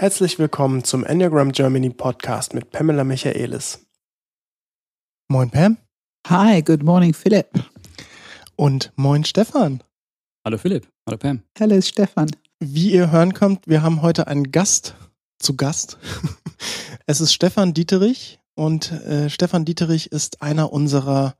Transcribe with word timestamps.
Herzlich 0.00 0.38
willkommen 0.38 0.82
zum 0.82 1.04
Enneagram 1.04 1.52
Germany 1.52 1.90
Podcast 1.90 2.54
mit 2.54 2.70
Pamela 2.70 3.04
Michaelis. 3.04 3.86
Moin 5.28 5.50
Pam. 5.50 5.76
Hi, 6.26 6.62
good 6.62 6.82
morning 6.82 7.12
Philipp. 7.12 7.50
Und 8.56 8.94
moin 8.96 9.24
Stefan. 9.24 9.82
Hallo 10.42 10.56
Philipp, 10.56 10.88
hallo 11.06 11.18
Pam. 11.18 11.42
Hallo 11.60 11.78
Stefan. 11.82 12.30
Wie 12.60 12.92
ihr 12.92 13.10
hören 13.10 13.34
könnt, 13.34 13.68
wir 13.68 13.82
haben 13.82 14.00
heute 14.00 14.26
einen 14.26 14.50
Gast 14.50 14.94
zu 15.38 15.54
Gast. 15.54 15.98
es 17.06 17.20
ist 17.20 17.34
Stefan 17.34 17.74
Dieterich 17.74 18.40
und 18.54 18.92
äh, 18.92 19.28
Stefan 19.28 19.66
Dieterich 19.66 20.10
ist 20.12 20.40
einer 20.40 20.72
unserer, 20.72 21.34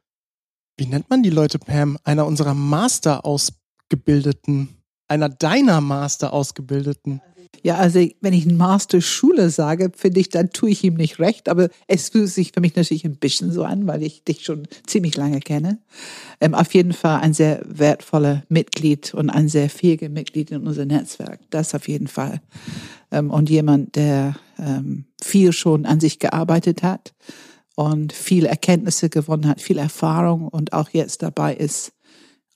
wie 0.77 0.85
nennt 0.85 1.09
man 1.09 1.23
die 1.23 1.31
Leute 1.31 1.59
Pam, 1.59 1.97
einer 2.05 2.27
unserer 2.27 2.53
Master 2.53 3.25
ausgebildeten, 3.25 4.83
einer 5.09 5.31
deiner 5.31 5.81
Master 5.81 6.35
ausgebildeten 6.35 7.23
ja, 7.63 7.77
also 7.77 8.07
wenn 8.21 8.33
ich 8.33 8.47
Master-Schule 8.47 9.51
sage, 9.51 9.93
finde 9.95 10.21
ich, 10.21 10.29
dann 10.31 10.51
tue 10.51 10.71
ich 10.71 10.83
ihm 10.83 10.95
nicht 10.95 11.19
recht, 11.19 11.49
aber 11.49 11.69
es 11.87 12.09
fühlt 12.09 12.31
sich 12.31 12.53
für 12.53 12.61
mich 12.61 12.75
natürlich 12.75 13.05
ein 13.05 13.17
bisschen 13.17 13.53
so 13.53 13.65
an, 13.65 13.87
weil 13.87 14.03
ich 14.03 14.25
dich 14.25 14.45
schon 14.45 14.67
ziemlich 14.87 15.17
lange 15.17 15.41
kenne. 15.41 15.79
Ähm, 16.41 16.55
auf 16.55 16.73
jeden 16.75 16.93
Fall 16.93 17.21
ein 17.21 17.35
sehr 17.35 17.61
wertvoller 17.67 18.45
Mitglied 18.49 19.13
und 19.13 19.31
ein 19.31 19.49
sehr 19.49 19.69
fähiger 19.69 20.09
Mitglied 20.09 20.51
in 20.51 20.67
unserem 20.67 20.89
Netzwerk. 20.89 21.41
Das 21.51 21.75
auf 21.75 21.87
jeden 21.89 22.09
Fall. 22.09 22.41
Ähm, 23.11 23.31
und 23.31 23.51
jemand, 23.51 23.97
der 23.97 24.37
ähm, 24.59 25.05
viel 25.21 25.53
schon 25.53 25.85
an 25.85 26.01
sich 26.01 26.19
gearbeitet 26.19 26.83
hat 26.83 27.13
und 27.75 28.13
viele 28.13 28.49
Erkenntnisse 28.49 29.11
gewonnen 29.11 29.47
hat, 29.47 29.61
viel 29.61 29.79
Erfahrung 29.79 30.49
und 30.49 30.73
auch 30.73 30.91
jetzt 30.91 31.23
dabei 31.23 31.55
ist, 31.55 31.93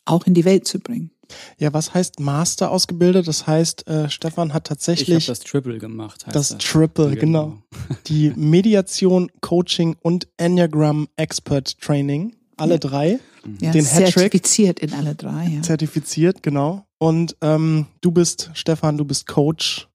auch 0.06 0.26
in 0.26 0.34
die 0.34 0.44
Welt 0.44 0.66
zu 0.66 0.80
bringen. 0.80 1.10
Ja, 1.58 1.72
was 1.72 1.94
heißt 1.94 2.20
Master 2.20 2.70
ausgebildet? 2.70 3.28
Das 3.28 3.46
heißt, 3.46 3.86
äh, 3.88 4.10
Stefan 4.10 4.52
hat 4.52 4.66
tatsächlich. 4.66 5.08
Ich 5.08 5.28
habe 5.28 5.38
das 5.38 5.40
Triple 5.40 5.78
gemacht. 5.78 6.24
das, 6.26 6.48
das 6.50 6.58
Triple, 6.58 7.16
genau. 7.16 7.44
genau. 7.46 7.62
Die 8.06 8.32
Mediation, 8.36 9.30
Coaching 9.40 9.96
und 10.02 10.28
Enneagram 10.36 11.08
Expert 11.16 11.80
Training. 11.80 12.36
Alle 12.56 12.74
ja. 12.74 12.78
drei. 12.78 13.18
Ja, 13.60 13.72
den 13.72 13.84
zertifiziert 13.84 14.80
in 14.80 14.94
alle 14.94 15.14
drei. 15.14 15.46
Ja. 15.48 15.62
Zertifiziert, 15.62 16.42
genau. 16.42 16.86
Und 16.98 17.36
ähm, 17.42 17.86
du 18.00 18.10
bist, 18.10 18.50
Stefan, 18.54 18.96
du 18.96 19.04
bist 19.04 19.26
Coach, 19.26 19.88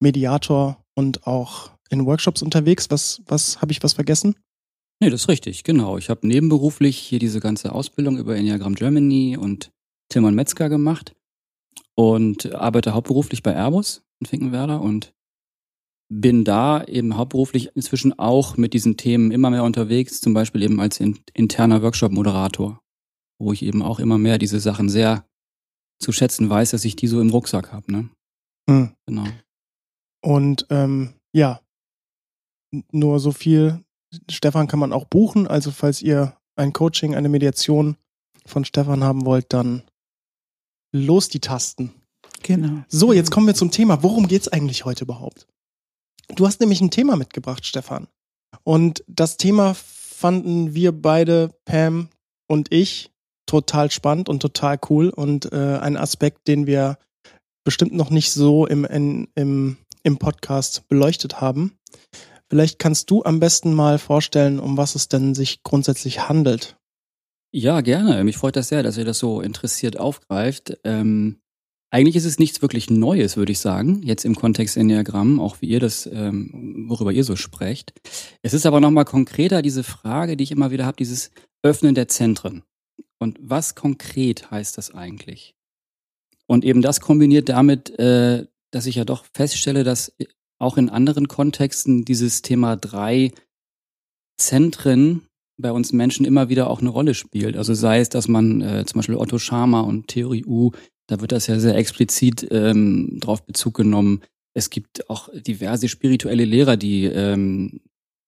Mediator 0.00 0.82
und 0.94 1.26
auch 1.26 1.70
in 1.90 2.06
Workshops 2.06 2.42
unterwegs. 2.42 2.90
Was, 2.90 3.20
was 3.26 3.60
habe 3.60 3.72
ich 3.72 3.82
was 3.82 3.92
vergessen? 3.92 4.36
Nee, 5.00 5.10
das 5.10 5.22
ist 5.22 5.28
richtig, 5.28 5.62
genau. 5.62 5.96
Ich 5.96 6.10
habe 6.10 6.26
nebenberuflich 6.26 6.98
hier 6.98 7.18
diese 7.18 7.40
ganze 7.40 7.72
Ausbildung 7.72 8.18
über 8.18 8.36
Enneagram 8.36 8.74
Germany 8.74 9.36
und 9.36 9.70
Tilman 10.08 10.34
Metzger 10.34 10.68
gemacht 10.68 11.14
und 11.94 12.54
arbeite 12.54 12.94
hauptberuflich 12.94 13.42
bei 13.42 13.54
Airbus 13.54 14.02
in 14.20 14.26
Finkenwerder 14.26 14.80
und 14.80 15.14
bin 16.10 16.44
da 16.44 16.84
eben 16.84 17.16
hauptberuflich 17.16 17.76
inzwischen 17.76 18.18
auch 18.18 18.56
mit 18.56 18.72
diesen 18.72 18.96
Themen 18.96 19.30
immer 19.30 19.50
mehr 19.50 19.64
unterwegs, 19.64 20.20
zum 20.20 20.32
Beispiel 20.32 20.62
eben 20.62 20.80
als 20.80 21.00
interner 21.00 21.82
Workshop-Moderator, 21.82 22.80
wo 23.38 23.52
ich 23.52 23.62
eben 23.62 23.82
auch 23.82 23.98
immer 23.98 24.16
mehr 24.16 24.38
diese 24.38 24.58
Sachen 24.60 24.88
sehr 24.88 25.26
zu 26.00 26.12
schätzen 26.12 26.48
weiß, 26.48 26.70
dass 26.70 26.84
ich 26.84 26.96
die 26.96 27.08
so 27.08 27.20
im 27.20 27.30
Rucksack 27.30 27.72
habe. 27.72 27.92
Ne? 27.92 28.08
Mhm. 28.68 28.92
Genau. 29.06 29.26
Und 30.24 30.66
ähm, 30.70 31.14
ja, 31.34 31.60
nur 32.92 33.20
so 33.20 33.32
viel. 33.32 33.84
Stefan 34.30 34.68
kann 34.68 34.78
man 34.78 34.92
auch 34.92 35.04
buchen. 35.04 35.46
Also 35.46 35.70
falls 35.70 36.00
ihr 36.00 36.36
ein 36.56 36.72
Coaching, 36.72 37.14
eine 37.14 37.28
Mediation 37.28 37.96
von 38.46 38.64
Stefan 38.64 39.04
haben 39.04 39.26
wollt, 39.26 39.52
dann 39.52 39.82
los 40.92 41.28
die 41.28 41.40
Tasten. 41.40 41.92
Genau. 42.42 42.84
So, 42.88 43.12
jetzt 43.12 43.30
kommen 43.30 43.46
wir 43.46 43.54
zum 43.54 43.70
Thema. 43.70 44.02
Worum 44.02 44.28
geht's 44.28 44.48
eigentlich 44.48 44.84
heute 44.84 45.04
überhaupt? 45.04 45.46
Du 46.34 46.46
hast 46.46 46.60
nämlich 46.60 46.80
ein 46.80 46.90
Thema 46.90 47.16
mitgebracht, 47.16 47.66
Stefan. 47.66 48.06
Und 48.64 49.04
das 49.06 49.36
Thema 49.36 49.74
fanden 49.74 50.74
wir 50.74 50.92
beide, 50.92 51.50
Pam 51.64 52.08
und 52.46 52.72
ich, 52.72 53.10
total 53.46 53.90
spannend 53.90 54.28
und 54.28 54.40
total 54.40 54.78
cool 54.90 55.08
und 55.08 55.52
äh, 55.52 55.78
ein 55.78 55.96
Aspekt, 55.96 56.48
den 56.48 56.66
wir 56.66 56.98
bestimmt 57.64 57.94
noch 57.94 58.10
nicht 58.10 58.30
so 58.30 58.66
im, 58.66 58.84
in, 58.84 59.28
im, 59.34 59.76
im 60.02 60.18
Podcast 60.18 60.86
beleuchtet 60.88 61.40
haben. 61.40 61.78
Vielleicht 62.50 62.78
kannst 62.78 63.10
du 63.10 63.24
am 63.24 63.40
besten 63.40 63.74
mal 63.74 63.98
vorstellen, 63.98 64.58
um 64.58 64.76
was 64.76 64.94
es 64.94 65.08
denn 65.08 65.34
sich 65.34 65.62
grundsätzlich 65.62 66.28
handelt. 66.28 66.77
Ja, 67.50 67.80
gerne. 67.80 68.24
Mich 68.24 68.36
freut 68.36 68.56
das 68.56 68.68
sehr, 68.68 68.82
dass 68.82 68.98
ihr 68.98 69.04
das 69.04 69.18
so 69.18 69.40
interessiert 69.40 69.98
aufgreift. 69.98 70.78
Ähm, 70.84 71.40
eigentlich 71.90 72.16
ist 72.16 72.26
es 72.26 72.38
nichts 72.38 72.60
wirklich 72.60 72.90
Neues, 72.90 73.38
würde 73.38 73.52
ich 73.52 73.60
sagen, 73.60 74.02
jetzt 74.02 74.26
im 74.26 74.34
Kontext 74.34 74.76
Enneagramm, 74.76 75.40
auch 75.40 75.62
wie 75.62 75.68
ihr 75.68 75.80
das, 75.80 76.06
ähm, 76.06 76.86
worüber 76.88 77.12
ihr 77.12 77.24
so 77.24 77.36
sprecht. 77.36 77.94
Es 78.42 78.52
ist 78.52 78.66
aber 78.66 78.80
nochmal 78.80 79.06
konkreter 79.06 79.62
diese 79.62 79.82
Frage, 79.82 80.36
die 80.36 80.44
ich 80.44 80.50
immer 80.50 80.70
wieder 80.70 80.84
habe, 80.84 80.98
dieses 80.98 81.30
Öffnen 81.62 81.94
der 81.94 82.08
Zentren. 82.08 82.62
Und 83.18 83.38
was 83.40 83.74
konkret 83.74 84.50
heißt 84.50 84.76
das 84.76 84.94
eigentlich? 84.94 85.54
Und 86.46 86.64
eben 86.64 86.82
das 86.82 87.00
kombiniert 87.00 87.48
damit, 87.48 87.98
äh, 87.98 88.46
dass 88.70 88.86
ich 88.86 88.96
ja 88.96 89.06
doch 89.06 89.24
feststelle, 89.32 89.84
dass 89.84 90.14
auch 90.58 90.76
in 90.76 90.90
anderen 90.90 91.28
Kontexten 91.28 92.04
dieses 92.04 92.42
Thema 92.42 92.76
drei 92.76 93.32
Zentren 94.36 95.26
bei 95.58 95.72
uns 95.72 95.92
Menschen 95.92 96.24
immer 96.24 96.48
wieder 96.48 96.70
auch 96.70 96.80
eine 96.80 96.88
Rolle 96.88 97.14
spielt. 97.14 97.56
Also 97.56 97.74
sei 97.74 98.00
es, 98.00 98.08
dass 98.08 98.28
man 98.28 98.60
äh, 98.60 98.84
zum 98.86 98.98
Beispiel 98.98 99.16
Otto 99.16 99.38
Schama 99.38 99.80
und 99.80 100.08
Theorie 100.08 100.44
U, 100.46 100.70
da 101.08 101.20
wird 101.20 101.32
das 101.32 101.46
ja 101.46 101.58
sehr 101.58 101.76
explizit 101.76 102.46
ähm, 102.50 103.18
drauf 103.20 103.44
Bezug 103.44 103.74
genommen. 103.74 104.22
Es 104.54 104.70
gibt 104.70 105.10
auch 105.10 105.28
diverse 105.34 105.88
spirituelle 105.88 106.44
Lehrer, 106.44 106.76
die 106.76 107.04
ähm, 107.04 107.80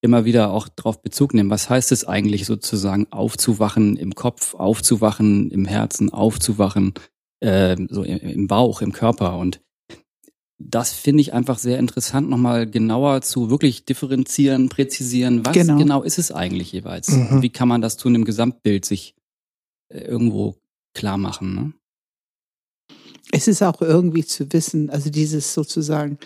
immer 0.02 0.24
wieder 0.24 0.52
auch 0.52 0.68
drauf 0.68 1.02
Bezug 1.02 1.34
nehmen. 1.34 1.50
Was 1.50 1.70
heißt 1.70 1.92
es 1.92 2.04
eigentlich 2.04 2.46
sozusagen 2.46 3.06
aufzuwachen 3.10 3.96
im 3.96 4.14
Kopf, 4.14 4.54
aufzuwachen 4.54 5.50
im 5.50 5.66
Herzen, 5.66 6.10
aufzuwachen 6.10 6.94
äh, 7.40 7.76
so 7.88 8.02
im 8.02 8.46
Bauch, 8.46 8.82
im 8.82 8.92
Körper 8.92 9.38
und 9.38 9.60
das 10.62 10.92
finde 10.92 11.22
ich 11.22 11.32
einfach 11.32 11.58
sehr 11.58 11.78
interessant, 11.78 12.28
nochmal 12.28 12.66
genauer 12.68 13.22
zu 13.22 13.50
wirklich 13.50 13.86
differenzieren, 13.86 14.68
präzisieren, 14.68 15.44
was 15.44 15.54
genau, 15.54 15.78
genau 15.78 16.02
ist 16.02 16.18
es 16.18 16.30
eigentlich 16.30 16.72
jeweils? 16.72 17.08
Mhm. 17.08 17.42
Wie 17.42 17.48
kann 17.48 17.66
man 17.66 17.80
das 17.80 17.96
zu 17.96 18.08
einem 18.08 18.24
Gesamtbild 18.24 18.84
sich 18.84 19.14
äh, 19.88 20.00
irgendwo 20.00 20.56
klar 20.94 21.16
machen? 21.16 21.54
Ne? 21.54 21.72
Es 23.32 23.48
ist 23.48 23.62
auch 23.62 23.80
irgendwie 23.80 24.24
zu 24.24 24.52
wissen, 24.52 24.90
also 24.90 25.08
dieses 25.08 25.54
sozusagen 25.54 26.18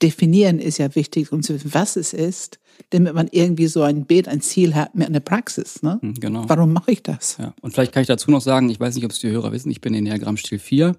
definieren 0.00 0.58
ist 0.58 0.78
ja 0.78 0.94
wichtig, 0.94 1.30
um 1.30 1.42
zu 1.42 1.54
wissen, 1.54 1.74
was 1.74 1.96
es 1.96 2.14
ist, 2.14 2.58
damit 2.90 3.14
man 3.14 3.28
irgendwie 3.30 3.66
so 3.66 3.82
ein 3.82 4.06
Bild, 4.06 4.26
ein 4.26 4.40
Ziel 4.40 4.74
hat 4.74 4.94
mit 4.94 5.08
einer 5.08 5.20
Praxis. 5.20 5.82
Ne? 5.82 5.98
Hm, 6.00 6.14
genau. 6.14 6.48
Warum 6.48 6.72
mache 6.72 6.92
ich 6.92 7.02
das? 7.02 7.36
Ja. 7.38 7.54
Und 7.60 7.72
vielleicht 7.72 7.92
kann 7.92 8.00
ich 8.00 8.08
dazu 8.08 8.30
noch 8.30 8.40
sagen, 8.40 8.70
ich 8.70 8.80
weiß 8.80 8.94
nicht, 8.94 9.04
ob 9.04 9.10
es 9.10 9.20
die 9.20 9.30
Hörer 9.30 9.52
wissen, 9.52 9.70
ich 9.70 9.82
bin 9.82 9.92
in 9.92 10.06
Diagramm 10.06 10.38
Stil 10.38 10.58
4 10.58 10.96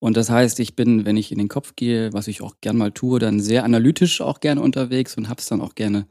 und 0.00 0.16
das 0.16 0.30
heißt, 0.30 0.60
ich 0.60 0.76
bin, 0.76 1.04
wenn 1.04 1.16
ich 1.16 1.32
in 1.32 1.38
den 1.38 1.48
Kopf 1.48 1.74
gehe, 1.74 2.12
was 2.12 2.28
ich 2.28 2.42
auch 2.42 2.56
gern 2.60 2.76
mal 2.76 2.92
tue, 2.92 3.18
dann 3.18 3.40
sehr 3.40 3.64
analytisch 3.64 4.20
auch 4.20 4.40
gerne 4.40 4.60
unterwegs 4.60 5.16
und 5.16 5.28
hab's 5.28 5.46
dann 5.46 5.60
auch 5.60 5.74
gerne 5.74 6.06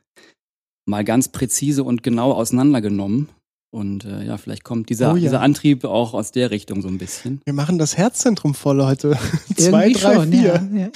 mal 0.86 1.03
ganz 1.03 1.30
präzise 1.30 1.84
und 1.84 2.03
genau 2.03 2.31
auseinandergenommen. 2.31 3.30
Und 3.70 4.06
äh, 4.06 4.24
ja, 4.25 4.38
vielleicht 4.38 4.64
kommt 4.64 4.90
dieser, 4.90 5.12
oh 5.12 5.16
ja. 5.16 5.22
dieser 5.22 5.42
Antrieb 5.42 5.84
auch 5.84 6.14
aus 6.14 6.31
der 6.31 6.52
Richtung 6.52 6.81
so 6.81 6.88
ein 6.88 6.98
bisschen. 6.98 7.42
Wir 7.46 7.53
machen 7.53 7.78
das 7.78 7.98
Herzzentrum 7.98 8.56
voll 8.56 8.81
heute. 8.84 9.18
Zwei, 9.58 9.92
drei, 9.92 10.16
schon, 10.16 10.31
vier. 10.31 10.69
Ja, 10.74 10.80
ja, 10.80 10.90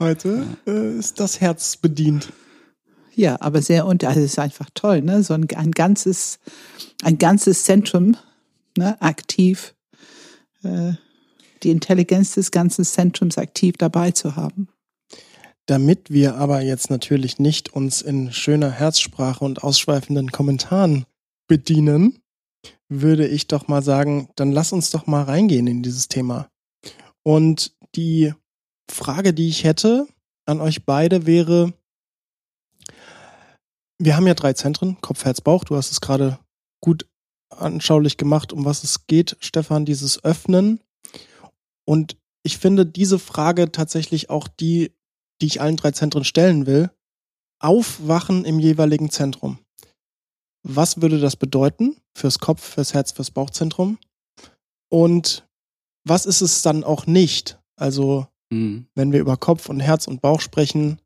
heute 0.00 0.46
äh, 0.66 0.98
ist 0.98 1.20
das 1.20 1.40
Herz 1.40 1.76
bedient. 1.76 2.32
Ja, 3.14 3.40
aber 3.40 3.62
sehr 3.62 3.86
unter, 3.86 4.08
also 4.08 4.20
es 4.20 4.32
ist 4.32 4.38
einfach 4.38 4.68
toll, 4.74 5.02
ne? 5.02 5.22
So 5.22 5.34
ein, 5.34 5.46
ein 5.54 5.70
ganzes, 5.72 6.38
ein 7.02 7.18
ganzes 7.18 7.64
Zentrum, 7.64 8.16
ne, 8.76 9.00
aktiv. 9.00 9.74
Äh, 10.62 10.94
die 11.66 11.72
Intelligenz 11.72 12.34
des 12.34 12.52
ganzen 12.52 12.84
Zentrums 12.84 13.38
aktiv 13.38 13.74
dabei 13.76 14.12
zu 14.12 14.36
haben. 14.36 14.68
Damit 15.66 16.10
wir 16.10 16.36
aber 16.36 16.62
jetzt 16.62 16.90
natürlich 16.90 17.40
nicht 17.40 17.72
uns 17.72 18.00
in 18.00 18.32
schöner 18.32 18.70
Herzsprache 18.70 19.44
und 19.44 19.64
ausschweifenden 19.64 20.30
Kommentaren 20.30 21.06
bedienen, 21.48 22.20
würde 22.88 23.26
ich 23.26 23.48
doch 23.48 23.66
mal 23.66 23.82
sagen, 23.82 24.28
dann 24.36 24.52
lass 24.52 24.72
uns 24.72 24.90
doch 24.90 25.08
mal 25.08 25.24
reingehen 25.24 25.66
in 25.66 25.82
dieses 25.82 26.06
Thema. 26.06 26.48
Und 27.24 27.74
die 27.96 28.32
Frage, 28.88 29.34
die 29.34 29.48
ich 29.48 29.64
hätte 29.64 30.06
an 30.44 30.60
euch 30.60 30.84
beide 30.84 31.26
wäre, 31.26 31.72
wir 33.98 34.14
haben 34.14 34.28
ja 34.28 34.34
drei 34.34 34.52
Zentren, 34.52 35.00
Kopf, 35.00 35.24
Herz, 35.24 35.40
Bauch. 35.40 35.64
Du 35.64 35.74
hast 35.74 35.90
es 35.90 36.00
gerade 36.00 36.38
gut 36.80 37.08
anschaulich 37.50 38.18
gemacht, 38.18 38.52
um 38.52 38.64
was 38.64 38.84
es 38.84 39.08
geht, 39.08 39.36
Stefan, 39.40 39.84
dieses 39.84 40.22
Öffnen 40.22 40.80
und 41.86 42.16
ich 42.42 42.58
finde 42.58 42.86
diese 42.86 43.18
Frage 43.18 43.72
tatsächlich 43.72 44.30
auch 44.30 44.48
die, 44.48 44.92
die 45.40 45.46
ich 45.46 45.60
allen 45.60 45.76
drei 45.76 45.90
Zentren 45.90 46.24
stellen 46.24 46.66
will. 46.66 46.90
Aufwachen 47.58 48.44
im 48.44 48.60
jeweiligen 48.60 49.10
Zentrum. 49.10 49.58
Was 50.62 51.00
würde 51.00 51.18
das 51.18 51.36
bedeuten 51.36 51.96
fürs 52.16 52.38
Kopf, 52.38 52.62
fürs 52.62 52.92
Herz, 52.92 53.12
fürs 53.12 53.30
Bauchzentrum? 53.30 53.98
Und 54.90 55.48
was 56.04 56.26
ist 56.26 56.42
es 56.42 56.62
dann 56.62 56.84
auch 56.84 57.06
nicht? 57.06 57.58
Also 57.76 58.26
Mhm. 58.50 58.86
Wenn 58.94 59.12
wir 59.12 59.20
über 59.20 59.36
Kopf 59.36 59.68
und 59.68 59.80
Herz 59.80 60.06
und 60.06 60.22
Bauch 60.22 60.40
sprechen, 60.40 61.00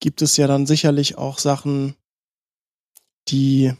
gibt 0.00 0.22
es 0.22 0.36
ja 0.36 0.46
dann 0.46 0.66
sicherlich 0.66 1.18
auch 1.18 1.38
Sachen, 1.38 1.96
die 3.28 3.72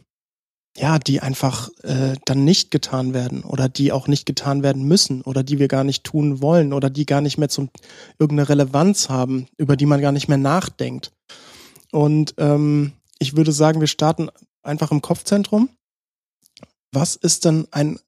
ja, 0.77 0.99
die 0.99 1.21
einfach 1.21 1.71
äh, 1.83 2.17
dann 2.25 2.45
nicht 2.45 2.71
getan 2.71 3.15
werden 3.15 3.43
oder 3.45 3.69
die 3.69 3.93
auch 3.93 4.09
nicht 4.09 4.27
getan 4.27 4.63
werden 4.63 4.85
müssen 4.85 5.23
oder 5.23 5.43
die 5.43 5.59
wir 5.59 5.69
gar 5.69 5.85
nicht 5.85 6.05
tun 6.05 6.43
wollen 6.43 6.73
oder 6.73 6.91
die 6.91 7.07
gar 7.07 7.21
nicht 7.21 7.39
mehr 7.39 7.49
zum 7.49 7.71
irgendeine 8.19 8.49
Relevanz 8.49 9.09
haben, 9.09 9.49
über 9.57 9.77
die 9.77 9.87
man 9.87 10.03
gar 10.03 10.13
nicht 10.13 10.29
mehr 10.29 10.39
nachdenkt. 10.39 11.13
Und 11.93 12.35
ähm, 12.37 12.93
ich 13.19 13.37
würde 13.37 13.53
sagen, 13.53 13.81
wir 13.81 13.87
starten 13.87 14.29
einfach 14.63 14.91
im 14.91 15.01
Kopfzentrum. 15.01 15.71
Was 16.93 17.17
ist 17.17 17.47
denn 17.47 17.67
ein 17.71 17.99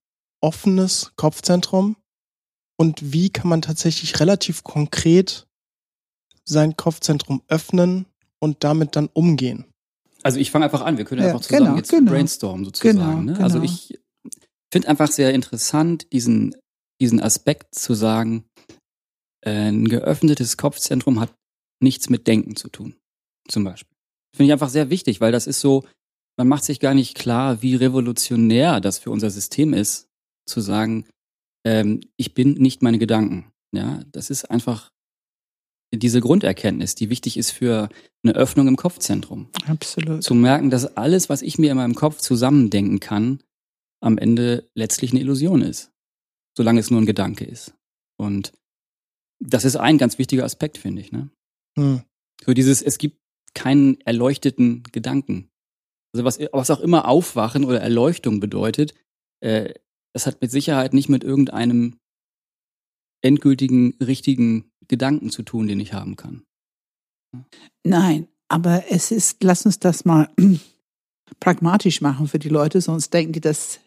offenes 0.41 1.13
Kopfzentrum 1.17 1.97
und 2.77 3.13
wie 3.13 3.31
kann 3.31 3.49
man 3.49 3.63
tatsächlich 3.63 4.21
relativ 4.21 4.63
konkret 4.63 5.47
sein 6.45 6.77
Kopfzentrum 6.77 7.43
öffnen 7.49 8.07
und 8.39 8.63
damit 8.63 8.95
dann 8.95 9.09
umgehen? 9.13 9.65
Also 10.23 10.39
ich 10.39 10.51
fange 10.51 10.65
einfach 10.65 10.83
an, 10.83 10.99
wir 10.99 11.05
können 11.05 11.23
Ja, 11.23 11.29
einfach 11.29 11.41
zusammen 11.41 11.67
genau, 11.67 11.77
jetzt 11.77 11.91
genau. 11.91 12.11
brainstormen 12.11 12.65
sozusagen. 12.65 12.99
Genau, 12.99 13.21
ne? 13.21 13.41
Also 13.41 13.61
genau. 13.61 13.71
ich 13.73 13.99
finde 14.73 14.89
einfach 14.89 15.11
sehr 15.11 15.33
interessant, 15.33 16.13
diesen, 16.13 16.57
diesen 17.01 17.21
Aspekt 17.21 17.75
zu 17.75 17.95
sagen, 17.95 18.45
äh, 19.45 19.69
ein 19.69 19.89
geöffnetes 19.89 20.57
Kopfzentrum 20.57 21.21
hat 21.21 21.33
nichts 21.83 22.11
mit 22.11 22.27
Denken 22.27 22.57
zu 22.57 22.69
tun, 22.69 22.97
zum 23.49 23.65
Beispiel. 23.65 23.97
Finde 24.35 24.49
ich 24.49 24.53
einfach 24.53 24.69
sehr 24.69 24.91
wichtig, 24.91 25.21
weil 25.21 25.33
das 25.33 25.47
ist 25.47 25.61
so, 25.61 25.85
man 26.37 26.49
macht 26.49 26.65
sich 26.65 26.81
gar 26.81 26.95
nicht 26.95 27.17
klar, 27.17 27.63
wie 27.63 27.77
revolutionär 27.77 28.81
das 28.81 28.99
für 28.99 29.11
unser 29.11 29.31
System 29.31 29.73
ist, 29.73 30.09
zu 30.47 30.61
sagen, 30.61 31.07
ähm, 31.65 32.01
ich 32.17 32.35
bin 32.35 32.55
nicht 32.55 32.83
meine 32.83 32.99
Gedanken. 32.99 33.51
Ja, 33.75 34.03
das 34.13 34.31
ist 34.31 34.45
einfach 34.51 34.91
diese 35.93 36.21
Grunderkenntnis, 36.21 36.95
die 36.95 37.11
wichtig 37.11 37.37
ist 37.37 37.51
für 37.51 37.89
eine 38.23 38.35
Öffnung 38.35 38.69
im 38.69 38.77
Kopfzentrum 38.77 39.49
Absolut. 39.67 40.23
zu 40.23 40.35
merken, 40.35 40.71
dass 40.71 40.97
alles, 40.97 41.29
was 41.29 41.43
ich 41.43 41.59
mir 41.59 41.71
in 41.71 41.77
meinem 41.77 41.95
Kopf 41.95 42.19
zusammendenken 42.19 43.01
kann, 43.01 43.43
am 44.01 44.19
Ende 44.19 44.69
letztlich 44.75 45.13
eine 45.13 45.21
Illusion 45.21 45.63
ist. 45.63 45.91
Solange 46.57 46.81
es 46.81 46.91
nur 46.91 47.01
ein 47.01 47.07
Gedanke 47.07 47.45
ist. 47.45 47.75
Und 48.17 48.53
das 49.41 49.65
ist 49.65 49.77
ein 49.77 49.99
ganz 49.99 50.19
wichtiger 50.19 50.45
Aspekt, 50.45 50.79
finde 50.79 51.01
ich. 51.01 51.13
Ne? 51.13 51.31
Hm. 51.77 52.03
So 52.45 52.53
dieses, 52.53 52.83
es 52.83 52.99
gibt 52.99 53.19
keinen 53.55 54.01
erleuchteten 54.03 54.83
Gedanken. 54.93 55.51
Also 56.13 56.25
was, 56.25 56.39
was 56.53 56.71
auch 56.71 56.81
immer 56.81 57.07
Aufwachen 57.07 57.65
oder 57.65 57.81
Erleuchtung 57.81 58.41
bedeutet, 58.41 58.95
äh, 59.41 59.75
das 60.13 60.27
hat 60.27 60.41
mit 60.41 60.51
Sicherheit 60.51 60.95
nicht 60.95 61.09
mit 61.09 61.23
irgendeinem 61.23 61.99
endgültigen, 63.23 63.95
richtigen 64.01 64.71
Gedanken 64.89 65.31
zu 65.31 65.43
tun, 65.43 65.67
den 65.67 65.81
ich 65.81 65.93
haben 65.93 66.17
kann. 66.17 66.43
Nein, 67.85 68.29
aber 68.49 68.85
es 68.91 69.11
ist, 69.11 69.43
lass 69.43 69.67
uns 69.67 69.79
das 69.79 70.05
mal 70.05 70.31
pragmatisch 71.41 72.01
machen 72.01 72.27
für 72.29 72.39
die 72.39 72.49
Leute, 72.49 72.81
sonst 72.81 73.13
denken 73.13 73.33
die, 73.33 73.41
dass 73.41 73.81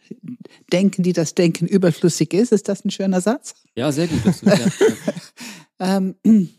denken 0.72 1.04
die, 1.04 1.14
dass 1.14 1.34
Denken 1.34 1.68
überflüssig 1.68 2.34
ist. 2.34 2.52
Ist 2.52 2.70
das 2.70 2.86
ein 2.86 2.92
schöner 2.92 3.22
Satz? 3.22 3.56
Ja, 3.76 3.92
sehr 3.92 4.08
gut. 4.08 4.22
Ja, 4.44 4.56
ja. 4.56 4.68
Ähm, 5.82 6.16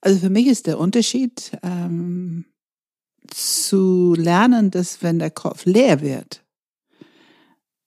also 0.00 0.18
für 0.20 0.30
mich 0.30 0.46
ist 0.46 0.66
der 0.66 0.78
Unterschied 0.78 1.52
ähm, 1.62 2.46
zu 3.26 4.14
lernen, 4.16 4.70
dass 4.70 5.02
wenn 5.02 5.18
der 5.18 5.30
Kopf 5.30 5.66
leer 5.66 6.00
wird, 6.00 6.42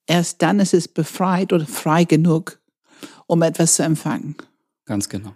erst 0.06 0.44
dann 0.44 0.60
ist 0.60 0.76
es 0.76 0.88
befreit 0.88 1.52
oder 1.52 1.66
frei 1.66 2.04
genug, 2.04 2.62
um 3.26 3.42
etwas 3.42 3.76
zu 3.78 3.84
empfangen. 3.84 4.36
Ganz 4.86 5.10
genau. 5.10 5.36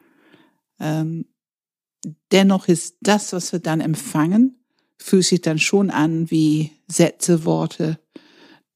Ähm, 0.80 1.26
dennoch 2.32 2.68
ist 2.68 2.98
das, 3.02 3.34
was 3.34 3.52
wir 3.52 3.60
dann 3.60 3.82
empfangen, 3.82 4.56
fühlt 5.00 5.26
sich 5.26 5.42
dann 5.42 5.60
schon 5.60 5.90
an 5.90 6.30
wie 6.32 6.72
Sätze, 6.88 7.46
Worte. 7.46 8.00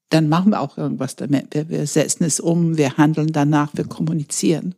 Dann 0.08 0.28
machen 0.28 0.50
wir 0.50 0.60
auch 0.60 0.76
irgendwas 0.78 1.16
damit. 1.16 1.54
Wir, 1.54 1.68
wir 1.68 1.86
setzen 1.86 2.24
es 2.24 2.40
um, 2.40 2.76
wir 2.76 2.96
handeln 2.96 3.32
danach, 3.32 3.70
wir 3.74 3.84
kommunizieren. 3.84 4.74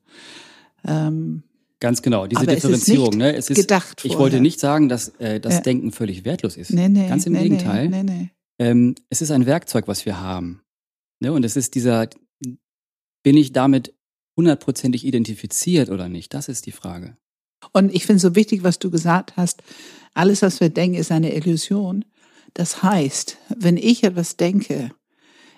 Ähm, 0.87 1.43
Ganz 1.81 2.00
genau, 2.02 2.26
diese 2.26 2.41
Aber 2.43 2.52
es 2.52 2.58
ist 2.58 2.64
Differenzierung. 2.64 3.17
ne? 3.19 3.35
es 3.35 3.50
ist, 3.50 3.56
gedacht 3.58 4.05
ich 4.05 4.12
vorher. 4.12 4.19
wollte 4.20 4.41
nicht 4.41 4.58
sagen, 4.61 4.88
dass 4.88 5.08
äh, 5.19 5.38
das 5.41 5.55
Ja. 5.55 5.61
Denken 5.61 5.93
völlig 5.93 6.25
wertlos 6.25 6.56
ist. 6.56 6.70
nee, 6.73 6.88
nee, 6.88 7.08
Ganz 7.08 7.26
im 7.26 7.35
nee, 7.35 7.43
Gegenteil. 7.43 7.88
Nee, 7.88 8.02
nee. 8.05 8.31
Ähm, 8.58 8.94
es 9.11 9.20
ist 9.20 9.31
ein 9.32 9.44
Werkzeug, 9.44 9.87
was 9.88 10.06
wir 10.06 10.20
haben. 10.20 10.62
Ne? 11.20 11.32
Und 11.32 11.44
es 11.44 11.56
ist 11.56 11.75
dieser, 11.75 12.08
bin 13.23 13.37
ich 13.37 13.52
damit 13.52 13.93
hundertprozentig 14.36 15.04
identifiziert 15.04 15.90
oder 15.90 16.08
nicht? 16.08 16.34
Das 16.34 16.48
ist 16.48 16.66
die 16.66 16.72
Frage. 16.72 17.16
Und 17.72 17.94
ich 17.94 18.06
finde 18.06 18.20
so 18.20 18.34
wichtig, 18.34 18.62
was 18.62 18.78
du 18.78 18.90
gesagt 18.90 19.36
hast. 19.36 19.62
Alles, 20.12 20.42
was 20.42 20.60
wir 20.60 20.69
denken, 20.69 20.96
ist 20.96 21.10
eine 21.10 21.34
Illusion. 21.34 22.04
Das 22.52 22.82
heißt, 22.82 23.38
wenn 23.56 23.76
ich 23.76 24.04
etwas 24.04 24.36
denke, 24.36 24.90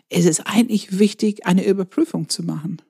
ist 0.08 0.26
es 0.26 0.40
eigentlich 0.40 0.98
wichtig, 0.98 1.46
eine 1.46 1.64
Überprüfung 1.64 2.28
zu 2.28 2.42
machen. 2.42 2.80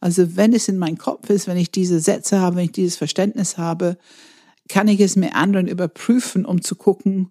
Also 0.00 0.36
wenn 0.36 0.52
es 0.52 0.68
in 0.68 0.78
meinem 0.78 0.98
Kopf 0.98 1.30
ist, 1.30 1.46
wenn 1.46 1.56
ich 1.56 1.70
diese 1.70 2.00
Sätze 2.00 2.40
habe, 2.40 2.56
wenn 2.56 2.66
ich 2.66 2.72
dieses 2.72 2.96
Verständnis 2.96 3.58
habe, 3.58 3.96
kann 4.68 4.88
ich 4.88 5.00
es 5.00 5.16
mit 5.16 5.34
anderen 5.34 5.66
überprüfen, 5.66 6.44
um 6.44 6.62
zu 6.62 6.76
gucken, 6.76 7.30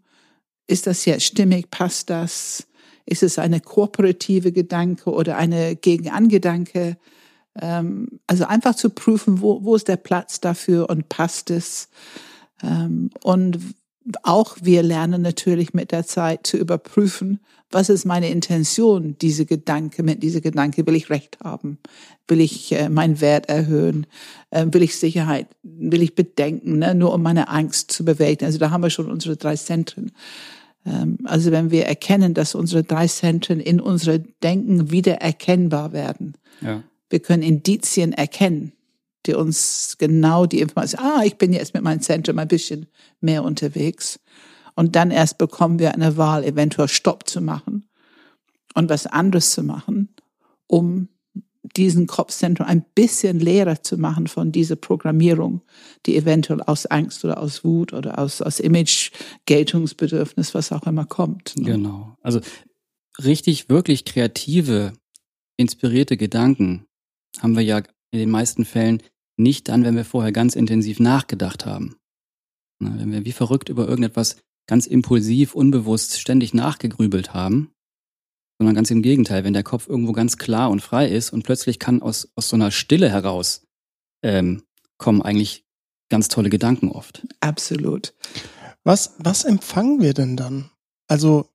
ist 0.65 0.87
das 0.87 1.05
jetzt 1.05 1.23
stimmig, 1.23 1.69
passt 1.71 2.09
das? 2.09 2.67
Ist 3.05 3.23
es 3.23 3.39
eine 3.39 3.61
kooperative 3.61 4.51
Gedanke 4.51 5.11
oder 5.11 5.37
eine 5.37 5.75
Gegenangedanke? 5.75 6.97
Ähm, 7.61 8.19
also 8.27 8.45
einfach 8.45 8.75
zu 8.75 8.89
prüfen, 8.89 9.41
wo, 9.41 9.63
wo 9.63 9.75
ist 9.75 9.87
der 9.87 9.97
Platz 9.97 10.39
dafür 10.39 10.89
und 10.89 11.09
passt 11.09 11.49
es? 11.49 11.89
Ähm, 12.61 13.09
und 13.23 13.59
auch 14.23 14.57
wir 14.61 14.83
lernen 14.83 15.21
natürlich 15.21 15.73
mit 15.73 15.91
der 15.91 16.05
Zeit 16.05 16.47
zu 16.47 16.57
überprüfen, 16.57 17.39
was 17.69 17.89
ist 17.89 18.05
meine 18.05 18.29
Intention, 18.29 19.17
diese 19.21 19.45
Gedanke, 19.45 20.01
mit 20.01 20.23
dieser 20.23 20.39
Gedanke 20.39 20.87
will 20.87 20.95
ich 20.95 21.09
Recht 21.09 21.37
haben, 21.43 21.79
will 22.27 22.39
ich 22.39 22.71
äh, 22.71 22.87
meinen 22.87 23.19
Wert 23.19 23.49
erhöhen, 23.49 24.07
äh, 24.51 24.65
will 24.69 24.83
ich 24.83 24.97
Sicherheit, 24.97 25.47
will 25.63 26.01
ich 26.01 26.15
bedenken, 26.15 26.79
ne, 26.79 26.95
nur 26.95 27.13
um 27.13 27.21
meine 27.21 27.49
Angst 27.49 27.91
zu 27.91 28.05
bewältigen. 28.05 28.45
Also 28.45 28.57
da 28.57 28.71
haben 28.71 28.83
wir 28.83 28.89
schon 28.89 29.11
unsere 29.11 29.35
drei 29.35 29.57
Zentren. 29.57 30.13
Ähm, 30.85 31.17
also 31.25 31.51
wenn 31.51 31.69
wir 31.69 31.85
erkennen, 31.85 32.33
dass 32.33 32.55
unsere 32.55 32.83
drei 32.83 33.07
Zentren 33.07 33.59
in 33.59 33.81
unsere 33.81 34.19
Denken 34.19 34.89
wieder 34.89 35.15
erkennbar 35.15 35.91
werden, 35.91 36.35
Ja. 36.61 36.83
Wir 37.09 37.19
können 37.19 37.43
Indizien 37.43 38.13
erkennen, 38.13 38.73
die 39.25 39.33
uns 39.33 39.95
genau 39.97 40.45
die 40.45 40.61
Information, 40.61 41.01
ah, 41.01 41.21
ich 41.23 41.37
bin 41.37 41.53
jetzt 41.53 41.73
mit 41.73 41.83
meinem 41.83 42.01
Zentrum 42.01 42.39
ein 42.39 42.47
bisschen 42.47 42.87
mehr 43.19 43.43
unterwegs. 43.43 44.19
Und 44.75 44.95
dann 44.95 45.11
erst 45.11 45.37
bekommen 45.37 45.79
wir 45.79 45.93
eine 45.93 46.17
Wahl, 46.17 46.43
eventuell 46.43 46.87
Stopp 46.87 47.27
zu 47.27 47.41
machen 47.41 47.89
und 48.75 48.89
was 48.89 49.07
anderes 49.07 49.51
zu 49.51 49.63
machen, 49.63 50.15
um 50.67 51.09
diesen 51.75 52.07
Kopfzentrum 52.07 52.67
ein 52.67 52.85
bisschen 52.95 53.39
leerer 53.39 53.81
zu 53.81 53.97
machen 53.97 54.27
von 54.27 54.51
dieser 54.51 54.75
Programmierung, 54.75 55.61
die 56.05 56.15
eventuell 56.15 56.61
aus 56.61 56.85
Angst 56.85 57.25
oder 57.25 57.39
aus 57.39 57.63
Wut 57.63 57.91
oder 57.91 58.19
aus, 58.19 58.41
aus 58.41 58.59
Image, 58.59 59.11
Geltungsbedürfnis, 59.45 60.53
was 60.53 60.71
auch 60.71 60.83
immer 60.83 61.05
kommt. 61.05 61.57
ne? 61.57 61.65
Genau. 61.65 62.15
Also 62.21 62.39
richtig, 63.21 63.67
wirklich 63.69 64.05
kreative, 64.05 64.93
inspirierte 65.57 66.15
Gedanken 66.15 66.86
haben 67.39 67.55
wir 67.55 67.63
ja 67.63 67.77
in 68.11 68.19
den 68.19 68.29
meisten 68.29 68.65
Fällen 68.65 69.03
nicht 69.37 69.69
dann, 69.69 69.83
wenn 69.83 69.95
wir 69.95 70.05
vorher 70.05 70.31
ganz 70.31 70.55
intensiv 70.55 70.99
nachgedacht 70.99 71.65
haben. 71.65 71.97
Wenn 72.79 73.11
wir 73.11 73.25
wie 73.25 73.31
verrückt 73.31 73.69
über 73.69 73.87
irgendetwas 73.87 74.37
ganz 74.67 74.85
impulsiv, 74.85 75.55
unbewusst 75.55 76.19
ständig 76.19 76.53
nachgegrübelt 76.53 77.33
haben, 77.33 77.71
sondern 78.59 78.75
ganz 78.75 78.91
im 78.91 79.01
Gegenteil, 79.01 79.43
wenn 79.43 79.53
der 79.53 79.63
Kopf 79.63 79.87
irgendwo 79.87 80.11
ganz 80.11 80.37
klar 80.37 80.69
und 80.69 80.81
frei 80.81 81.07
ist 81.07 81.31
und 81.31 81.43
plötzlich 81.43 81.79
kann 81.79 82.01
aus, 82.01 82.29
aus 82.35 82.49
so 82.49 82.55
einer 82.55 82.71
Stille 82.71 83.09
heraus 83.09 83.65
ähm, 84.23 84.63
kommen 84.97 85.21
eigentlich 85.21 85.65
ganz 86.09 86.27
tolle 86.27 86.49
Gedanken 86.49 86.89
oft. 86.89 87.27
Absolut. 87.39 88.13
Was, 88.83 89.15
was 89.19 89.43
empfangen 89.43 90.01
wir 90.01 90.13
denn 90.13 90.37
dann? 90.37 90.71
Also, 91.07 91.49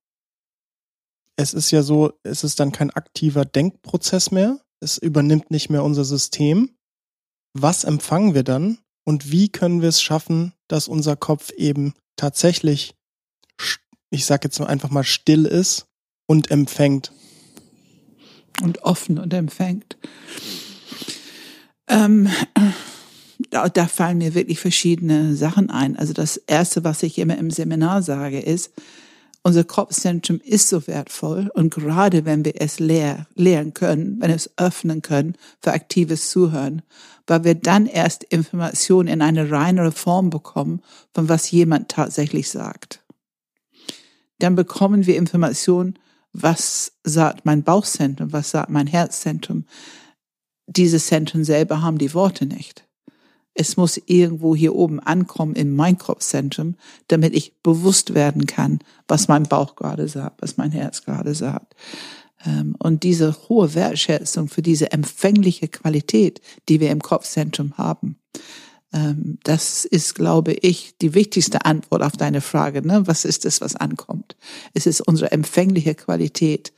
es 1.36 1.54
ist 1.54 1.70
ja 1.70 1.82
so, 1.82 2.12
es 2.22 2.44
ist 2.44 2.60
dann 2.60 2.72
kein 2.72 2.90
aktiver 2.90 3.44
Denkprozess 3.44 4.30
mehr. 4.30 4.60
Es 4.82 4.98
übernimmt 4.98 5.50
nicht 5.50 5.70
mehr 5.70 5.84
unser 5.84 6.04
System. 6.04 6.70
Was 7.54 7.84
empfangen 7.84 8.34
wir 8.34 8.42
dann? 8.42 8.78
Und 9.04 9.30
wie 9.30 9.48
können 9.48 9.82
wir 9.82 9.88
es 9.88 10.02
schaffen, 10.02 10.52
dass 10.68 10.88
unser 10.88 11.16
Kopf 11.16 11.50
eben 11.52 11.94
tatsächlich, 12.16 12.94
ich 14.10 14.24
sag 14.24 14.44
jetzt 14.44 14.60
einfach 14.60 14.90
mal 14.90 15.04
still 15.04 15.44
ist 15.46 15.86
und 16.26 16.50
empfängt? 16.50 17.12
und 18.60 18.82
offen 18.82 19.18
und 19.18 19.32
empfängt. 19.32 19.96
Ähm, 21.88 22.28
da, 23.50 23.68
da 23.68 23.86
fallen 23.86 24.18
mir 24.18 24.34
wirklich 24.34 24.60
verschiedene 24.60 25.34
Sachen 25.34 25.70
ein. 25.70 25.96
Also 25.96 26.12
das 26.12 26.36
Erste, 26.36 26.84
was 26.84 27.02
ich 27.02 27.18
immer 27.18 27.38
im 27.38 27.50
Seminar 27.50 28.02
sage, 28.02 28.40
ist, 28.40 28.72
unser 29.42 29.64
Kopfzentrum 29.64 30.40
ist 30.44 30.68
so 30.68 30.86
wertvoll 30.86 31.50
und 31.54 31.74
gerade 31.74 32.24
wenn 32.24 32.44
wir 32.44 32.60
es 32.60 32.78
leer, 32.78 33.26
lehren 33.34 33.74
können, 33.74 34.20
wenn 34.20 34.28
wir 34.28 34.36
es 34.36 34.50
öffnen 34.56 35.02
können 35.02 35.36
für 35.60 35.72
aktives 35.72 36.30
Zuhören, 36.30 36.82
weil 37.26 37.44
wir 37.44 37.54
dann 37.54 37.86
erst 37.86 38.24
Informationen 38.24 39.08
in 39.08 39.22
eine 39.22 39.50
reinere 39.50 39.92
Form 39.92 40.30
bekommen, 40.30 40.80
von 41.12 41.28
was 41.28 41.50
jemand 41.50 41.88
tatsächlich 41.88 42.50
sagt. 42.50 43.02
Dann 44.38 44.54
bekommen 44.54 45.06
wir 45.06 45.16
Informationen, 45.16 45.98
was 46.32 46.92
sagt 47.04 47.44
mein 47.44 47.62
Bauchzentrum, 47.62 48.32
was 48.32 48.50
sagt 48.50 48.70
mein 48.70 48.86
Herzzentrum. 48.86 49.66
Diese 50.66 50.98
Zentren 50.98 51.44
selber 51.44 51.82
haben 51.82 51.98
die 51.98 52.14
Worte 52.14 52.46
nicht. 52.46 52.84
Es 53.54 53.76
muss 53.76 54.00
irgendwo 54.06 54.56
hier 54.56 54.74
oben 54.74 55.00
ankommen 55.00 55.54
in 55.54 55.74
mein 55.74 55.98
Kopfzentrum, 55.98 56.76
damit 57.08 57.34
ich 57.34 57.60
bewusst 57.62 58.14
werden 58.14 58.46
kann, 58.46 58.80
was 59.08 59.28
mein 59.28 59.44
Bauch 59.44 59.76
gerade 59.76 60.08
sagt, 60.08 60.40
was 60.40 60.56
mein 60.56 60.72
Herz 60.72 61.04
gerade 61.04 61.34
sagt. 61.34 61.74
Ähm, 62.46 62.74
und 62.78 63.02
diese 63.02 63.36
hohe 63.48 63.74
Wertschätzung 63.74 64.48
für 64.48 64.62
diese 64.62 64.92
empfängliche 64.92 65.68
Qualität, 65.68 66.40
die 66.68 66.80
wir 66.80 66.90
im 66.90 67.02
Kopfzentrum 67.02 67.76
haben, 67.76 68.16
ähm, 68.92 69.38
das 69.44 69.84
ist, 69.84 70.14
glaube 70.14 70.52
ich, 70.52 70.96
die 70.98 71.14
wichtigste 71.14 71.64
Antwort 71.64 72.02
auf 72.02 72.16
deine 72.16 72.40
Frage. 72.40 72.86
Ne? 72.86 73.06
Was 73.06 73.24
ist 73.24 73.44
es, 73.44 73.60
was 73.60 73.76
ankommt? 73.76 74.36
Es 74.74 74.86
ist 74.86 75.00
unsere 75.00 75.32
empfängliche 75.32 75.94
Qualität. 75.94 76.72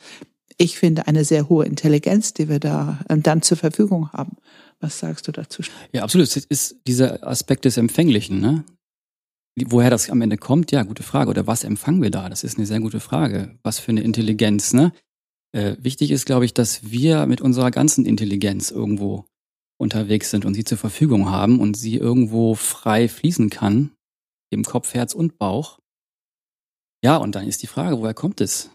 Ich 0.57 0.78
finde 0.78 1.09
eine 1.09 1.25
sehr 1.25 1.49
hohe 1.49 1.66
Intelligenz, 1.66 2.33
die 2.33 2.49
wir 2.49 2.61
da 2.61 3.00
ähm, 3.09 3.23
dann 3.23 3.43
zur 3.43 3.57
Verfügung 3.57 4.12
haben. 4.12 4.37
Was 4.81 4.99
sagst 4.99 5.28
du 5.28 5.33
dazu? 5.33 5.62
Ja, 5.93 6.02
absolut. 6.02 6.26
Es 6.26 6.37
ist 6.37 6.76
dieser 6.87 7.26
Aspekt 7.26 7.64
des 7.64 7.76
Empfänglichen, 7.76 8.40
ne? 8.40 8.64
Woher 9.66 9.90
das 9.90 10.11
am 10.11 10.21
Ende 10.21 10.37
kommt, 10.37 10.73
ja, 10.73 10.83
gute 10.83 11.04
Frage. 11.04 11.31
Oder 11.31 11.47
was 11.47 11.62
empfangen 11.62 12.02
wir 12.02 12.11
da? 12.11 12.28
Das 12.28 12.43
ist 12.43 12.59
eine 12.59 12.66
sehr 12.66 12.81
gute 12.81 13.00
Frage. 13.00 13.57
Was 13.62 13.78
für 13.78 13.93
eine 13.93 14.02
Intelligenz, 14.02 14.73
ne? 14.73 14.93
Äh, 15.52 15.76
wichtig 15.78 16.11
ist, 16.11 16.26
glaube 16.26 16.45
ich, 16.45 16.52
dass 16.54 16.90
wir 16.90 17.26
mit 17.26 17.40
unserer 17.40 17.71
ganzen 17.71 18.04
Intelligenz 18.04 18.73
irgendwo 18.73 19.26
unterwegs 19.81 20.31
sind 20.31 20.45
und 20.45 20.54
sie 20.54 20.64
zur 20.64 20.78
Verfügung 20.78 21.31
haben 21.31 21.61
und 21.61 21.76
sie 21.76 21.97
irgendwo 21.97 22.54
frei 22.54 23.09
fließen 23.09 23.50
kann, 23.50 23.93
im 24.50 24.64
Kopf, 24.64 24.95
Herz 24.95 25.14
und 25.14 25.38
Bauch. 25.38 25.78
Ja, 27.04 27.16
und 27.19 27.35
dann 27.35 27.47
ist 27.47 27.62
die 27.62 27.66
Frage, 27.69 27.99
woher 27.99 28.14
kommt 28.14 28.40
es? 28.40 28.71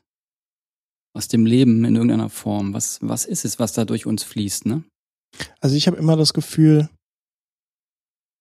Aus 1.14 1.28
dem 1.28 1.46
Leben 1.46 1.84
in 1.84 1.96
irgendeiner 1.96 2.30
Form. 2.30 2.74
Was, 2.74 3.00
was 3.02 3.26
ist 3.26 3.44
es, 3.44 3.60
was 3.60 3.74
da 3.74 3.86
durch 3.86 4.06
uns 4.06 4.24
fließt, 4.24 4.66
ne? 4.66 4.84
Also 5.60 5.76
ich 5.76 5.88
habe 5.88 5.98
immer 5.98 6.16
das 6.16 6.34
Gefühl, 6.34 6.90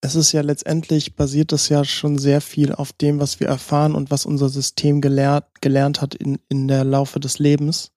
es 0.01 0.15
ist 0.15 0.33
ja 0.33 0.43
letztendlich 0.43 1.17
basiert 1.17 1.53
das 1.53 1.69
ja 1.69 1.85
schon 1.85 2.19
sehr 2.19 2.41
viel 2.41 2.73
auf 2.73 2.93
dem, 2.93 3.19
was 3.19 3.41
wir 3.41 3.49
erfahren 3.49 3.95
und 3.95 4.11
was 4.11 4.27
unser 4.27 4.49
System 4.49 5.01
gelehrt, 5.01 5.61
gelernt 5.61 6.01
hat 6.01 6.15
in, 6.15 6.39
in 6.49 6.69
der 6.69 6.85
Laufe 6.85 7.19
des 7.19 7.39
Lebens. 7.39 7.91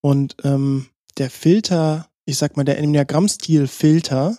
Und 0.00 0.36
ähm, 0.42 0.88
der 1.16 1.30
Filter, 1.30 2.10
ich 2.24 2.38
sag 2.38 2.56
mal, 2.56 2.64
der 2.64 2.78
Enneagramm-Stil-Filter, 2.78 4.38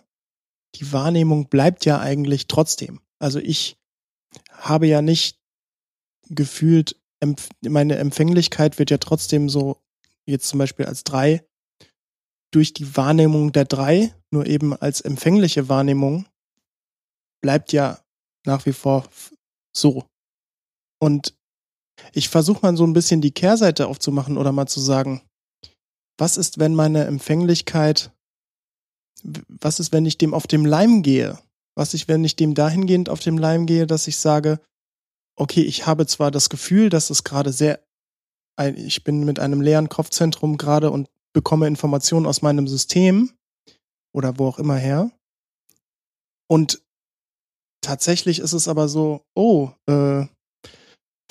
die 0.76 0.92
Wahrnehmung 0.92 1.48
bleibt 1.48 1.86
ja 1.86 2.00
eigentlich 2.00 2.48
trotzdem. 2.48 3.00
Also 3.18 3.40
ich 3.40 3.78
habe 4.52 4.88
ja 4.88 5.02
nicht 5.02 5.40
gefühlt, 6.30 6.96
meine 7.62 7.98
Empfänglichkeit 7.98 8.78
wird 8.78 8.92
ja 8.92 8.98
trotzdem 8.98 9.50
so, 9.50 9.82
jetzt 10.26 10.48
zum 10.48 10.60
Beispiel 10.60 10.86
als 10.86 11.04
drei 11.04 11.44
durch 12.52 12.74
die 12.74 12.96
Wahrnehmung 12.96 13.52
der 13.52 13.66
drei, 13.66 14.14
nur 14.32 14.46
eben 14.48 14.76
als 14.76 15.02
empfängliche 15.02 15.70
Wahrnehmung, 15.70 16.26
bleibt 17.42 17.72
ja 17.74 18.00
nach 18.46 18.66
wie 18.66 18.74
vor 18.74 19.08
so. 19.76 20.06
Und 21.00 21.36
ich 22.14 22.30
versuche 22.30 22.62
mal 22.62 22.76
so 22.76 22.86
ein 22.86 22.94
bisschen 22.94 23.22
die 23.22 23.32
Kehrseite 23.32 23.88
aufzumachen 23.88 24.38
oder 24.38 24.52
mal 24.52 24.68
zu 24.68 24.80
sagen, 24.80 25.22
was 26.18 26.38
ist, 26.38 26.60
wenn 26.60 26.76
meine 26.76 27.06
Empfänglichkeit, 27.06 28.12
was 29.48 29.80
ist, 29.80 29.92
wenn 29.92 30.06
ich 30.06 30.18
dem 30.18 30.34
auf 30.34 30.48
dem 30.48 30.66
Leim 30.66 31.02
gehe? 31.02 31.40
Was 31.76 31.94
ist, 31.94 32.08
wenn 32.08 32.24
ich 32.24 32.36
dem 32.36 32.56
dahingehend 32.56 33.10
auf 33.10 33.20
dem 33.20 33.38
Leim 33.38 33.66
gehe, 33.66 33.88
dass 33.88 34.08
ich 34.08 34.18
sage, 34.18 34.60
okay, 35.38 35.62
ich 35.62 35.86
habe 35.86 36.06
zwar 36.06 36.32
das 36.32 36.50
Gefühl, 36.50 36.90
dass 36.90 37.10
es 37.10 37.24
gerade 37.24 37.54
sehr, 37.54 37.80
ich 38.76 39.04
bin 39.06 39.24
mit 39.24 39.40
einem 39.40 39.62
leeren 39.62 39.88
Kopfzentrum 39.88 40.58
gerade 40.58 40.92
und 40.92 41.10
bekomme 41.34 41.68
Informationen 41.68 42.26
aus 42.26 42.42
meinem 42.42 42.68
System 42.68 43.32
oder 44.14 44.38
wo 44.38 44.48
auch 44.48 44.60
immer 44.60 44.76
her. 44.76 45.12
Und 46.48 46.82
tatsächlich 47.82 48.40
ist 48.40 48.54
es 48.54 48.68
aber 48.68 48.88
so, 48.88 49.22
oh, 49.36 49.70
äh, 49.88 50.26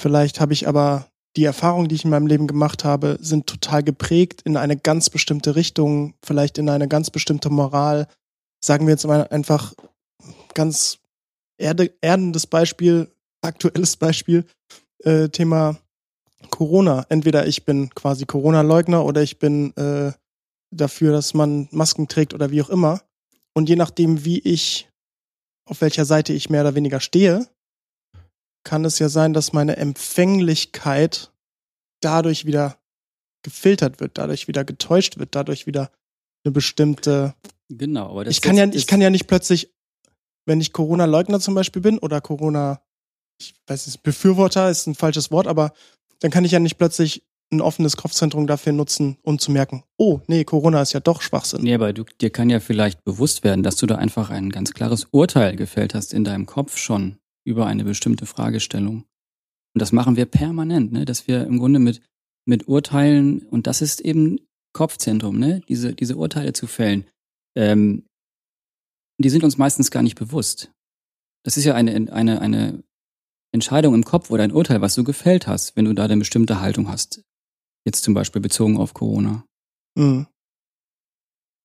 vielleicht 0.00 0.40
habe 0.40 0.52
ich 0.52 0.68
aber 0.68 1.08
die 1.36 1.44
Erfahrungen, 1.44 1.88
die 1.88 1.94
ich 1.94 2.04
in 2.04 2.10
meinem 2.10 2.26
Leben 2.26 2.46
gemacht 2.46 2.84
habe, 2.84 3.18
sind 3.20 3.46
total 3.46 3.82
geprägt 3.82 4.42
in 4.42 4.56
eine 4.56 4.76
ganz 4.76 5.10
bestimmte 5.10 5.56
Richtung, 5.56 6.14
vielleicht 6.24 6.58
in 6.58 6.68
eine 6.68 6.88
ganz 6.88 7.10
bestimmte 7.10 7.50
Moral. 7.50 8.08
Sagen 8.64 8.86
wir 8.86 8.92
jetzt 8.94 9.06
mal 9.06 9.28
einfach 9.28 9.74
ganz 10.54 10.98
erde, 11.58 11.92
erdendes 12.00 12.46
Beispiel, 12.46 13.12
aktuelles 13.40 13.96
Beispiel, 13.96 14.46
äh, 15.04 15.28
Thema 15.28 15.78
Corona. 16.50 17.06
Entweder 17.08 17.46
ich 17.46 17.64
bin 17.64 17.90
quasi 17.94 18.26
Corona-Leugner 18.26 19.04
oder 19.04 19.22
ich 19.22 19.38
bin 19.38 19.76
äh, 19.76 20.12
dafür, 20.70 21.12
dass 21.12 21.34
man 21.34 21.68
Masken 21.70 22.08
trägt 22.08 22.34
oder 22.34 22.50
wie 22.50 22.62
auch 22.62 22.70
immer. 22.70 23.02
Und 23.54 23.68
je 23.68 23.76
nachdem, 23.76 24.24
wie 24.24 24.38
ich, 24.38 24.88
auf 25.66 25.80
welcher 25.80 26.04
Seite 26.04 26.32
ich 26.32 26.50
mehr 26.50 26.62
oder 26.62 26.74
weniger 26.74 27.00
stehe, 27.00 27.48
kann 28.64 28.84
es 28.84 28.98
ja 28.98 29.08
sein, 29.08 29.32
dass 29.32 29.52
meine 29.52 29.76
Empfänglichkeit 29.76 31.32
dadurch 32.00 32.44
wieder 32.44 32.78
gefiltert 33.42 34.00
wird, 34.00 34.18
dadurch 34.18 34.48
wieder 34.48 34.64
getäuscht 34.64 35.18
wird, 35.18 35.34
dadurch 35.34 35.66
wieder 35.66 35.90
eine 36.44 36.52
bestimmte. 36.52 37.34
Genau, 37.68 38.10
aber 38.10 38.24
das 38.24 38.34
ich 38.34 38.42
kann 38.42 38.56
ja, 38.56 38.66
ich 38.66 38.86
kann 38.86 39.00
ja 39.00 39.10
nicht 39.10 39.26
plötzlich, 39.26 39.72
wenn 40.46 40.60
ich 40.60 40.72
Corona-Leugner 40.72 41.40
zum 41.40 41.54
Beispiel 41.54 41.82
bin 41.82 41.98
oder 41.98 42.20
Corona, 42.20 42.82
ich 43.40 43.54
weiß 43.66 43.86
nicht, 43.86 44.02
Befürworter 44.02 44.70
ist 44.70 44.86
ein 44.86 44.94
falsches 44.94 45.30
Wort, 45.30 45.46
aber 45.46 45.72
dann 46.20 46.30
kann 46.30 46.44
ich 46.44 46.52
ja 46.52 46.58
nicht 46.58 46.78
plötzlich 46.78 47.24
ein 47.50 47.60
offenes 47.60 47.96
Kopfzentrum 47.96 48.46
dafür 48.46 48.72
nutzen, 48.72 49.16
um 49.22 49.38
zu 49.38 49.50
merken, 49.50 49.82
oh, 49.96 50.20
nee, 50.26 50.44
Corona 50.44 50.82
ist 50.82 50.92
ja 50.92 51.00
doch 51.00 51.22
Schwachsinn. 51.22 51.62
Nee, 51.62 51.74
aber 51.74 51.92
du, 51.92 52.04
dir 52.20 52.30
kann 52.30 52.50
ja 52.50 52.60
vielleicht 52.60 53.04
bewusst 53.04 53.42
werden, 53.42 53.62
dass 53.62 53.76
du 53.76 53.86
da 53.86 53.96
einfach 53.96 54.30
ein 54.30 54.50
ganz 54.50 54.74
klares 54.74 55.06
Urteil 55.12 55.56
gefällt 55.56 55.94
hast 55.94 56.12
in 56.12 56.24
deinem 56.24 56.46
Kopf 56.46 56.76
schon 56.76 57.16
über 57.44 57.66
eine 57.66 57.84
bestimmte 57.84 58.26
Fragestellung. 58.26 59.04
Und 59.74 59.80
das 59.80 59.92
machen 59.92 60.16
wir 60.16 60.26
permanent, 60.26 60.92
ne? 60.92 61.04
dass 61.04 61.26
wir 61.26 61.46
im 61.46 61.58
Grunde 61.58 61.78
mit, 61.78 62.02
mit 62.46 62.68
Urteilen, 62.68 63.42
und 63.46 63.66
das 63.66 63.80
ist 63.80 64.00
eben 64.00 64.40
Kopfzentrum, 64.74 65.38
ne? 65.38 65.60
diese, 65.68 65.94
diese 65.94 66.16
Urteile 66.16 66.52
zu 66.52 66.66
fällen, 66.66 67.06
ähm, 67.56 68.04
die 69.18 69.30
sind 69.30 69.42
uns 69.42 69.56
meistens 69.56 69.90
gar 69.90 70.02
nicht 70.02 70.18
bewusst. 70.18 70.70
Das 71.44 71.56
ist 71.56 71.64
ja 71.64 71.74
eine, 71.74 72.12
eine, 72.12 72.40
eine 72.40 72.82
Entscheidung 73.52 73.94
im 73.94 74.04
Kopf 74.04 74.30
oder 74.30 74.44
ein 74.44 74.52
Urteil, 74.52 74.80
was 74.80 74.94
du 74.94 75.04
gefällt 75.04 75.46
hast, 75.46 75.76
wenn 75.76 75.84
du 75.84 75.94
da 75.94 76.04
eine 76.04 76.16
bestimmte 76.16 76.60
Haltung 76.60 76.88
hast. 76.88 77.22
Jetzt 77.86 78.04
zum 78.04 78.14
Beispiel 78.14 78.42
bezogen 78.42 78.76
auf 78.76 78.94
Corona. 78.94 79.44
Mhm. 79.96 80.26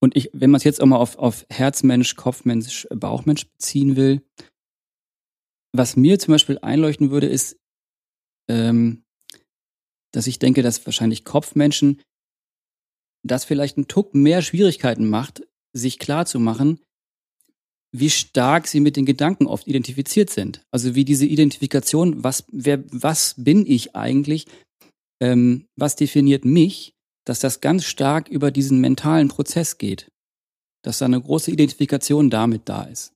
Und 0.01 0.15
ich, 0.17 0.29
wenn 0.33 0.49
man 0.49 0.57
es 0.57 0.63
jetzt 0.63 0.81
auch 0.81 0.85
mal 0.85 0.97
auf, 0.97 1.17
auf 1.17 1.45
Herzmensch, 1.49 2.15
Kopfmensch, 2.15 2.87
Bauchmensch 2.89 3.47
beziehen 3.49 3.95
will, 3.95 4.21
was 5.73 5.95
mir 5.95 6.19
zum 6.19 6.33
Beispiel 6.33 6.59
einleuchten 6.59 7.09
würde, 7.09 7.27
ist, 7.27 7.57
ähm, 8.49 9.03
dass 10.11 10.27
ich 10.27 10.39
denke, 10.39 10.61
dass 10.61 10.85
wahrscheinlich 10.85 11.25
Kopfmenschen 11.25 12.01
das 13.25 13.45
vielleicht 13.45 13.77
einen 13.77 13.87
Tuck 13.87 14.13
mehr 14.13 14.41
Schwierigkeiten 14.41 15.09
macht, 15.09 15.47
sich 15.73 15.99
klar 15.99 16.25
zu 16.25 16.39
machen, 16.39 16.79
wie 17.93 18.09
stark 18.09 18.67
sie 18.67 18.79
mit 18.79 18.97
den 18.97 19.05
Gedanken 19.05 19.45
oft 19.45 19.67
identifiziert 19.67 20.31
sind. 20.31 20.65
Also 20.71 20.95
wie 20.95 21.05
diese 21.05 21.27
Identifikation, 21.27 22.23
was, 22.23 22.43
wer, 22.51 22.83
was 22.91 23.35
bin 23.37 23.65
ich 23.67 23.95
eigentlich, 23.95 24.47
ähm, 25.21 25.67
was 25.75 25.95
definiert 25.95 26.43
mich, 26.43 26.95
dass 27.23 27.39
das 27.39 27.61
ganz 27.61 27.85
stark 27.85 28.27
über 28.27 28.49
diesen 28.51 28.81
mentalen 28.81 29.27
Prozess 29.27 29.77
geht. 29.77 30.11
Dass 30.81 30.97
da 30.97 31.05
eine 31.05 31.21
große 31.21 31.51
Identifikation 31.51 32.29
damit 32.31 32.63
da 32.65 32.83
ist. 32.83 33.13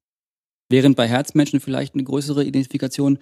Während 0.70 0.96
bei 0.96 1.08
Herzmenschen 1.08 1.60
vielleicht 1.60 1.96
eine 1.96 2.04
größere 2.04 2.46
Identifikation 2.46 3.18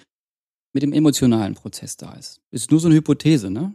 mit 0.73 0.83
dem 0.83 0.91
emotionalen 0.91 1.55
Prozess 1.55 1.95
da 1.95 2.13
ist. 2.13 2.41
Ist 2.51 2.69
nur 2.69 2.81
so 2.81 2.87
eine 2.87 2.97
Hypothese, 2.97 3.49
ne? 3.49 3.73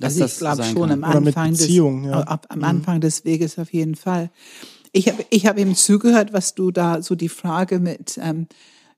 Dass 0.00 0.20
also 0.20 0.24
ich 0.24 0.38
glaube 0.38 0.64
schon 0.64 0.90
am 0.90 1.04
Anfang, 1.04 1.52
des, 1.52 1.68
ja. 1.68 2.20
ab, 2.22 2.46
am 2.48 2.58
mhm. 2.58 2.64
Anfang 2.64 3.00
des 3.00 3.24
Weges 3.24 3.58
auf 3.58 3.72
jeden 3.72 3.96
Fall. 3.96 4.30
Ich 4.98 5.06
habe 5.06 5.24
ich 5.30 5.46
hab 5.46 5.58
eben 5.58 5.76
zugehört, 5.76 6.32
was 6.32 6.56
du 6.56 6.72
da 6.72 7.02
so 7.02 7.14
die 7.14 7.28
Frage 7.28 7.78
mit 7.78 8.18
ähm, 8.20 8.48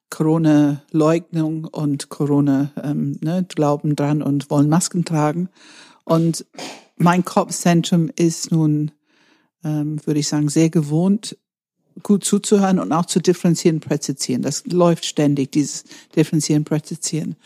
Corona-Leugnung 0.09 1.67
und 1.67 2.09
Corona 2.09 2.73
ähm, 2.83 3.19
ne, 3.21 3.43
dran 3.43 4.23
und 4.23 4.49
wollen 4.49 4.71
Masken 4.71 5.05
tragen. 5.05 5.51
Und 6.05 6.47
mein 6.97 7.23
Kopfzentrum 7.23 8.09
ist 8.17 8.51
nun, 8.51 8.93
ähm, 9.63 10.01
würde 10.07 10.21
ich 10.21 10.29
sagen, 10.29 10.49
sehr 10.49 10.71
gewohnt, 10.71 11.37
gut 12.03 12.25
zuzuhören 12.25 12.79
und 12.79 12.93
auch 12.93 13.05
zu 13.05 13.21
differenzieren, 13.21 13.81
präzisieren. 13.81 14.41
Das 14.41 14.65
läuft 14.65 15.05
ständig, 15.05 15.53
dieses 15.53 15.85
Differenzieren, 16.17 16.65
präzisieren. 16.65 17.37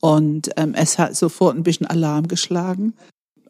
Und 0.00 0.50
ähm, 0.56 0.74
es 0.74 0.98
hat 0.98 1.14
sofort 1.14 1.54
ein 1.54 1.62
bisschen 1.62 1.86
Alarm 1.86 2.26
geschlagen. 2.26 2.94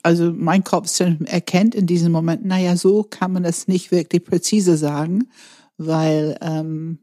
Also 0.02 0.32
mein 0.34 0.64
Kopfzentrum 0.64 1.26
erkennt 1.26 1.74
in 1.74 1.86
diesem 1.86 2.12
Moment, 2.12 2.44
naja, 2.44 2.76
so 2.76 3.04
kann 3.04 3.32
man 3.32 3.44
es 3.44 3.68
nicht 3.68 3.92
wirklich 3.92 4.24
präzise 4.24 4.76
sagen, 4.76 5.28
weil 5.76 6.36
ähm, 6.40 6.98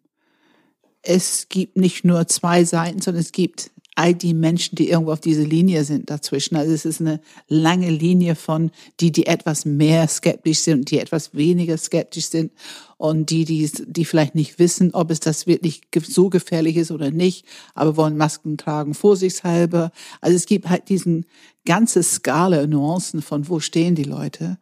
es 1.01 1.48
gibt 1.50 1.77
nicht 1.77 2.03
nur 2.03 2.27
zwei 2.27 2.65
Seiten, 2.65 3.01
sondern 3.01 3.22
es 3.22 3.32
gibt 3.32 3.72
all 4.00 4.13
die 4.13 4.34
Menschen, 4.34 4.77
die 4.77 4.89
irgendwo 4.89 5.12
auf 5.12 5.20
dieser 5.20 5.44
Linie 5.44 5.84
sind 5.84 6.10
dazwischen. 6.10 6.56
Also 6.56 6.72
es 6.72 6.86
ist 6.86 7.01
eine 7.01 7.20
lange 7.50 7.89
Linie 7.89 8.36
von 8.36 8.72
die, 9.01 9.12
die 9.12 9.25
etwas 9.25 9.65
mehr 9.65 10.08
skeptisch 10.08 10.60
sind 10.60 10.89
die 10.89 11.00
etwas 11.00 11.34
weniger 11.34 11.77
skeptisch 11.77 12.29
sind 12.29 12.53
und 12.96 13.29
die, 13.29 13.44
die, 13.44 13.70
die 13.88 14.06
vielleicht 14.06 14.36
nicht 14.36 14.58
wissen, 14.58 14.94
ob 14.94 15.12
es 15.12 15.20
das 15.20 15.48
wirklich 15.48 15.82
so 16.01 16.29
gefährlich 16.29 16.77
ist 16.77 16.91
oder 16.91 17.12
nicht, 17.12 17.46
aber 17.74 17.98
wollen 17.98 18.15
Masken 18.15 18.58
tragen, 18.58 18.94
vorsichtshalber. 18.94 19.91
Also 20.22 20.38
es 20.38 20.46
gibt 20.46 20.70
halt 20.70 20.88
diesen 20.88 21.25
ganze 21.65 22.01
Skala 22.01 22.68
Nuancen 22.68 23.22
von 23.22 23.50
wo 23.50 23.60
stehen 23.60 23.96
die 23.96 24.03
Leute. 24.03 24.60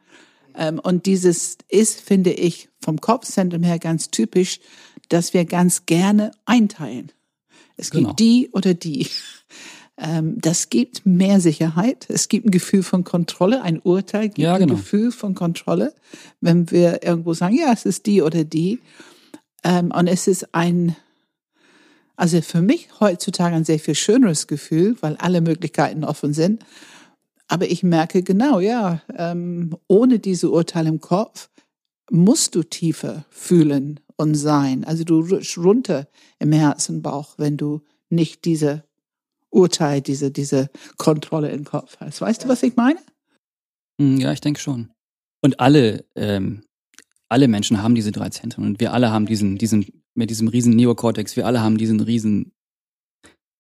Ähm, 0.56 0.80
und 0.80 1.06
dieses 1.06 1.60
ist, 1.70 2.02
finde 2.02 2.32
ich, 2.32 2.70
vom 2.82 3.00
Kopfzentrum 3.00 3.62
her 3.62 3.78
ganz 3.78 4.10
typisch, 4.10 4.60
dass 5.10 5.36
wir 5.36 5.46
ganz 5.46 5.86
gerne 5.86 6.32
einteilen. 6.46 7.12
Es 7.78 7.92
gibt 7.92 8.04
genau. 8.04 8.14
die 8.14 8.50
oder 8.52 8.74
die. 8.74 9.08
Ähm, 10.00 10.40
das 10.40 10.70
gibt 10.70 11.08
mehr 11.08 11.42
Sicherheit. 11.42 12.06
Es 12.08 12.28
gibt 12.28 12.46
ein 12.46 12.52
Gefühl 12.52 12.84
von 12.84 13.04
Kontrolle. 13.04 13.64
Ein 13.64 13.80
Urteil 13.80 14.28
gibt 14.28 14.38
ja, 14.38 14.56
genau. 14.60 14.74
ein 14.74 14.78
Gefühl 14.78 15.12
von 15.12 15.34
Kontrolle, 15.34 15.92
wenn 16.40 16.70
wir 16.70 17.02
irgendwo 17.02 17.34
sagen, 17.34 17.58
ja, 17.58 17.74
es 17.74 17.84
ist 17.84 18.06
die 18.06 18.22
oder 18.22 18.44
die. 18.44 18.80
Ähm, 19.64 19.92
und 19.92 20.06
es 20.06 20.28
ist 20.28 20.54
ein, 20.54 20.96
also 22.16 22.40
für 22.42 22.62
mich 22.62 22.90
heutzutage 23.00 23.56
ein 23.56 23.66
sehr 23.66 23.80
viel 23.80 23.96
schöneres 23.96 24.46
Gefühl, 24.46 24.96
weil 25.02 25.16
alle 25.18 25.42
Möglichkeiten 25.42 26.04
offen 26.04 26.32
sind. 26.32 26.64
Aber 27.48 27.66
ich 27.68 27.82
merke 27.82 28.22
genau, 28.22 28.60
ja, 28.60 29.02
ähm, 29.18 29.76
ohne 29.88 30.20
diese 30.20 30.52
Urteile 30.52 30.90
im 30.90 31.02
Kopf 31.02 31.50
musst 32.12 32.54
du 32.54 32.62
tiefer 32.62 33.26
fühlen 33.32 34.00
und 34.18 34.36
sein. 34.36 34.84
Also 34.84 35.04
du 35.04 35.22
rutschst 35.22 35.58
runter 35.58 36.08
im 36.40 36.52
Herzen, 36.52 37.02
Bauch, 37.02 37.36
wenn 37.38 37.56
du 37.56 37.82
nicht 38.10 38.46
diese 38.46 38.84
Urteil, 39.50 40.02
diese, 40.02 40.32
diese 40.32 40.70
Kontrolle 40.98 41.50
im 41.52 41.64
Kopf 41.64 41.98
hast. 42.00 42.22
Weißt 42.22 42.44
du, 42.44 42.48
was 42.48 42.64
ich 42.64 42.76
meine? 42.76 43.00
Hm, 44.02 44.18
ja, 44.18 44.32
ich 44.32 44.42
denke 44.42 44.60
schon. 44.60 44.92
Und 45.42 45.60
alle, 45.60 46.06
ähm, 46.16 46.64
alle 47.30 47.48
Menschen 47.48 47.82
haben 47.82 47.96
diese 47.96 48.12
drei 48.12 48.30
Zentren 48.30 48.66
und 48.66 48.80
wir 48.80 48.94
alle 48.94 49.12
haben 49.12 49.26
diesen, 49.26 49.58
diesen, 49.58 49.86
mit 50.16 50.30
diesem 50.30 50.48
riesen 50.48 50.76
Neokortex, 50.76 51.36
wir 51.36 51.46
alle 51.46 51.62
haben 51.62 51.78
diesen 51.78 52.00
riesen, 52.00 52.52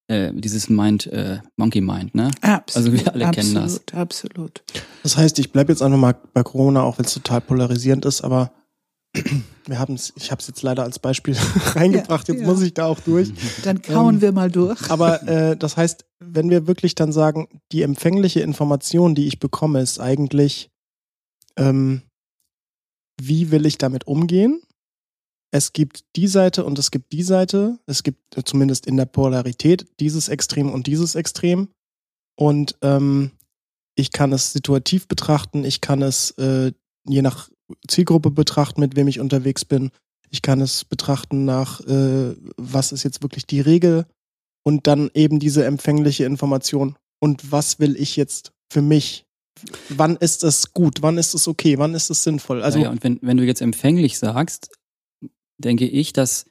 äh, 0.08 0.34
dieses 0.34 0.70
Mind, 0.70 1.08
äh, 1.08 1.40
Monkey 1.56 1.82
Mind, 1.82 2.16
ne? 2.16 2.32
Absolut, 2.42 2.76
also 2.76 2.94
wir 2.94 3.14
alle 3.14 3.28
absolut, 3.28 3.54
kennen 3.54 3.54
das. 3.56 3.82
Absolut. 3.94 4.64
Das 5.04 5.18
heißt, 5.18 5.38
ich 5.40 5.52
bleibe 5.52 5.72
jetzt 5.72 5.82
einfach 5.82 5.98
mal 5.98 6.16
bei 6.34 6.44
Corona, 6.44 6.82
auch 6.82 6.98
wenn 6.98 7.06
es 7.06 7.14
total 7.14 7.42
polarisierend 7.42 8.06
ist, 8.06 8.22
aber 8.22 8.52
wir 9.66 9.80
haben 9.80 9.96
es, 9.96 10.14
ich 10.16 10.32
habe 10.32 10.40
es 10.40 10.48
jetzt 10.48 10.62
leider 10.62 10.84
als 10.84 11.00
Beispiel 11.00 11.36
reingebracht, 11.76 12.28
jetzt 12.28 12.42
ja. 12.42 12.48
muss 12.48 12.62
ich 12.62 12.74
da 12.74 12.86
auch 12.86 13.00
durch. 13.00 13.32
Dann 13.64 13.82
kauen 13.82 14.16
ähm, 14.16 14.22
wir 14.22 14.32
mal 14.32 14.52
durch. 14.52 14.90
Aber 14.90 15.24
äh, 15.28 15.58
das 15.58 15.78
heißt, 15.78 16.06
wenn 16.20 16.50
wir 16.50 16.68
wirklich 16.68 16.96
dann 16.96 17.12
sagen, 17.12 17.48
die 17.72 17.82
empfängliche 17.82 18.42
Information, 18.42 19.16
die 19.16 19.28
ich 19.28 19.40
bekomme, 19.40 19.82
ist 19.82 20.00
eigentlich, 20.00 20.70
ähm, 21.58 22.02
wie 23.22 23.52
will 23.52 23.66
ich 23.66 23.78
damit 23.78 24.08
umgehen? 24.08 24.62
Es 25.52 25.74
gibt 25.74 26.04
die 26.16 26.28
Seite 26.28 26.66
und 26.66 26.78
es 26.78 26.92
gibt 26.92 27.14
die 27.14 27.24
Seite. 27.24 27.80
Es 27.86 28.04
gibt 28.04 28.38
äh, 28.38 28.44
zumindest 28.44 28.86
in 28.86 28.98
der 28.98 29.06
Polarität 29.06 29.88
dieses 30.00 30.30
Extrem 30.30 30.72
und 30.72 30.88
dieses 30.88 31.16
Extrem. 31.16 31.70
Und 32.36 32.76
ähm, 32.82 33.32
ich 33.96 34.12
kann 34.12 34.32
es 34.32 34.54
situativ 34.54 35.08
betrachten, 35.08 35.64
ich 35.64 35.82
kann 35.82 36.02
es 36.04 36.32
äh, 36.32 36.72
je 37.08 37.22
nach 37.22 37.50
Zielgruppe 37.88 38.32
betrachten, 38.32 38.82
mit 38.82 38.96
wem 38.96 39.08
ich 39.08 39.20
unterwegs 39.20 39.66
bin. 39.66 39.92
Ich 40.30 40.42
kann 40.42 40.62
es 40.62 40.86
betrachten 40.86 41.46
nach, 41.46 41.80
äh, 41.82 42.36
was 42.58 42.92
ist 42.92 43.04
jetzt 43.04 43.22
wirklich 43.22 43.46
die 43.46 43.62
Regel 43.62 44.06
und 44.64 44.88
dann 44.88 45.10
eben 45.14 45.40
diese 45.40 45.66
empfängliche 45.66 46.26
Information. 46.26 46.98
Und 47.20 47.52
was 47.52 47.80
will 47.80 47.96
ich 47.96 48.16
jetzt 48.16 48.52
für 48.72 48.82
mich? 48.82 49.26
Wann 49.90 50.18
ist 50.18 50.44
es 50.44 50.74
gut? 50.74 51.02
Wann 51.02 51.18
ist 51.18 51.34
es 51.34 51.48
okay? 51.48 51.78
Wann 51.80 51.96
ist 51.96 52.10
es 52.10 52.24
sinnvoll? 52.24 52.62
Also, 52.62 52.80
ja, 52.80 52.90
und 52.90 53.04
wenn, 53.04 53.20
wenn 53.22 53.38
du 53.38 53.44
jetzt 53.44 53.62
empfänglich 53.62 54.20
sagst, 54.20 54.76
denke 55.58 55.88
ich, 55.88 56.14
dass 56.14 56.46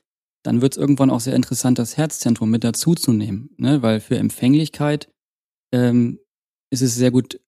dann 0.46 0.62
wird 0.62 0.74
es 0.74 0.78
irgendwann 0.78 1.10
auch 1.10 1.20
sehr 1.20 1.34
interessant, 1.34 1.78
das 1.78 1.96
Herzzentrum 1.96 2.50
mit 2.50 2.62
dazuzunehmen. 2.62 3.50
Ne? 3.56 3.82
Weil 3.82 4.00
für 4.00 4.16
Empfänglichkeit 4.16 5.10
ähm, 5.72 6.20
ist 6.70 6.82
es 6.82 6.94
sehr 6.94 7.10
gut 7.10 7.40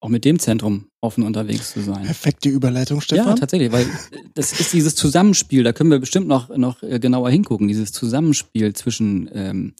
auch 0.00 0.08
mit 0.08 0.24
dem 0.24 0.38
Zentrum 0.38 0.87
offen 1.00 1.24
unterwegs 1.24 1.72
zu 1.72 1.80
sein. 1.80 2.04
Perfekte 2.04 2.48
Überleitung, 2.48 3.00
Stefan. 3.00 3.28
Ja, 3.28 3.34
tatsächlich, 3.34 3.70
weil 3.70 3.86
das 4.34 4.58
ist 4.58 4.72
dieses 4.72 4.94
Zusammenspiel, 4.94 5.62
da 5.62 5.72
können 5.72 5.90
wir 5.90 6.00
bestimmt 6.00 6.26
noch, 6.26 6.48
noch 6.56 6.82
äh, 6.82 6.98
genauer 6.98 7.30
hingucken, 7.30 7.68
dieses 7.68 7.92
Zusammenspiel 7.92 8.72
zwischen 8.74 9.30
ähm, 9.32 9.74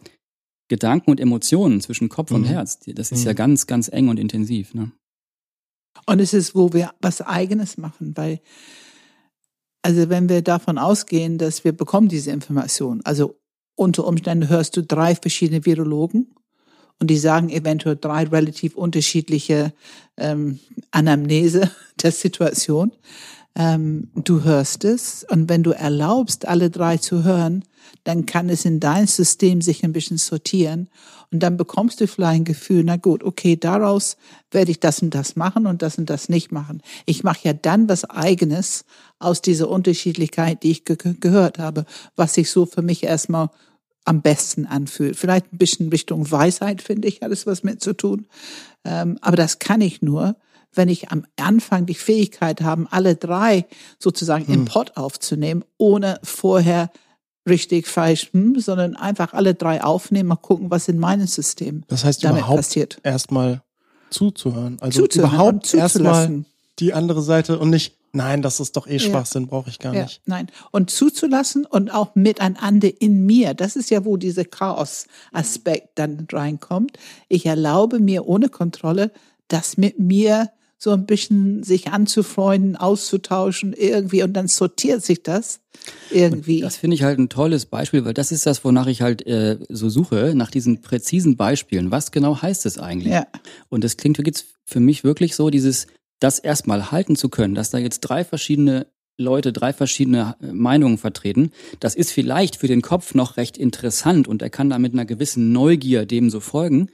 Gedanken 0.69 1.11
und 1.11 1.21
Emotionen, 1.21 1.81
zwischen 1.81 2.09
Kopf 2.09 2.31
mhm. 2.31 2.37
und 2.37 2.45
Herz. 2.45 2.79
Das 2.87 3.11
ist 3.11 3.21
mhm. 3.21 3.27
ja 3.27 3.33
ganz, 3.33 3.67
ganz 3.67 3.89
eng 3.89 4.09
und 4.09 4.19
intensiv. 4.19 4.75
Ne? 4.75 4.93
Und 6.07 6.21
es 6.21 6.33
ist, 6.33 6.55
wo 6.55 6.73
wir 6.73 6.93
was 7.01 7.21
Eigenes 7.21 7.79
machen, 7.79 8.17
weil, 8.17 8.41
also 9.83 10.09
wenn 10.09 10.29
wir 10.29 10.43
davon 10.43 10.79
ausgehen, 10.79 11.39
dass 11.39 11.65
wir 11.65 11.73
bekommen 11.73 12.09
diese 12.09 12.31
Information, 12.31 13.01
also 13.05 13.41
unter 13.75 14.07
Umständen 14.07 14.49
hörst 14.49 14.77
du 14.77 14.83
drei 14.83 15.15
verschiedene 15.15 15.65
Virologen 15.65 16.35
und 17.01 17.09
die 17.09 17.19
sagen 17.19 17.49
eventuell 17.51 17.97
drei 17.97 18.25
relativ 18.25 18.77
unterschiedliche 18.77 19.73
ähm, 20.17 20.59
Anamnese 20.91 21.71
der 22.03 22.13
Situation. 22.13 22.93
Ähm, 23.55 24.11
du 24.15 24.45
hörst 24.45 24.85
es 24.85 25.25
und 25.29 25.49
wenn 25.49 25.63
du 25.63 25.73
erlaubst, 25.73 26.47
alle 26.47 26.71
drei 26.71 26.97
zu 26.97 27.25
hören, 27.25 27.65
dann 28.05 28.27
kann 28.27 28.49
es 28.49 28.65
in 28.65 28.81
dein 28.81 29.07
System 29.07 29.63
sich 29.63 29.85
ein 29.85 29.93
bisschen 29.93 30.19
sortieren 30.19 30.89
und 31.31 31.43
dann 31.43 31.57
bekommst 31.57 32.01
du 32.01 32.07
vielleicht 32.07 32.41
ein 32.41 32.45
Gefühl, 32.45 32.85
na 32.85 32.97
gut, 32.97 33.23
okay, 33.23 33.57
daraus 33.57 34.17
werde 34.51 34.71
ich 34.71 34.81
das 34.81 35.03
und 35.03 35.15
das 35.15 35.37
machen 35.37 35.67
und 35.67 35.83
das 35.83 35.99
und 35.99 36.09
das 36.09 36.29
nicht 36.29 36.53
machen. 36.53 36.83
Ich 37.05 37.23
mache 37.23 37.41
ja 37.43 37.53
dann 37.53 37.89
was 37.89 38.05
eigenes 38.05 38.85
aus 39.19 39.43
dieser 39.43 39.69
Unterschiedlichkeit, 39.69 40.63
die 40.63 40.71
ich 40.71 40.85
ge 40.85 40.97
gehört 41.21 41.59
habe, 41.59 41.85
was 42.17 42.35
sich 42.35 42.51
so 42.51 42.65
für 42.65 42.83
mich 42.83 43.03
erstmal 43.03 43.51
am 44.09 44.23
besten 44.23 44.67
anfühlt. 44.67 45.17
Vielleicht 45.17 45.53
ein 45.53 45.59
bisschen 45.59 45.91
Richtung 45.91 46.31
Weisheit, 46.31 46.83
finde 46.83 47.09
ich, 47.09 47.21
hat 47.21 47.31
es 47.31 47.47
was 47.47 47.63
mit 47.63 47.83
zu 47.83 47.93
tun. 47.93 48.27
Ähm, 48.85 49.19
aber 49.21 49.37
das 49.37 49.59
kann 49.59 49.81
ich 49.81 50.03
nur, 50.03 50.37
wenn 50.75 50.89
ich 50.89 51.11
am 51.11 51.27
Anfang 51.37 51.87
die 51.87 51.95
Fähigkeit 51.95 52.63
habe, 52.63 52.87
alle 52.91 53.17
drei 53.17 53.67
sozusagen 53.99 54.47
hm. 54.47 54.55
im 54.55 54.65
Pot 54.65 54.97
aufzunehmen, 54.97 55.65
ohne 55.77 56.19
vorher 56.23 56.91
richtig 57.49 57.87
falsch, 57.87 58.31
hm, 58.33 58.59
sondern 58.61 58.97
einfach 58.97 59.33
alle 59.35 59.55
drei 59.55 59.83
aufnehmen, 59.83 60.29
mal 60.29 60.37
gucken, 60.37 60.71
was 60.71 60.89
in 60.89 60.99
meinem 60.99 61.27
System 61.27 61.85
das 61.89 62.05
heißt, 62.05 62.25
damit 62.25 62.41
überhaupt 62.41 62.59
passiert. 62.59 62.99
Erstmal 63.03 63.63
zuzuhören. 64.11 64.79
Also 64.81 65.03
zuzuhören 65.03 65.31
überhaupt 65.35 65.75
erstmal 65.75 66.45
die 66.79 66.95
andere 66.95 67.23
Seite 67.23 67.59
und 67.59 67.71
nicht 67.71 67.98
Nein, 68.13 68.43
das 68.43 68.61
ist 68.61 68.77
doch 68.77 68.87
eh 68.87 68.99
Schwachsinn, 68.99 69.43
ja. 69.43 69.49
brauche 69.49 69.71
ich 69.71 69.79
gar 69.79 69.95
ja, 69.95 70.03
nicht. 70.05 70.23
Nein, 70.27 70.49
und 70.71 70.91
zuzulassen 70.91 71.67
und 71.67 71.91
auch 71.91 72.15
miteinander 72.15 72.91
in 73.01 73.27
mir, 73.27 73.55
das 73.55 73.77
ist 73.77 73.91
ja, 73.91 74.05
wo 74.05 74.17
dieser 74.17 74.45
Chaos-Aspekt 74.45 75.99
dann 75.99 76.27
reinkommt. 76.31 76.99
Ich 77.29 77.47
erlaube 77.47 78.01
mir 78.01 78.27
ohne 78.27 78.49
Kontrolle, 78.49 79.11
das 79.49 79.77
mit 79.77 79.99
mir 79.99 80.51
so 80.81 80.93
ein 80.93 81.07
bisschen 81.07 81.65
sich 81.65 81.89
anzufreunden, 81.89 82.77
auszutauschen 82.77 83.73
irgendwie 83.73 84.23
und 84.23 84.33
dann 84.33 84.47
sortiert 84.47 85.05
sich 85.05 85.25
das 85.25 85.59
irgendwie. 86.11 86.59
Und 86.59 86.63
das 86.63 86.77
finde 86.77 86.95
ich 86.95 87.03
halt 87.03 87.19
ein 87.19 87.29
tolles 87.29 87.67
Beispiel, 87.67 88.05
weil 88.05 88.15
das 88.15 88.31
ist 88.31 88.47
das, 88.47 88.65
wonach 88.65 88.87
ich 88.87 89.03
halt 89.03 89.27
äh, 89.27 89.59
so 89.69 89.89
suche, 89.89 90.35
nach 90.37 90.53
diesen 90.53 90.81
präzisen 90.81 91.37
Beispielen. 91.37 91.91
Was 91.91 92.13
genau 92.13 92.41
heißt 92.41 92.65
es 92.65 92.79
eigentlich? 92.79 93.13
Ja. 93.13 93.27
Und 93.69 93.83
das 93.83 93.97
klingt 93.97 94.25
jetzt 94.25 94.47
für 94.65 94.79
mich 94.79 95.03
wirklich 95.03 95.35
so, 95.35 95.51
dieses 95.51 95.89
das 96.21 96.39
erstmal 96.39 96.91
halten 96.91 97.17
zu 97.17 97.29
können, 97.29 97.55
dass 97.55 97.71
da 97.71 97.79
jetzt 97.79 98.01
drei 98.01 98.25
verschiedene 98.25 98.87
Leute 99.19 99.53
drei 99.53 99.73
verschiedene 99.73 100.37
äh, 100.41 100.53
Meinungen 100.53 100.97
vertreten, 100.97 101.51
das 101.81 101.95
ist 101.95 102.13
vielleicht 102.13 102.57
für 102.57 102.69
den 102.69 102.83
Kopf 102.83 103.15
noch 103.15 103.37
recht 103.37 103.59
interessant 103.59 104.29
und 104.29 104.43
er 104.43 104.51
kann 104.51 104.71
da 104.71 104.79
mit 104.79 104.93
einer 104.93 105.05
gewissen 105.05 105.53
Neugier 105.53 106.07
dem 106.07 106.31
so 106.31 106.41
folgen. 106.41 106.91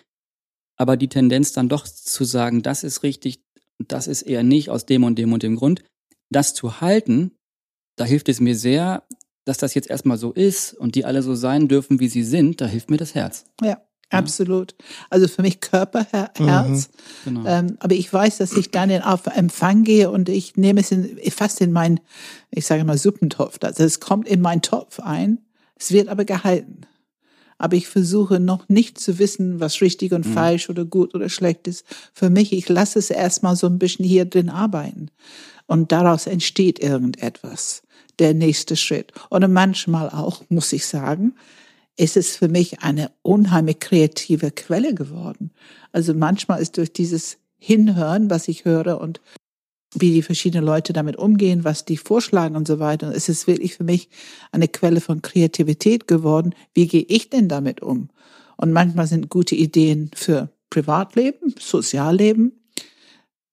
Aber 0.76 0.96
die 0.96 1.08
Tendenz 1.08 1.52
dann 1.52 1.68
doch 1.68 1.86
zu 1.86 2.24
sagen, 2.24 2.62
das 2.62 2.82
ist 2.82 3.02
richtig, 3.02 3.44
das 3.78 4.06
ist 4.06 4.22
eher 4.22 4.42
nicht 4.42 4.70
aus 4.70 4.86
dem 4.86 5.04
und 5.04 5.18
dem 5.18 5.32
und 5.32 5.42
dem 5.42 5.56
Grund, 5.56 5.84
das 6.30 6.54
zu 6.54 6.80
halten, 6.80 7.32
da 7.96 8.04
hilft 8.04 8.28
es 8.28 8.40
mir 8.40 8.56
sehr, 8.56 9.06
dass 9.44 9.58
das 9.58 9.74
jetzt 9.74 9.90
erstmal 9.90 10.16
so 10.16 10.32
ist 10.32 10.72
und 10.72 10.94
die 10.94 11.04
alle 11.04 11.22
so 11.22 11.34
sein 11.34 11.68
dürfen, 11.68 12.00
wie 12.00 12.08
sie 12.08 12.24
sind, 12.24 12.60
da 12.60 12.66
hilft 12.66 12.90
mir 12.90 12.96
das 12.96 13.14
Herz. 13.14 13.44
Ja. 13.62 13.84
Absolut. 14.14 14.74
Also 15.10 15.28
für 15.28 15.42
mich 15.42 15.60
Körper, 15.60 16.06
Her 16.10 16.30
mhm. 16.38 16.44
Herz. 16.48 16.88
Mhm, 17.24 17.34
genau. 17.34 17.48
ähm, 17.48 17.76
aber 17.80 17.94
ich 17.94 18.12
weiß, 18.12 18.38
dass 18.38 18.52
ich 18.52 18.70
dann 18.70 18.90
auf 19.02 19.26
Empfang 19.26 19.84
gehe 19.84 20.10
und 20.10 20.28
ich 20.28 20.56
nehme 20.56 20.80
es 20.80 20.90
in, 20.90 21.18
fast 21.30 21.60
in 21.60 21.72
meinen, 21.72 22.00
ich 22.50 22.66
sage 22.66 22.84
mal, 22.84 22.98
Suppentopf. 22.98 23.58
Also 23.62 23.84
es 23.84 24.00
kommt 24.00 24.28
in 24.28 24.40
meinen 24.40 24.62
Topf 24.62 25.00
ein, 25.00 25.38
es 25.78 25.90
wird 25.92 26.08
aber 26.08 26.24
gehalten. 26.24 26.82
aber 27.56 27.76
ich 27.76 27.86
versuche 27.88 28.40
noch 28.40 28.68
nicht 28.68 28.98
zu 28.98 29.18
wissen, 29.18 29.60
was 29.60 29.80
richtig 29.80 30.12
und 30.12 30.26
Mhm. 30.26 30.32
falsch 30.32 30.68
oder 30.68 30.84
gut 30.84 31.14
oder 31.14 31.28
schlecht 31.28 31.68
ist. 31.68 31.84
Für 32.12 32.28
mich, 32.28 32.52
ich 32.52 32.68
lasse 32.68 32.98
es 32.98 33.10
erstmal 33.10 33.54
so 33.56 33.68
ein 33.68 33.78
bisschen 33.78 34.04
hier 34.04 34.24
drin 34.24 34.50
arbeiten. 34.50 35.08
Und 35.66 35.92
daraus 35.92 36.26
entsteht 36.26 36.78
irgendetwas, 36.80 37.82
der 38.18 38.34
nächste 38.34 38.76
Schritt. 38.76 39.12
Oder 39.30 39.48
manchmal 39.48 40.10
auch, 40.10 40.42
muss 40.50 40.72
ich 40.72 40.84
sagen, 40.84 41.34
ist 41.96 42.16
es 42.16 42.36
für 42.36 42.48
mich 42.48 42.80
eine 42.80 43.10
unheimlich 43.22 43.80
kreative 43.80 44.50
Quelle 44.50 44.94
geworden. 44.94 45.52
Also 45.92 46.14
manchmal 46.14 46.60
ist 46.60 46.76
durch 46.76 46.92
dieses 46.92 47.38
Hinhören, 47.58 48.30
was 48.30 48.48
ich 48.48 48.64
höre 48.64 49.00
und 49.00 49.20
wie 49.94 50.12
die 50.12 50.22
verschiedenen 50.22 50.66
Leute 50.66 50.92
damit 50.92 51.16
umgehen, 51.16 51.62
was 51.62 51.84
die 51.84 51.96
vorschlagen 51.96 52.56
und 52.56 52.66
so 52.66 52.80
weiter. 52.80 53.14
Es 53.14 53.28
ist 53.28 53.46
wirklich 53.46 53.76
für 53.76 53.84
mich 53.84 54.08
eine 54.50 54.66
Quelle 54.66 55.00
von 55.00 55.22
Kreativität 55.22 56.08
geworden. 56.08 56.54
Wie 56.74 56.88
gehe 56.88 57.04
ich 57.06 57.30
denn 57.30 57.48
damit 57.48 57.80
um? 57.80 58.08
Und 58.56 58.72
manchmal 58.72 59.06
sind 59.06 59.30
gute 59.30 59.54
Ideen 59.54 60.10
für 60.14 60.50
Privatleben, 60.70 61.54
Sozialleben. 61.58 62.63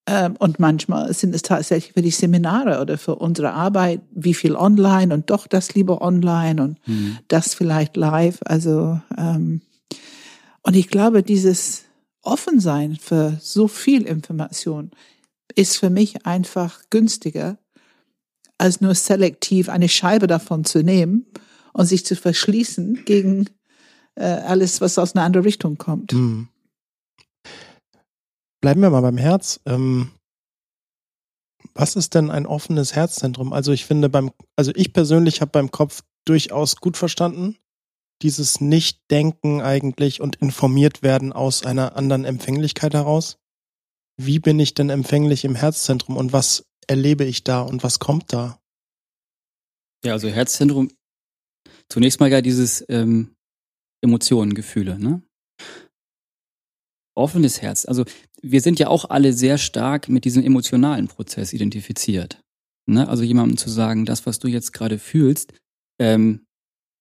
Ähm, 0.08 0.36
und 0.40 0.60
manchmal 0.60 1.14
sind 1.14 1.36
es 1.36 1.44
tatsächlich 1.44 1.94
für 1.94 2.02
die 2.02 2.12
Seminare 2.12 2.82
oder 2.82 2.98
für 2.98 3.16
unsere 3.16 3.54
Arbeit, 3.54 4.02
wie 4.12 4.34
viel 4.34 4.56
online 4.56 5.14
und 5.14 5.30
doch 5.30 5.48
das 5.48 5.76
lieber 5.76 6.02
online 6.02 6.62
und 6.62 6.88
Mhm. 6.88 7.20
das 7.28 7.54
vielleicht 7.54 7.98
live. 7.98 8.40
Also 8.46 9.00
ähm, 9.18 9.62
und 10.64 10.76
ich 10.76 10.88
glaube, 10.88 11.24
dieses 11.24 11.84
Offensein 12.24 12.96
für 12.96 13.38
so 13.42 13.68
viel 13.68 14.04
Information 14.04 14.92
ist 15.56 15.78
für 15.78 15.90
mich 15.90 16.26
einfach 16.26 16.82
günstiger, 16.90 17.58
als 18.58 18.80
nur 18.80 18.96
selektiv 18.96 19.70
eine 19.70 19.90
Scheibe 19.90 20.28
davon 20.28 20.64
zu 20.66 20.84
nehmen 20.84 21.26
und 21.74 21.86
sich 21.88 22.06
zu 22.06 22.16
verschließen 22.16 23.06
gegen 23.06 23.50
äh, 24.16 24.26
alles, 24.26 24.82
was 24.82 24.98
aus 24.98 25.16
einer 25.16 25.26
anderen 25.26 25.46
Richtung 25.46 25.78
kommt. 25.78 26.12
Hm. 26.12 26.48
Bleiben 28.62 28.82
wir 28.82 28.92
mal 28.92 29.02
beim 29.02 29.18
Herz. 29.18 29.60
Ähm, 29.66 30.12
was 31.74 31.96
ist 31.96 32.14
denn 32.16 32.30
ein 32.30 32.46
offenes 32.46 32.96
Herzzentrum? 32.96 33.54
Also 33.54 33.72
ich 33.72 33.86
finde 33.86 34.10
beim, 34.10 34.32
also 34.56 34.72
ich 34.76 34.94
persönlich 34.94 35.42
habe 35.42 35.52
beim 35.52 35.72
Kopf 35.72 36.04
durchaus 36.26 36.76
gut 36.76 36.98
verstanden, 36.98 37.58
dieses 38.22 38.62
Nicht-Denken 38.62 39.62
eigentlich 39.62 40.22
und 40.22 40.36
informiert 40.38 41.02
werden 41.02 41.34
aus 41.34 41.66
einer 41.66 41.96
anderen 41.96 42.26
Empfänglichkeit 42.26 42.94
heraus. 42.94 43.38
Wie 44.18 44.40
bin 44.40 44.60
ich 44.60 44.74
denn 44.74 44.90
empfänglich 44.90 45.46
im 45.46 45.56
Herzzentrum 45.56 46.18
und 46.18 46.34
was 46.34 46.66
erlebe 46.88 47.24
ich 47.24 47.44
da 47.44 47.62
und 47.62 47.84
was 47.84 48.00
kommt 48.00 48.32
da? 48.34 48.60
Ja, 50.04 50.14
also 50.14 50.30
Herzzentrum, 50.30 50.92
zunächst 51.90 52.20
mal 52.20 52.32
ja 52.32 52.42
dieses 52.42 52.86
ähm, 52.90 53.36
Emotionen, 54.02 54.54
Gefühle, 54.54 55.00
ne? 55.00 55.24
Offenes 57.16 57.62
Herz. 57.62 57.86
Also 57.86 58.06
wir 58.42 58.62
sind 58.62 58.80
ja 58.80 58.88
auch 58.88 59.10
alle 59.10 59.34
sehr 59.34 59.58
stark 59.58 60.10
mit 60.10 60.26
diesem 60.26 60.44
emotionalen 60.44 61.08
Prozess 61.08 61.54
identifiziert. 61.54 62.42
Ne? 62.88 63.08
Also 63.08 63.24
jemandem 63.24 63.58
zu 63.58 63.70
sagen, 63.70 64.06
das, 64.06 64.26
was 64.26 64.40
du 64.40 64.48
jetzt 64.48 64.74
gerade 64.74 64.98
fühlst, 64.98 65.54
ähm, 66.00 66.46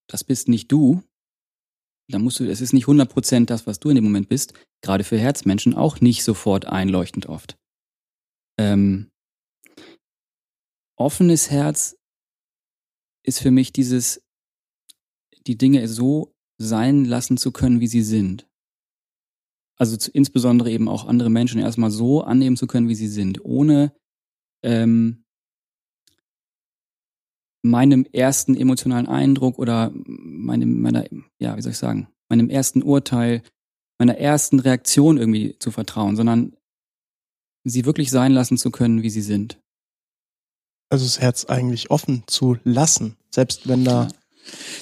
das 0.08 0.24
bist 0.24 0.48
nicht 0.48 0.70
du. 0.70 1.02
Dann 2.08 2.22
musst 2.22 2.40
du, 2.40 2.44
es 2.44 2.60
ist 2.60 2.72
nicht 2.72 2.86
100% 2.86 3.46
das, 3.46 3.66
was 3.66 3.78
du 3.78 3.88
in 3.88 3.94
dem 3.94 4.04
Moment 4.04 4.28
bist. 4.28 4.52
Gerade 4.82 5.04
für 5.04 5.18
Herzmenschen 5.18 5.74
auch 5.74 6.00
nicht 6.00 6.24
sofort 6.24 6.66
einleuchtend 6.66 7.26
oft. 7.26 7.56
Ähm, 8.58 9.10
offenes 10.96 11.50
Herz 11.50 11.96
ist 13.22 13.40
für 13.40 13.50
mich 13.50 13.72
dieses, 13.72 14.22
die 15.46 15.56
Dinge 15.56 15.86
so 15.88 16.34
sein 16.58 17.04
lassen 17.04 17.36
zu 17.36 17.52
können, 17.52 17.80
wie 17.80 17.86
sie 17.86 18.02
sind. 18.02 18.49
Also 19.80 19.96
zu, 19.96 20.10
insbesondere 20.10 20.70
eben 20.70 20.88
auch 20.88 21.06
andere 21.06 21.30
Menschen 21.30 21.58
erstmal 21.58 21.90
so 21.90 22.22
annehmen 22.22 22.56
zu 22.56 22.66
können, 22.66 22.88
wie 22.88 22.94
sie 22.94 23.08
sind, 23.08 23.42
ohne 23.42 23.94
ähm, 24.62 25.24
meinem 27.62 28.04
ersten 28.12 28.54
emotionalen 28.54 29.08
Eindruck 29.08 29.58
oder 29.58 29.90
meinem, 29.94 30.82
meiner, 30.82 31.04
ja, 31.38 31.56
wie 31.56 31.62
soll 31.62 31.72
ich 31.72 31.78
sagen, 31.78 32.08
meinem 32.28 32.50
ersten 32.50 32.82
Urteil, 32.82 33.42
meiner 33.98 34.18
ersten 34.18 34.60
Reaktion 34.60 35.16
irgendwie 35.16 35.56
zu 35.58 35.70
vertrauen, 35.70 36.14
sondern 36.14 36.54
sie 37.64 37.86
wirklich 37.86 38.10
sein 38.10 38.32
lassen 38.32 38.58
zu 38.58 38.70
können, 38.70 39.02
wie 39.02 39.10
sie 39.10 39.22
sind. 39.22 39.58
Also 40.90 41.06
das 41.06 41.20
Herz 41.20 41.46
eigentlich 41.46 41.90
offen 41.90 42.24
zu 42.26 42.58
lassen, 42.64 43.16
selbst 43.30 43.66
wenn 43.66 43.84
da 43.84 44.08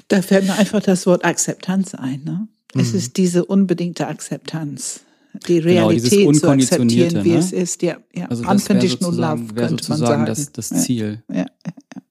Da 0.08 0.22
fällt 0.22 0.46
mir 0.46 0.54
einfach 0.54 0.82
das 0.82 1.06
Wort 1.06 1.24
Akzeptanz 1.24 1.94
ein. 1.94 2.24
Ne? 2.24 2.48
Es 2.74 2.92
Mhm. 2.92 2.98
ist 2.98 3.16
diese 3.16 3.44
unbedingte 3.44 4.06
Akzeptanz. 4.06 5.00
Die 5.46 5.60
Genau, 5.60 5.88
Realität 5.88 6.36
zu 6.36 6.48
akzeptieren, 6.48 7.24
wie 7.24 7.32
ne? 7.32 7.38
es 7.38 7.52
ist. 7.52 7.82
Ja, 7.82 7.98
ja. 8.14 8.26
Also 8.26 8.48
Unconditional 8.48 9.14
Love 9.38 9.54
könnte 9.54 9.88
man 9.90 9.98
sagen. 9.98 10.26
das, 10.26 10.52
das. 10.52 10.68
Ziel. 10.70 11.22
Ja, 11.28 11.36
ja, 11.36 11.46
ja. 11.64 12.02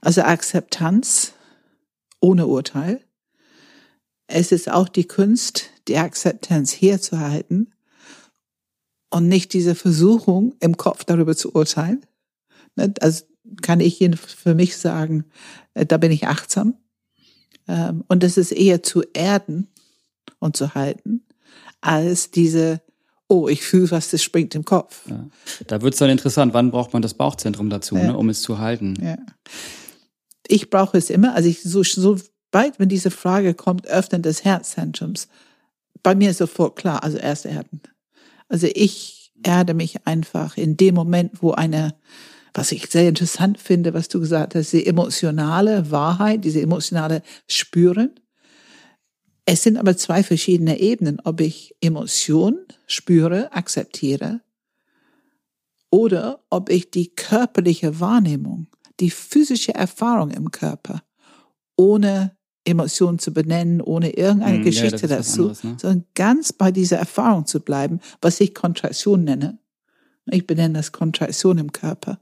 Also 0.00 0.22
Akzeptanz 0.22 1.32
ohne 2.20 2.46
Urteil. 2.46 3.00
Es 4.28 4.52
ist 4.52 4.70
auch 4.70 4.88
die 4.88 5.04
Kunst, 5.06 5.70
die 5.88 5.96
Akzeptanz 5.96 6.72
herzuhalten 6.72 7.72
und 9.10 9.28
nicht 9.28 9.52
diese 9.52 9.74
Versuchung 9.74 10.54
im 10.60 10.76
Kopf 10.76 11.04
darüber 11.04 11.36
zu 11.36 11.54
urteilen. 11.54 12.04
Ne, 12.76 12.92
Also 13.00 13.24
kann 13.62 13.80
ich 13.80 13.98
für 14.18 14.54
mich 14.54 14.76
sagen, 14.76 15.24
äh, 15.74 15.86
da 15.86 15.96
bin 15.96 16.12
ich 16.12 16.26
achtsam. 16.26 16.74
Ähm, 17.68 18.04
Und 18.08 18.22
es 18.24 18.36
ist 18.36 18.52
eher 18.52 18.82
zu 18.82 19.02
erden 19.12 19.68
und 20.38 20.56
zu 20.56 20.74
halten, 20.74 21.22
als 21.80 22.30
diese, 22.30 22.80
oh, 23.28 23.48
ich 23.48 23.62
fühle 23.62 23.90
was, 23.90 24.10
das 24.10 24.22
springt 24.22 24.54
im 24.54 24.64
Kopf. 24.64 25.08
Ja. 25.08 25.26
Da 25.66 25.82
wird's 25.82 25.98
dann 25.98 26.10
interessant, 26.10 26.54
wann 26.54 26.70
braucht 26.70 26.92
man 26.92 27.02
das 27.02 27.14
Bauchzentrum 27.14 27.70
dazu, 27.70 27.96
Ja. 27.96 28.04
ne, 28.08 28.16
um 28.16 28.28
es 28.28 28.42
zu 28.42 28.58
halten. 28.58 28.94
Ja. 29.02 29.16
Ich 30.48 30.70
brauche 30.70 30.96
es 30.98 31.10
immer, 31.10 31.34
also 31.34 31.48
ich 31.48 31.62
so, 31.62 31.82
so 31.82 32.16
weit, 32.52 32.78
wenn 32.78 32.88
diese 32.88 33.10
Frage 33.10 33.54
kommt, 33.54 33.86
Öffnen 33.88 34.22
des 34.22 34.44
Herzzentrums, 34.44 35.28
bei 36.02 36.14
mir 36.14 36.30
ist 36.30 36.38
sofort 36.38 36.76
klar, 36.76 37.02
also 37.02 37.18
erst 37.18 37.46
erden. 37.46 37.80
Also 38.48 38.68
ich 38.72 39.32
erde 39.42 39.74
mich 39.74 40.06
einfach 40.06 40.56
in 40.56 40.76
dem 40.76 40.94
Moment, 40.94 41.42
wo 41.42 41.50
eine, 41.52 41.94
was 42.56 42.72
ich 42.72 42.86
sehr 42.86 43.08
interessant 43.08 43.60
finde, 43.60 43.92
was 43.92 44.08
du 44.08 44.18
gesagt 44.18 44.54
hast, 44.54 44.72
die 44.72 44.86
emotionale 44.86 45.90
Wahrheit, 45.90 46.44
diese 46.44 46.62
emotionale 46.62 47.22
Spüren. 47.46 48.18
Es 49.44 49.62
sind 49.62 49.76
aber 49.76 49.96
zwei 49.96 50.22
verschiedene 50.22 50.80
Ebenen, 50.80 51.20
ob 51.22 51.40
ich 51.40 51.76
Emotion 51.80 52.58
spüre, 52.86 53.52
akzeptiere, 53.52 54.40
oder 55.90 56.44
ob 56.50 56.70
ich 56.70 56.90
die 56.90 57.14
körperliche 57.14 58.00
Wahrnehmung, 58.00 58.66
die 59.00 59.10
physische 59.10 59.74
Erfahrung 59.74 60.30
im 60.30 60.50
Körper, 60.50 61.02
ohne 61.76 62.36
Emotionen 62.64 63.18
zu 63.18 63.32
benennen, 63.32 63.80
ohne 63.80 64.10
irgendeine 64.10 64.58
Hm, 64.58 64.64
ja, 64.64 64.70
Geschichte 64.70 65.02
was 65.04 65.10
dazu, 65.10 65.42
anderes, 65.42 65.64
ne? 65.64 65.76
sondern 65.80 66.04
ganz 66.14 66.52
bei 66.52 66.72
dieser 66.72 66.96
Erfahrung 66.96 67.46
zu 67.46 67.60
bleiben, 67.60 68.00
was 68.20 68.40
ich 68.40 68.54
Kontraktion 68.54 69.24
nenne. 69.24 69.58
Ich 70.30 70.46
benenne 70.46 70.74
das 70.74 70.92
Kontraktion 70.92 71.58
im 71.58 71.72
Körper. 71.72 72.20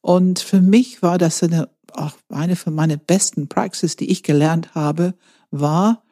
Und 0.00 0.38
für 0.38 0.60
mich 0.60 1.02
war 1.02 1.18
das 1.18 1.42
eine, 1.42 1.68
auch 1.92 2.16
eine 2.28 2.56
von 2.56 2.74
meinen 2.74 2.98
besten 2.98 3.48
Praxis, 3.48 3.96
die 3.96 4.10
ich 4.10 4.22
gelernt 4.22 4.74
habe, 4.74 5.14
war 5.50 6.02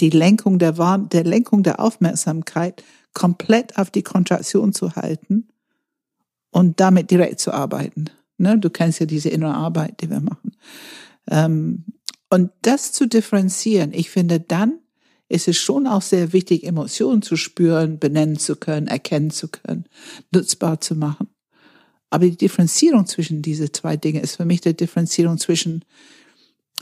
die 0.00 0.10
Lenkung 0.10 0.58
der, 0.58 0.72
der 0.72 1.24
Lenkung 1.24 1.62
der 1.62 1.80
Aufmerksamkeit 1.80 2.82
komplett 3.14 3.78
auf 3.78 3.90
die 3.90 4.02
Kontraktion 4.02 4.72
zu 4.72 4.94
halten 4.96 5.48
und 6.50 6.80
damit 6.80 7.10
direkt 7.10 7.40
zu 7.40 7.52
arbeiten. 7.52 8.06
Ne? 8.38 8.58
Du 8.58 8.70
kennst 8.70 9.00
ja 9.00 9.06
diese 9.06 9.28
innere 9.28 9.54
Arbeit, 9.54 10.00
die 10.00 10.10
wir 10.10 10.20
machen. 10.20 10.56
Ähm, 11.28 11.84
und 12.30 12.50
das 12.62 12.92
zu 12.92 13.06
differenzieren, 13.06 13.92
ich 13.92 14.10
finde, 14.10 14.40
dann 14.40 14.78
ist 15.32 15.48
es 15.48 15.56
schon 15.56 15.86
auch 15.86 16.02
sehr 16.02 16.32
wichtig, 16.32 16.64
Emotionen 16.64 17.22
zu 17.22 17.36
spüren, 17.36 17.98
benennen 17.98 18.38
zu 18.38 18.56
können, 18.56 18.86
erkennen 18.86 19.30
zu 19.30 19.48
können, 19.48 19.86
nutzbar 20.30 20.80
zu 20.80 20.94
machen. 20.94 21.28
Aber 22.10 22.26
die 22.26 22.36
Differenzierung 22.36 23.06
zwischen 23.06 23.40
diese 23.40 23.72
zwei 23.72 23.96
Dinge 23.96 24.20
ist 24.20 24.36
für 24.36 24.44
mich 24.44 24.60
die 24.60 24.76
Differenzierung 24.76 25.38
zwischen, 25.38 25.84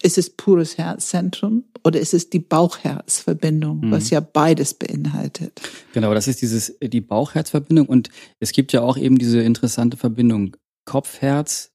ist 0.02 0.18
es 0.18 0.30
pures 0.30 0.76
Herzzentrum 0.78 1.64
oder 1.84 2.00
ist 2.00 2.14
es 2.14 2.30
die 2.30 2.40
Bauchherzverbindung, 2.40 3.80
Mhm. 3.80 3.90
was 3.92 4.10
ja 4.10 4.18
beides 4.20 4.74
beinhaltet. 4.74 5.60
Genau, 5.92 6.12
das 6.14 6.26
ist 6.26 6.42
dieses, 6.42 6.76
die 6.82 7.00
Bauch-Herz-Verbindung 7.00 7.86
und 7.86 8.08
es 8.40 8.50
gibt 8.52 8.72
ja 8.72 8.80
auch 8.82 8.96
eben 8.96 9.18
diese 9.18 9.40
interessante 9.40 9.96
Verbindung 9.96 10.56
Kopf-Herz, 10.86 11.70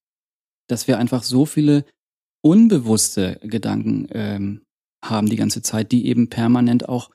dass 0.68 0.88
wir 0.88 0.98
einfach 0.98 1.24
so 1.24 1.46
viele 1.46 1.86
unbewusste 2.42 3.40
Gedanken 3.44 4.08
ähm, 4.12 4.62
haben 5.10 5.30
die 5.30 5.36
ganze 5.36 5.62
Zeit, 5.62 5.92
die 5.92 6.08
eben 6.08 6.30
permanent 6.30 6.90
auch 6.90 7.12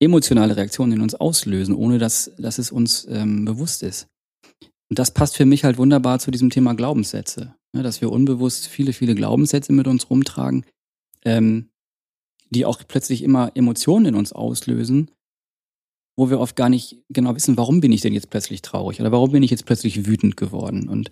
emotionale 0.00 0.56
Reaktionen 0.56 0.92
in 0.92 1.00
uns 1.02 1.14
auslösen, 1.14 1.74
ohne 1.74 1.98
dass, 1.98 2.32
dass 2.38 2.58
es 2.58 2.72
uns 2.72 3.06
ähm, 3.10 3.44
bewusst 3.44 3.82
ist. 3.82 4.08
Und 4.88 4.98
das 4.98 5.12
passt 5.12 5.36
für 5.36 5.46
mich 5.46 5.64
halt 5.64 5.78
wunderbar 5.78 6.18
zu 6.18 6.30
diesem 6.30 6.50
Thema 6.50 6.74
Glaubenssätze, 6.74 7.54
ne, 7.72 7.82
dass 7.82 8.00
wir 8.00 8.10
unbewusst 8.10 8.66
viele, 8.66 8.92
viele 8.92 9.14
Glaubenssätze 9.14 9.72
mit 9.72 9.86
uns 9.86 10.10
rumtragen, 10.10 10.64
ähm, 11.24 11.68
die 12.50 12.64
auch 12.64 12.82
plötzlich 12.88 13.22
immer 13.22 13.52
Emotionen 13.54 14.06
in 14.06 14.14
uns 14.16 14.32
auslösen, 14.32 15.10
wo 16.16 16.28
wir 16.28 16.40
oft 16.40 16.56
gar 16.56 16.68
nicht 16.68 16.98
genau 17.08 17.36
wissen, 17.36 17.56
warum 17.56 17.80
bin 17.80 17.92
ich 17.92 18.00
denn 18.00 18.14
jetzt 18.14 18.30
plötzlich 18.30 18.62
traurig 18.62 19.00
oder 19.00 19.12
warum 19.12 19.30
bin 19.30 19.42
ich 19.42 19.50
jetzt 19.50 19.66
plötzlich 19.66 20.06
wütend 20.06 20.36
geworden. 20.36 20.88
Und 20.88 21.10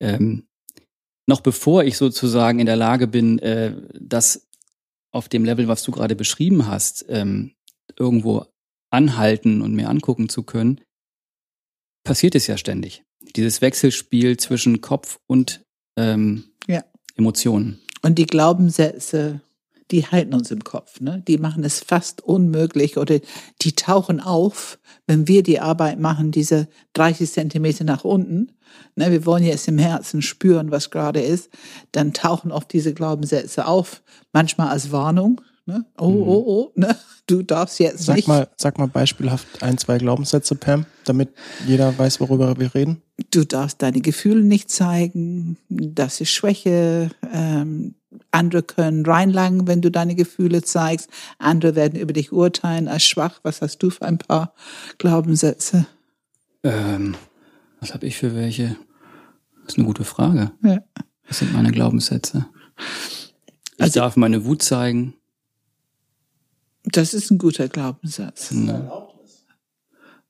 ähm, 0.00 0.44
noch 1.28 1.40
bevor 1.40 1.84
ich 1.84 1.98
sozusagen 1.98 2.60
in 2.60 2.66
der 2.66 2.76
Lage 2.76 3.06
bin, 3.06 3.38
äh, 3.40 3.76
das 4.00 4.48
auf 5.12 5.28
dem 5.28 5.44
Level, 5.44 5.68
was 5.68 5.82
du 5.82 5.92
gerade 5.92 6.16
beschrieben 6.16 6.66
hast, 6.66 7.04
ähm, 7.08 7.54
irgendwo 7.96 8.46
anhalten 8.90 9.62
und 9.62 9.74
mir 9.74 9.88
angucken 9.88 10.28
zu 10.28 10.42
können, 10.42 10.80
passiert 12.04 12.34
es 12.34 12.46
ja 12.46 12.56
ständig. 12.56 13.04
Dieses 13.36 13.60
Wechselspiel 13.60 14.36
zwischen 14.36 14.80
Kopf 14.80 15.18
und 15.26 15.64
ähm, 15.96 16.44
Ja. 16.66 16.84
Emotionen. 17.16 17.80
Und 18.02 18.18
die 18.18 18.26
Glaubenssätze, 18.26 19.42
die 19.90 20.06
halten 20.06 20.34
uns 20.34 20.50
im 20.50 20.64
Kopf, 20.64 21.00
ne? 21.00 21.22
Die 21.26 21.38
machen 21.38 21.64
es 21.64 21.80
fast 21.80 22.22
unmöglich 22.22 22.96
oder 22.96 23.18
die 23.62 23.72
tauchen 23.72 24.20
auf, 24.20 24.78
wenn 25.06 25.28
wir 25.28 25.42
die 25.42 25.60
Arbeit 25.60 25.98
machen, 25.98 26.30
diese 26.30 26.68
30 26.94 27.30
Zentimeter 27.30 27.84
nach 27.84 28.04
unten. 28.04 28.52
Ne? 28.96 29.10
Wir 29.10 29.26
wollen 29.26 29.44
jetzt 29.44 29.68
im 29.68 29.78
Herzen 29.78 30.22
spüren, 30.22 30.70
was 30.70 30.90
gerade 30.90 31.20
ist. 31.20 31.50
Dann 31.92 32.12
tauchen 32.14 32.52
oft 32.52 32.72
diese 32.72 32.94
Glaubenssätze 32.94 33.66
auf, 33.66 34.02
manchmal 34.32 34.68
als 34.68 34.92
Warnung. 34.92 35.40
Ne? 35.66 35.84
Oh, 35.98 36.08
Mhm. 36.10 36.22
oh, 36.28 36.44
oh, 36.46 36.72
ne? 36.74 36.96
Du 37.28 37.42
darfst 37.42 37.78
jetzt 37.78 38.04
Sag 38.04 38.16
nicht. 38.16 38.26
mal, 38.28 38.48
sag 38.56 38.78
mal 38.78 38.88
beispielhaft 38.88 39.62
ein, 39.62 39.78
zwei 39.78 39.98
Glaubenssätze, 39.98 40.56
Pam, 40.56 40.86
damit 41.04 41.30
jeder 41.68 41.96
weiß, 41.96 42.18
worüber 42.20 42.58
wir 42.58 42.74
reden. 42.74 43.00
du 43.30 43.44
darfst 43.44 43.80
deine 43.80 44.00
Gefühle 44.00 44.42
nicht 44.42 44.70
zeigen, 44.70 45.56
das 45.68 46.20
ist 46.20 46.30
Schwäche. 46.30 47.10
Ähm, 47.32 47.94
andere 48.30 48.62
können 48.62 49.04
reinlangen, 49.06 49.66
wenn 49.66 49.80
du 49.82 49.90
deine 49.90 50.14
Gefühle 50.14 50.62
zeigst. 50.62 51.08
Andere 51.38 51.74
werden 51.74 51.98
über 51.98 52.12
dich 52.12 52.32
urteilen 52.32 52.88
als 52.88 53.04
schwach. 53.04 53.40
Was 53.42 53.60
hast 53.62 53.78
du 53.82 53.90
für 53.90 54.02
ein 54.06 54.18
paar 54.18 54.54
Glaubenssätze? 54.98 55.86
Ähm, 56.62 57.14
was 57.80 57.94
habe 57.94 58.06
ich 58.06 58.16
für 58.16 58.34
welche? 58.34 58.76
Das 59.64 59.74
ist 59.74 59.78
eine 59.78 59.86
gute 59.86 60.04
Frage. 60.04 60.52
Ja. 60.62 60.78
Was 61.28 61.38
sind 61.38 61.52
meine 61.52 61.70
Glaubenssätze? 61.72 62.46
Ich 63.76 63.82
Also- 63.82 64.00
darf 64.00 64.16
meine 64.16 64.44
Wut 64.44 64.62
zeigen. 64.62 65.14
Das 66.84 67.14
ist 67.14 67.30
ein 67.30 67.38
guter 67.38 67.68
Glaubenssatz. 67.68 68.50
Ne? 68.50 68.90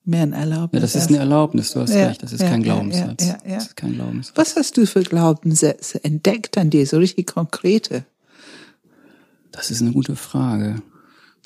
Mehr 0.04 0.22
ein 0.24 0.32
Erlaubnis. 0.32 0.72
Ja, 0.72 0.80
das 0.80 0.94
ist 0.96 1.08
eine 1.10 1.18
Erlaubnis, 1.18 1.72
du 1.72 1.80
hast 1.80 1.94
Ja, 1.94 2.08
recht, 2.08 2.22
das 2.22 2.32
ist 2.32 2.40
ja, 2.40 2.48
kein 2.48 2.62
Glaubenssatz. 2.64 3.24
ja, 3.24 3.38
ja, 3.44 3.50
ja. 3.50 3.54
Das 3.56 3.66
ist 3.66 3.76
kein 3.76 3.94
Glaubenssatz. 3.94 4.36
Was 4.36 4.56
hast 4.56 4.76
du 4.76 4.86
für 4.86 5.02
Glaubenssätze 5.02 6.02
entdeckt 6.02 6.58
an 6.58 6.70
dir, 6.70 6.84
so 6.86 6.98
richtig 6.98 7.28
konkrete, 7.28 8.04
Das 9.52 9.70
ist 9.70 9.80
eine 9.80 9.92
gute 9.92 10.16
Frage. 10.16 10.82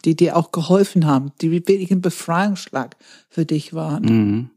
die 0.05 0.15
dir 0.17 0.37
auch 0.37 0.53
geholfen 0.53 1.05
haben, 1.07 1.33
die 1.43 1.51
wirklich 1.51 1.91
ein 1.91 2.01
Befreiungsschlag 2.01 2.97
für 3.29 3.45
dich 3.45 3.75
waren? 3.75 4.05
Mhm. 4.05 4.51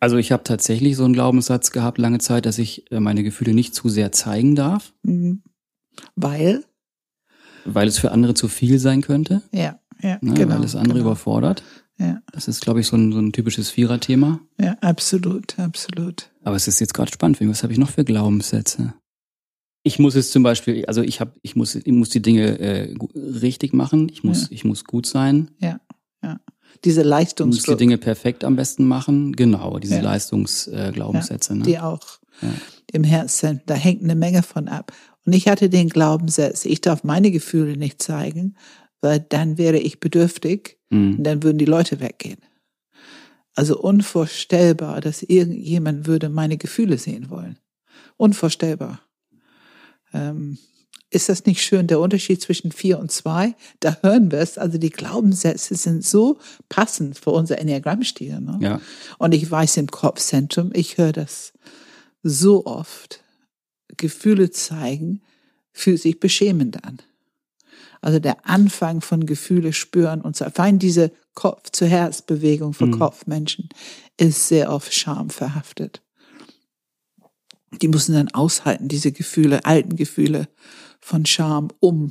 Also 0.00 0.16
ich 0.18 0.32
habe 0.32 0.44
tatsächlich 0.44 0.96
so 0.96 1.04
einen 1.04 1.14
Glaubenssatz 1.14 1.70
gehabt 1.70 1.98
lange 1.98 2.18
Zeit, 2.18 2.44
dass 2.46 2.58
ich 2.58 2.90
äh, 2.92 3.00
meine 3.00 3.22
Gefühle 3.22 3.54
nicht 3.54 3.74
zu 3.74 3.88
sehr 3.88 4.12
zeigen 4.12 4.54
darf, 4.54 4.92
Mhm. 5.02 5.42
Weil? 6.16 6.64
weil 7.66 7.88
es 7.88 7.98
für 7.98 8.10
andere 8.10 8.34
zu 8.34 8.48
viel 8.48 8.78
sein 8.78 9.00
könnte, 9.00 9.40
Ja, 9.50 9.78
ja, 10.02 10.18
ne, 10.20 10.34
genau. 10.34 10.54
weil 10.56 10.64
es 10.64 10.74
andere 10.76 10.98
genau. 10.98 11.10
überfordert. 11.10 11.62
Ja, 11.98 12.20
Das 12.32 12.48
ist, 12.48 12.60
glaube 12.60 12.80
ich, 12.80 12.86
so 12.88 12.96
ein, 12.96 13.12
so 13.12 13.18
ein 13.20 13.32
typisches 13.32 13.70
Vierer-Thema. 13.70 14.40
ja, 14.60 14.76
absolut, 14.80 15.58
absolut. 15.58 16.30
Aber 16.42 16.56
es 16.56 16.66
ist 16.66 16.80
jetzt 16.80 16.92
gerade 16.94 17.12
spannend. 17.12 17.38
Was 17.40 17.62
habe 17.62 17.72
ich 17.72 17.78
noch 17.78 17.90
für 17.90 18.04
Glaubenssätze? 18.04 18.94
Ich 19.84 19.98
muss 19.98 20.14
es 20.14 20.30
zum 20.30 20.42
Beispiel, 20.42 20.84
also 20.86 21.02
ich 21.02 21.20
habe, 21.20 21.32
ich 21.42 21.56
muss, 21.56 21.74
ich 21.74 21.86
muss 21.86 22.08
die 22.08 22.22
Dinge 22.22 22.58
äh, 22.58 22.94
richtig 23.14 23.74
machen. 23.74 24.08
Ich 24.08 24.24
muss, 24.24 24.42
Ja. 24.42 24.48
ich 24.50 24.64
muss 24.64 24.84
gut 24.84 25.06
sein. 25.06 25.50
Diese 26.84 27.02
Ich 27.02 27.38
muss 27.44 27.62
die 27.62 27.76
Dinge 27.76 27.98
perfekt 27.98 28.44
am 28.44 28.56
besten 28.56 28.86
machen. 28.86 29.32
Genau, 29.34 29.78
diese 29.78 29.96
Ja. 29.96 30.02
Leistungsglaubenssätze. 30.02 30.88
Äh, 30.88 30.92
Glaubenssätze, 30.92 31.56
ne? 31.56 31.62
die 31.64 31.78
auch 31.78 32.18
Ja. 32.42 32.48
im 32.92 33.04
Herzen, 33.04 33.60
da 33.66 33.74
hängt 33.74 34.02
eine 34.02 34.14
Menge 34.16 34.42
von 34.42 34.68
ab. 34.68 34.92
Und 35.24 35.32
ich 35.32 35.48
hatte 35.48 35.70
den 35.70 35.88
Glaubenssatz, 35.88 36.64
ich 36.64 36.80
darf 36.80 37.04
meine 37.04 37.30
Gefühle 37.30 37.76
nicht 37.76 38.02
zeigen, 38.02 38.56
weil 39.04 39.20
dann 39.20 39.58
wäre 39.58 39.78
ich 39.78 40.00
bedürftig 40.00 40.78
Mhm. 40.90 41.18
und 41.18 41.24
dann 41.24 41.42
würden 41.42 41.58
die 41.58 41.64
Leute 41.64 42.00
weggehen. 42.00 42.38
Also 43.54 43.78
unvorstellbar, 43.78 45.00
dass 45.00 45.22
irgendjemand 45.22 46.06
würde 46.06 46.28
meine 46.28 46.56
Gefühle 46.56 46.98
sehen 46.98 47.30
wollen. 47.30 47.58
Unvorstellbar. 48.16 49.00
Ähm, 50.12 50.58
ist 51.10 51.28
das 51.28 51.46
nicht 51.46 51.62
schön, 51.62 51.86
der 51.86 52.00
Unterschied 52.00 52.40
zwischen 52.42 52.72
vier 52.72 52.98
und 52.98 53.12
zwei? 53.12 53.54
Da 53.78 53.98
hören 54.02 54.32
wir 54.32 54.38
es. 54.40 54.58
Also 54.58 54.78
die 54.78 54.90
Glaubenssätze 54.90 55.76
sind 55.76 56.04
so 56.04 56.38
passend 56.68 57.16
für 57.16 57.30
unser 57.30 57.58
Enneagrammstil. 57.58 58.40
Ne? 58.40 58.58
Ja. 58.60 58.80
Und 59.18 59.32
ich 59.34 59.48
weiß 59.48 59.76
im 59.76 59.86
Kopfzentrum, 59.86 60.70
ich 60.74 60.98
höre 60.98 61.12
das 61.12 61.52
so 62.24 62.66
oft. 62.66 63.22
Gefühle 63.96 64.50
zeigen 64.50 65.22
fühlt 65.72 66.00
sich 66.00 66.18
beschämend 66.18 66.82
an. 66.84 66.98
Also 68.04 68.18
der 68.18 68.46
Anfang 68.46 69.00
von 69.00 69.24
Gefühle 69.24 69.72
spüren 69.72 70.20
und 70.20 70.36
so. 70.36 70.44
Allein 70.44 70.78
diese 70.78 71.10
Kopf-zu-Herz-Bewegung 71.32 72.74
von 72.74 72.90
Mhm. 72.90 72.98
Kopfmenschen 72.98 73.70
ist 74.18 74.48
sehr 74.48 74.70
oft 74.70 74.92
Scham 74.92 75.30
verhaftet. 75.30 76.02
Die 77.80 77.88
müssen 77.88 78.12
dann 78.12 78.28
aushalten, 78.28 78.88
diese 78.88 79.10
Gefühle, 79.10 79.64
alten 79.64 79.96
Gefühle 79.96 80.48
von 81.00 81.24
Scham, 81.24 81.68
um 81.80 82.10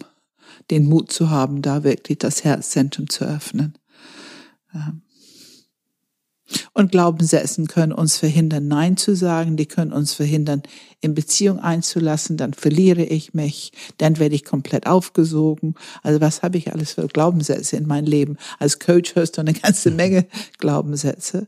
den 0.72 0.90
Mut 0.90 1.12
zu 1.12 1.30
haben, 1.30 1.62
da 1.62 1.84
wirklich 1.84 2.18
das 2.18 2.44
Herzzentrum 2.44 3.08
zu 3.08 3.26
öffnen. 3.26 3.78
Ähm. 4.74 5.04
Und 6.74 6.92
Glaubenssätzen 6.92 7.68
können 7.68 7.94
uns 7.94 8.18
verhindern, 8.18 8.68
Nein 8.68 8.98
zu 8.98 9.16
sagen. 9.16 9.58
Die 9.58 9.66
können 9.66 9.94
uns 9.94 10.14
verhindern, 10.14 10.64
in 11.02 11.14
Beziehung 11.14 11.60
einzulassen. 11.60 12.38
Dann 12.38 12.54
verliere 12.54 13.04
ich 13.04 13.34
mich. 13.34 13.72
Dann 13.98 14.20
werde 14.20 14.36
ich 14.36 14.44
komplett 14.44 14.88
aufgesogen. 14.88 15.76
Also 16.02 16.22
was 16.22 16.44
habe 16.44 16.58
ich 16.58 16.74
alles 16.74 16.94
für 16.94 17.08
Glaubenssätze 17.08 17.78
in 17.78 17.88
meinem 17.88 18.08
Leben? 18.08 18.38
Als 18.60 18.80
Coach 18.80 19.16
hörst 19.16 19.38
du 19.38 19.42
eine 19.42 19.54
ganze 19.54 19.92
Menge 20.04 20.26
Glaubenssätze. 20.58 21.48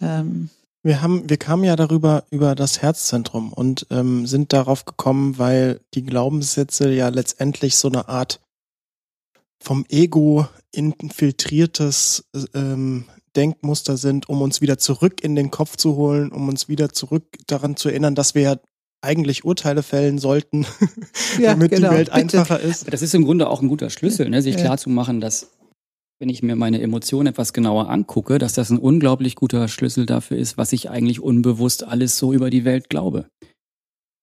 Ähm, 0.00 0.50
Wir 0.82 1.00
haben, 1.00 1.28
wir 1.30 1.36
kamen 1.36 1.64
ja 1.64 1.76
darüber 1.76 2.24
über 2.30 2.54
das 2.54 2.82
Herzzentrum 2.82 3.52
und 3.52 3.86
ähm, 3.90 4.26
sind 4.26 4.52
darauf 4.52 4.84
gekommen, 4.84 5.38
weil 5.38 5.80
die 5.94 6.02
Glaubenssätze 6.02 6.90
ja 6.90 7.08
letztendlich 7.08 7.76
so 7.76 7.88
eine 7.88 8.08
Art 8.08 8.40
vom 9.60 9.86
Ego 9.88 10.48
infiltriertes 10.72 12.24
ähm, 12.54 13.04
Denkmuster 13.36 13.96
sind, 13.96 14.28
um 14.28 14.42
uns 14.42 14.60
wieder 14.60 14.78
zurück 14.78 15.22
in 15.22 15.34
den 15.34 15.50
Kopf 15.50 15.76
zu 15.76 15.96
holen, 15.96 16.30
um 16.32 16.48
uns 16.48 16.68
wieder 16.68 16.90
zurück 16.90 17.24
daran 17.46 17.76
zu 17.76 17.88
erinnern, 17.88 18.14
dass 18.14 18.34
wir 18.34 18.42
ja 18.42 18.56
eigentlich 19.00 19.44
Urteile 19.44 19.82
fällen 19.82 20.18
sollten, 20.18 20.64
Ja, 21.38 21.50
damit 21.52 21.70
genau, 21.72 21.88
die 21.90 21.94
Welt 21.96 22.08
bitte. 22.12 22.38
einfacher 22.38 22.60
ist. 22.60 22.92
Das 22.92 23.02
ist 23.02 23.14
im 23.14 23.24
Grunde 23.24 23.48
auch 23.48 23.60
ein 23.62 23.68
guter 23.68 23.90
Schlüssel, 23.90 24.28
ne? 24.30 24.42
sich 24.42 24.54
Ja. 24.54 24.60
klar 24.60 24.78
zu 24.78 24.90
machen, 24.90 25.20
dass 25.20 25.50
wenn 26.20 26.28
ich 26.28 26.42
mir 26.42 26.54
meine 26.54 26.80
Emotionen 26.80 27.26
etwas 27.26 27.52
genauer 27.52 27.88
angucke, 27.90 28.38
dass 28.38 28.52
das 28.52 28.70
ein 28.70 28.78
unglaublich 28.78 29.34
guter 29.34 29.66
Schlüssel 29.66 30.06
dafür 30.06 30.36
ist, 30.36 30.56
was 30.56 30.72
ich 30.72 30.88
eigentlich 30.88 31.18
unbewusst 31.18 31.82
alles 31.82 32.16
so 32.16 32.32
über 32.32 32.48
die 32.48 32.64
Welt 32.64 32.88
glaube. 32.88 33.26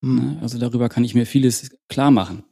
Hm. 0.02 0.15
Ne? 0.15 0.38
Also 0.41 0.58
darüber 0.60 0.88
kann 0.88 1.04
ich 1.04 1.13
mir 1.13 1.26
vieles 1.26 1.72
klar 1.89 2.12
machen. 2.12 2.43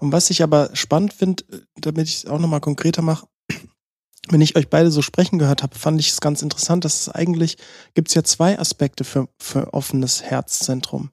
Und 0.00 0.12
was 0.12 0.28
ich 0.28 0.42
aber 0.42 0.68
spannend 0.74 1.14
finde, 1.14 1.44
damit 1.80 2.08
ich 2.08 2.16
es 2.16 2.26
auch 2.26 2.38
nochmal 2.40 2.60
konkreter 2.60 3.00
mache, 3.00 3.26
wenn 4.30 4.40
ich 4.40 4.56
euch 4.56 4.68
beide 4.68 4.90
so 4.90 5.02
sprechen 5.02 5.38
gehört 5.38 5.62
habe, 5.62 5.78
fand 5.78 6.00
ich 6.00 6.08
es 6.10 6.20
ganz 6.20 6.42
interessant, 6.42 6.84
dass 6.84 7.00
es 7.02 7.08
eigentlich, 7.08 7.56
gibt 7.94 8.08
es 8.08 8.14
ja 8.14 8.22
zwei 8.24 8.58
Aspekte 8.58 9.04
für, 9.04 9.28
für 9.38 9.72
offenes 9.74 10.22
Herzzentrum. 10.22 11.10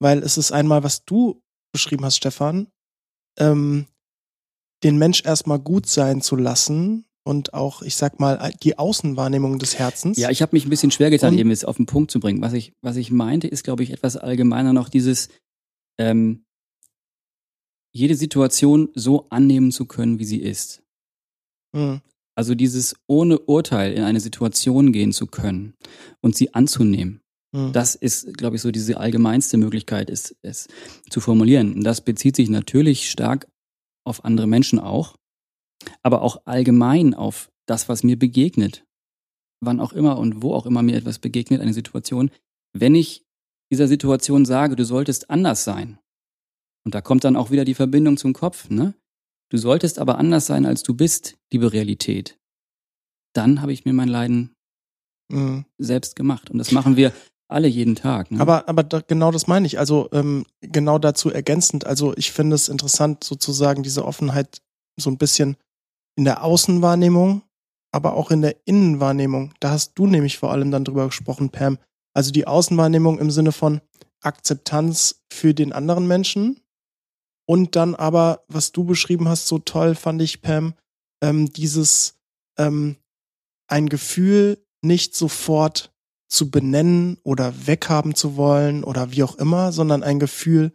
Weil 0.00 0.18
es 0.22 0.36
ist 0.38 0.52
einmal, 0.52 0.82
was 0.82 1.04
du 1.04 1.42
beschrieben 1.72 2.04
hast, 2.04 2.16
Stefan, 2.16 2.68
ähm, 3.38 3.86
den 4.82 4.98
Mensch 4.98 5.24
erstmal 5.24 5.58
gut 5.58 5.86
sein 5.86 6.20
zu 6.20 6.36
lassen 6.36 7.06
und 7.26 7.54
auch, 7.54 7.82
ich 7.82 7.96
sag 7.96 8.20
mal, 8.20 8.52
die 8.62 8.78
Außenwahrnehmung 8.78 9.58
des 9.58 9.78
Herzens. 9.78 10.18
Ja, 10.18 10.30
ich 10.30 10.42
habe 10.42 10.54
mich 10.54 10.66
ein 10.66 10.70
bisschen 10.70 10.90
schwer 10.90 11.10
getan, 11.10 11.32
Und- 11.32 11.38
eben 11.38 11.50
jetzt 11.50 11.66
auf 11.66 11.76
den 11.76 11.86
Punkt 11.86 12.10
zu 12.10 12.20
bringen. 12.20 12.42
Was 12.42 12.52
ich, 12.52 12.74
was 12.82 12.96
ich 12.96 13.10
meinte, 13.10 13.48
ist, 13.48 13.64
glaube 13.64 13.82
ich, 13.82 13.90
etwas 13.90 14.16
allgemeiner 14.16 14.72
noch 14.72 14.88
dieses, 14.88 15.28
ähm, 15.98 16.44
jede 17.92 18.16
Situation 18.16 18.90
so 18.94 19.28
annehmen 19.30 19.70
zu 19.72 19.86
können, 19.86 20.18
wie 20.18 20.24
sie 20.24 20.42
ist. 20.42 20.82
Hm. 21.74 22.00
Also 22.36 22.54
dieses 22.54 22.96
ohne 23.06 23.38
Urteil 23.38 23.92
in 23.92 24.02
eine 24.02 24.20
Situation 24.20 24.92
gehen 24.92 25.12
zu 25.12 25.26
können 25.26 25.74
und 26.20 26.36
sie 26.36 26.54
anzunehmen. 26.54 27.20
Hm. 27.54 27.72
Das 27.72 27.94
ist, 27.94 28.36
glaube 28.36 28.56
ich, 28.56 28.62
so 28.62 28.70
diese 28.72 28.98
allgemeinste 28.98 29.56
Möglichkeit, 29.56 30.10
ist, 30.10 30.36
es 30.42 30.68
zu 31.10 31.20
formulieren. 31.20 31.74
Und 31.74 31.84
das 31.84 32.00
bezieht 32.00 32.36
sich 32.36 32.48
natürlich 32.48 33.10
stark 33.10 33.46
auf 34.04 34.24
andere 34.24 34.46
Menschen 34.46 34.80
auch, 34.80 35.16
aber 36.02 36.22
auch 36.22 36.42
allgemein 36.44 37.14
auf 37.14 37.50
das, 37.66 37.88
was 37.88 38.02
mir 38.02 38.18
begegnet. 38.18 38.84
Wann 39.60 39.80
auch 39.80 39.92
immer 39.92 40.18
und 40.18 40.42
wo 40.42 40.54
auch 40.54 40.66
immer 40.66 40.82
mir 40.82 40.96
etwas 40.96 41.20
begegnet, 41.20 41.60
eine 41.60 41.72
Situation. 41.72 42.30
Wenn 42.76 42.94
ich 42.94 43.24
dieser 43.70 43.88
Situation 43.88 44.44
sage, 44.44 44.76
du 44.76 44.84
solltest 44.84 45.30
anders 45.30 45.64
sein, 45.64 45.98
Und 46.84 46.94
da 46.94 47.00
kommt 47.00 47.24
dann 47.24 47.36
auch 47.36 47.50
wieder 47.50 47.64
die 47.64 47.74
Verbindung 47.74 48.16
zum 48.16 48.32
Kopf, 48.34 48.68
ne? 48.68 48.94
Du 49.50 49.58
solltest 49.58 49.98
aber 49.98 50.18
anders 50.18 50.46
sein, 50.46 50.66
als 50.66 50.82
du 50.82 50.94
bist, 50.94 51.36
liebe 51.52 51.72
Realität. 51.72 52.38
Dann 53.34 53.62
habe 53.62 53.72
ich 53.72 53.84
mir 53.84 53.92
mein 53.92 54.08
Leiden 54.08 54.54
Mhm. 55.30 55.64
selbst 55.78 56.16
gemacht. 56.16 56.50
Und 56.50 56.58
das 56.58 56.70
machen 56.72 56.96
wir 56.96 57.12
alle 57.48 57.68
jeden 57.68 57.94
Tag. 57.94 58.30
Ne? 58.30 58.40
Aber, 58.40 58.68
aber 58.68 58.82
da, 58.82 59.00
genau 59.00 59.30
das 59.30 59.46
meine 59.46 59.66
ich. 59.66 59.78
Also 59.78 60.08
ähm, 60.12 60.44
genau 60.60 60.98
dazu 60.98 61.30
ergänzend. 61.30 61.86
Also 61.86 62.14
ich 62.16 62.32
finde 62.32 62.56
es 62.56 62.68
interessant, 62.68 63.24
sozusagen 63.24 63.82
diese 63.82 64.04
Offenheit 64.04 64.60
so 65.00 65.10
ein 65.10 65.18
bisschen 65.18 65.56
in 66.16 66.24
der 66.24 66.44
Außenwahrnehmung, 66.44 67.42
aber 67.92 68.14
auch 68.14 68.30
in 68.30 68.42
der 68.42 68.56
Innenwahrnehmung. 68.66 69.54
Da 69.60 69.70
hast 69.70 69.92
du 69.94 70.06
nämlich 70.06 70.38
vor 70.38 70.52
allem 70.52 70.70
dann 70.70 70.84
drüber 70.84 71.06
gesprochen, 71.06 71.50
Pam. 71.50 71.78
Also 72.14 72.30
die 72.30 72.46
Außenwahrnehmung 72.46 73.18
im 73.18 73.30
Sinne 73.30 73.52
von 73.52 73.80
Akzeptanz 74.22 75.22
für 75.32 75.54
den 75.54 75.72
anderen 75.72 76.06
Menschen 76.06 76.60
und 77.46 77.76
dann 77.76 77.94
aber, 77.94 78.44
was 78.48 78.72
du 78.72 78.84
beschrieben 78.84 79.28
hast, 79.28 79.46
so 79.46 79.58
toll 79.58 79.94
fand 79.94 80.22
ich, 80.22 80.42
Pam, 80.42 80.74
ähm, 81.22 81.52
dieses 81.52 82.16
ähm, 82.58 82.96
ein 83.66 83.88
Gefühl 83.88 84.64
nicht 84.82 85.14
sofort 85.14 85.92
zu 86.28 86.50
benennen 86.50 87.18
oder 87.22 87.66
weghaben 87.66 88.14
zu 88.14 88.36
wollen 88.36 88.84
oder 88.84 89.12
wie 89.12 89.22
auch 89.22 89.36
immer, 89.36 89.72
sondern 89.72 90.02
ein 90.02 90.18
Gefühl 90.18 90.72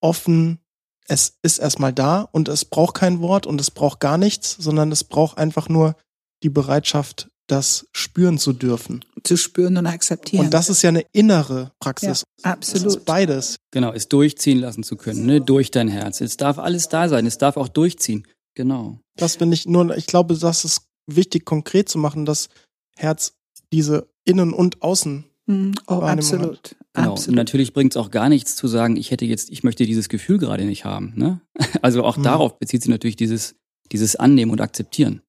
offen, 0.00 0.60
es 1.08 1.38
ist 1.42 1.58
erstmal 1.58 1.92
da 1.92 2.22
und 2.22 2.48
es 2.48 2.64
braucht 2.64 2.94
kein 2.94 3.20
Wort 3.20 3.46
und 3.46 3.60
es 3.60 3.70
braucht 3.70 4.00
gar 4.00 4.18
nichts, 4.18 4.56
sondern 4.58 4.92
es 4.92 5.04
braucht 5.04 5.38
einfach 5.38 5.68
nur 5.68 5.96
die 6.42 6.50
Bereitschaft, 6.50 7.30
das 7.46 7.86
spüren 7.92 8.38
zu 8.38 8.52
dürfen. 8.52 9.04
Zu 9.22 9.36
spüren 9.36 9.76
und 9.76 9.86
akzeptieren. 9.86 10.46
Und 10.46 10.54
das 10.54 10.68
ist 10.68 10.82
ja 10.82 10.88
eine 10.88 11.04
innere 11.12 11.72
Praxis. 11.80 12.24
Ja, 12.44 12.56
Das 12.56 12.68
ist 12.68 12.74
absolut. 12.76 13.04
beides. 13.04 13.56
Genau, 13.70 13.92
es 13.92 14.08
durchziehen 14.08 14.58
lassen 14.58 14.82
zu 14.82 14.96
können, 14.96 15.26
ne? 15.26 15.40
durch 15.40 15.70
dein 15.70 15.88
Herz. 15.88 16.20
Es 16.20 16.36
darf 16.36 16.58
alles 16.58 16.88
da 16.88 17.08
sein, 17.08 17.26
es 17.26 17.38
darf 17.38 17.56
auch 17.56 17.68
durchziehen. 17.68 18.26
Genau. 18.54 18.98
Das 19.16 19.36
finde 19.36 19.54
ich 19.54 19.66
nur, 19.66 19.96
ich 19.96 20.06
glaube, 20.06 20.36
das 20.36 20.64
ist 20.64 20.82
wichtig, 21.06 21.44
konkret 21.44 21.88
zu 21.88 21.98
machen, 21.98 22.24
dass 22.24 22.48
Herz 22.96 23.34
diese 23.72 24.08
Innen- 24.24 24.52
und 24.54 24.82
Außen. 24.82 25.24
Mhm. 25.46 25.74
Oh, 25.86 25.94
absolut. 25.94 26.74
Genau. 26.94 27.08
Und 27.08 27.12
Absolut. 27.12 27.36
natürlich 27.36 27.72
bringt 27.74 27.92
es 27.92 27.96
auch 27.98 28.10
gar 28.10 28.28
nichts 28.30 28.56
zu 28.56 28.66
sagen, 28.68 28.96
ich 28.96 29.10
hätte 29.10 29.26
jetzt, 29.26 29.50
ich 29.50 29.62
möchte 29.62 29.84
dieses 29.84 30.08
Gefühl 30.08 30.38
gerade 30.38 30.64
nicht 30.64 30.84
haben. 30.84 31.12
Ne? 31.14 31.40
Also 31.82 32.02
auch 32.02 32.16
Mhm. 32.16 32.22
darauf 32.24 32.58
bezieht 32.58 32.82
sich 32.82 32.90
natürlich 32.90 33.16
dieses, 33.16 33.54
dieses 33.92 34.16
Annehmen 34.16 34.50
und 34.50 34.60
Akzeptieren. 34.62 35.20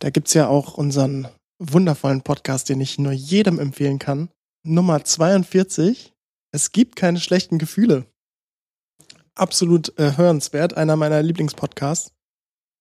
Da 0.00 0.10
gibt's 0.10 0.34
ja 0.34 0.48
auch 0.48 0.74
unseren 0.74 1.28
wundervollen 1.58 2.22
Podcast, 2.22 2.68
den 2.68 2.80
ich 2.80 2.98
nur 2.98 3.12
jedem 3.12 3.58
empfehlen 3.58 3.98
kann. 3.98 4.30
Nummer 4.64 5.04
42. 5.04 6.14
Es 6.52 6.72
gibt 6.72 6.96
keine 6.96 7.20
schlechten 7.20 7.58
Gefühle. 7.58 8.06
Absolut 9.34 9.98
äh, 9.98 10.16
hörenswert, 10.16 10.76
einer 10.76 10.96
meiner 10.96 11.22
Lieblingspodcasts. 11.22 12.12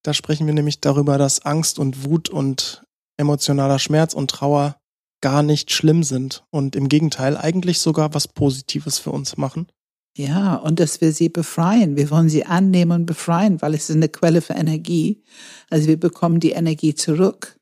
Da 0.03 0.13
sprechen 0.13 0.47
wir 0.47 0.53
nämlich 0.53 0.79
darüber, 0.79 1.17
dass 1.17 1.45
Angst 1.45 1.79
und 1.79 2.05
Wut 2.05 2.29
und 2.29 2.85
emotionaler 3.17 3.79
Schmerz 3.79 4.13
und 4.13 4.31
Trauer 4.31 4.79
gar 5.21 5.43
nicht 5.43 5.71
schlimm 5.71 6.03
sind 6.03 6.45
und 6.51 6.75
im 6.75 6.89
Gegenteil 6.89 7.37
eigentlich 7.37 7.79
sogar 7.79 8.13
was 8.13 8.27
Positives 8.27 8.99
für 8.99 9.11
uns 9.11 9.37
machen. 9.37 9.67
Ja, 10.15 10.55
und 10.55 10.79
dass 10.79 11.01
wir 11.01 11.11
sie 11.11 11.29
befreien. 11.29 11.95
Wir 11.95 12.09
wollen 12.09 12.29
sie 12.29 12.45
annehmen 12.45 12.91
und 12.91 13.05
befreien, 13.05 13.61
weil 13.61 13.75
es 13.75 13.89
ist 13.89 13.95
eine 13.95 14.09
Quelle 14.09 14.41
für 14.41 14.53
Energie. 14.53 15.21
Also 15.69 15.87
wir 15.87 15.99
bekommen 15.99 16.39
die 16.39 16.51
Energie 16.51 16.95
zurück, 16.95 17.56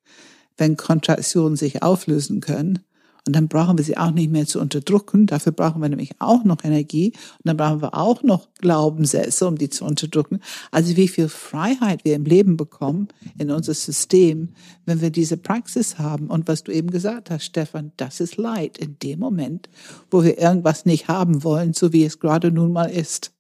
wenn 0.58 0.78
Kontraktionen 0.78 1.56
sich 1.56 1.84
auflösen 1.84 2.42
können. 2.42 2.80
Und 3.28 3.36
dann 3.36 3.48
brauchen 3.48 3.78
wir 3.80 3.84
sie 3.84 3.98
auch 3.98 4.12
nicht 4.12 4.32
mehr 4.32 4.46
zu 4.46 4.60
unterdrücken. 4.60 5.26
Dafür 5.26 5.52
brauchen 5.52 5.82
wir 5.82 5.90
nämlich 5.90 6.12
auch 6.20 6.44
noch 6.44 6.64
Energie. 6.64 7.12
Und 7.40 7.46
dann 7.46 7.58
brauchen 7.58 7.82
wir 7.82 7.96
auch 7.96 8.22
noch 8.22 8.50
Glaubenssätze, 8.60 9.48
um 9.48 9.58
die 9.58 9.70
zu 9.70 9.84
unterdrücken. 9.84 10.42
Also 10.70 10.96
wie 10.96 11.08
viel 11.08 11.28
Freiheit 11.28 12.06
wir 12.06 12.16
im 12.16 12.26
Leben 12.26 12.56
bekommen, 12.56 13.08
in 13.40 13.50
unser 13.50 13.74
System, 13.74 14.50
wenn 14.86 15.02
wir 15.02 15.10
diese 15.10 15.38
Praxis 15.38 15.98
haben. 15.98 16.28
Und 16.28 16.48
was 16.48 16.64
du 16.64 16.72
eben 16.72 16.92
gesagt 16.92 17.32
hast, 17.32 17.46
Stefan, 17.46 17.94
das 17.98 18.20
ist 18.20 18.38
Leid 18.38 18.78
in 18.78 19.00
dem 19.00 19.20
Moment, 19.20 19.70
wo 20.12 20.24
wir 20.24 20.38
irgendwas 20.38 20.86
nicht 20.86 21.08
haben 21.08 21.44
wollen, 21.44 21.74
so 21.74 21.94
wie 21.94 22.06
es 22.06 22.20
gerade 22.20 22.52
nun 22.52 22.72
mal 22.72 22.92
ist. 22.92 23.32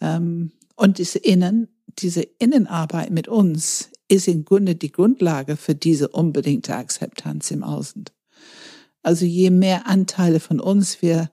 Ähm, 0.00 0.52
und 0.76 0.98
diese 0.98 1.18
Innen, 1.18 1.68
diese 1.98 2.22
Innenarbeit 2.22 3.10
mit 3.10 3.26
uns 3.26 3.90
ist 4.08 4.28
im 4.28 4.44
Grunde 4.44 4.74
die 4.74 4.92
Grundlage 4.92 5.56
für 5.56 5.74
diese 5.74 6.08
unbedingte 6.08 6.76
Akzeptanz 6.76 7.50
im 7.50 7.62
Außen. 7.62 8.04
Also 9.02 9.24
je 9.24 9.50
mehr 9.50 9.86
Anteile 9.86 10.40
von 10.40 10.60
uns 10.60 11.02
wir 11.02 11.30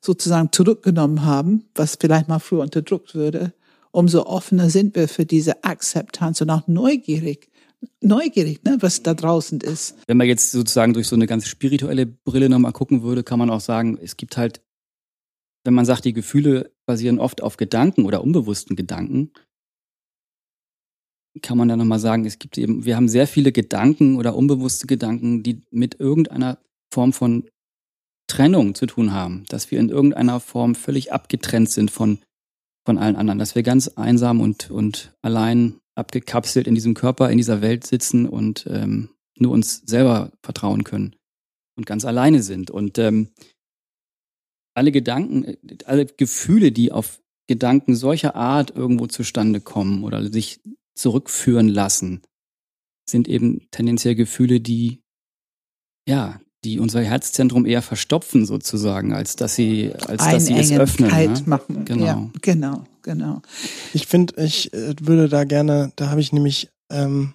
sozusagen 0.00 0.52
zurückgenommen 0.52 1.24
haben, 1.24 1.64
was 1.74 1.96
vielleicht 2.00 2.28
mal 2.28 2.38
früher 2.38 2.62
unterdrückt 2.62 3.14
würde, 3.14 3.52
umso 3.90 4.26
offener 4.26 4.70
sind 4.70 4.94
wir 4.94 5.08
für 5.08 5.26
diese 5.26 5.64
Akzeptanz 5.64 6.40
und 6.40 6.50
auch 6.50 6.68
neugierig, 6.68 7.50
neugierig, 8.00 8.62
ne, 8.64 8.76
was 8.80 9.02
da 9.02 9.14
draußen 9.14 9.60
ist. 9.60 9.96
Wenn 10.06 10.16
man 10.16 10.26
jetzt 10.26 10.52
sozusagen 10.52 10.94
durch 10.94 11.08
so 11.08 11.16
eine 11.16 11.26
ganz 11.26 11.46
spirituelle 11.46 12.06
Brille 12.06 12.48
nochmal 12.48 12.72
gucken 12.72 13.02
würde, 13.02 13.24
kann 13.24 13.38
man 13.38 13.50
auch 13.50 13.60
sagen, 13.60 13.98
es 14.00 14.16
gibt 14.16 14.36
halt, 14.36 14.62
wenn 15.64 15.74
man 15.74 15.84
sagt, 15.84 16.04
die 16.04 16.12
Gefühle 16.12 16.72
basieren 16.86 17.18
oft 17.18 17.42
auf 17.42 17.56
Gedanken 17.56 18.04
oder 18.04 18.22
unbewussten 18.22 18.76
Gedanken, 18.76 19.32
kann 21.38 21.58
man 21.58 21.68
dann 21.68 21.78
nochmal 21.78 21.98
sagen, 21.98 22.24
es 22.24 22.38
gibt 22.38 22.58
eben, 22.58 22.84
wir 22.84 22.96
haben 22.96 23.08
sehr 23.08 23.26
viele 23.26 23.52
Gedanken 23.52 24.16
oder 24.16 24.34
unbewusste 24.34 24.86
Gedanken, 24.86 25.42
die 25.42 25.62
mit 25.70 26.00
irgendeiner 26.00 26.58
Form 26.92 27.12
von 27.12 27.48
Trennung 28.28 28.74
zu 28.74 28.86
tun 28.86 29.12
haben, 29.12 29.44
dass 29.48 29.70
wir 29.70 29.80
in 29.80 29.88
irgendeiner 29.88 30.40
Form 30.40 30.74
völlig 30.74 31.12
abgetrennt 31.12 31.70
sind 31.70 31.90
von, 31.90 32.18
von 32.84 32.98
allen 32.98 33.16
anderen, 33.16 33.38
dass 33.38 33.54
wir 33.54 33.62
ganz 33.62 33.88
einsam 33.88 34.40
und, 34.40 34.70
und 34.70 35.14
allein 35.22 35.80
abgekapselt 35.94 36.66
in 36.66 36.74
diesem 36.74 36.94
Körper, 36.94 37.30
in 37.30 37.38
dieser 37.38 37.60
Welt 37.60 37.86
sitzen 37.86 38.28
und 38.28 38.66
ähm, 38.70 39.10
nur 39.38 39.52
uns 39.52 39.82
selber 39.86 40.32
vertrauen 40.42 40.84
können 40.84 41.16
und 41.76 41.86
ganz 41.86 42.04
alleine 42.04 42.42
sind. 42.42 42.70
Und 42.70 42.98
ähm, 42.98 43.28
alle 44.74 44.92
Gedanken, 44.92 45.44
äh, 45.44 45.56
alle 45.86 46.06
Gefühle, 46.06 46.70
die 46.70 46.92
auf 46.92 47.20
Gedanken 47.48 47.96
solcher 47.96 48.36
Art 48.36 48.76
irgendwo 48.76 49.06
zustande 49.06 49.60
kommen 49.60 50.04
oder 50.04 50.30
sich 50.30 50.60
zurückführen 50.98 51.68
lassen, 51.68 52.22
sind 53.08 53.28
eben 53.28 53.68
tendenziell 53.70 54.14
Gefühle, 54.14 54.60
die 54.60 55.00
ja, 56.08 56.40
die 56.64 56.80
unser 56.80 57.02
Herzzentrum 57.02 57.66
eher 57.66 57.82
verstopfen 57.82 58.44
sozusagen, 58.44 59.12
als 59.12 59.36
dass 59.36 59.54
sie, 59.54 59.92
als 60.06 60.24
dass 60.24 60.46
sie 60.46 60.54
es 60.54 60.72
öffnen. 60.72 61.10
kalt 61.10 61.42
ne? 61.42 61.42
machen. 61.46 61.84
Genau. 61.84 62.04
Ja, 62.04 62.30
genau, 62.42 62.84
genau. 63.02 63.42
Ich 63.92 64.06
finde, 64.06 64.42
ich 64.42 64.72
äh, 64.72 64.94
würde 65.00 65.28
da 65.28 65.44
gerne, 65.44 65.92
da 65.96 66.10
habe 66.10 66.20
ich 66.20 66.32
nämlich, 66.32 66.70
ähm, 66.90 67.34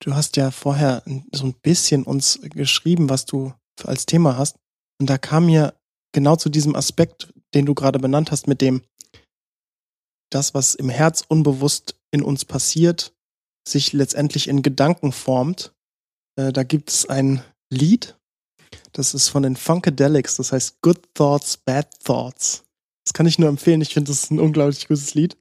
du 0.00 0.14
hast 0.14 0.36
ja 0.36 0.50
vorher 0.50 1.02
so 1.32 1.44
ein 1.44 1.54
bisschen 1.62 2.02
uns 2.02 2.40
geschrieben, 2.42 3.08
was 3.08 3.26
du 3.26 3.52
als 3.84 4.06
Thema 4.06 4.36
hast. 4.36 4.56
Und 5.00 5.08
da 5.08 5.18
kam 5.18 5.46
mir 5.46 5.74
genau 6.12 6.34
zu 6.34 6.48
diesem 6.48 6.74
Aspekt, 6.74 7.32
den 7.54 7.64
du 7.64 7.74
gerade 7.74 8.00
benannt 8.00 8.32
hast, 8.32 8.48
mit 8.48 8.60
dem, 8.60 8.82
das, 10.30 10.54
was 10.54 10.74
im 10.74 10.88
Herz 10.88 11.22
unbewusst 11.26 11.96
in 12.10 12.22
uns 12.22 12.44
passiert, 12.44 13.14
sich 13.66 13.92
letztendlich 13.92 14.48
in 14.48 14.62
Gedanken 14.62 15.12
formt. 15.12 15.72
Äh, 16.36 16.52
da 16.52 16.62
gibt 16.62 16.90
es 16.90 17.06
ein 17.06 17.42
Lied, 17.70 18.16
das 18.92 19.14
ist 19.14 19.28
von 19.28 19.42
den 19.42 19.56
Funkadelics, 19.56 20.36
das 20.36 20.52
heißt 20.52 20.80
Good 20.82 21.14
Thoughts, 21.14 21.56
Bad 21.56 21.88
Thoughts. 22.04 22.64
Das 23.04 23.12
kann 23.12 23.26
ich 23.26 23.38
nur 23.38 23.48
empfehlen. 23.48 23.80
Ich 23.80 23.94
finde, 23.94 24.10
das 24.10 24.24
ist 24.24 24.30
ein 24.30 24.40
unglaublich 24.40 24.88
gutes 24.88 25.14
Lied. 25.14 25.36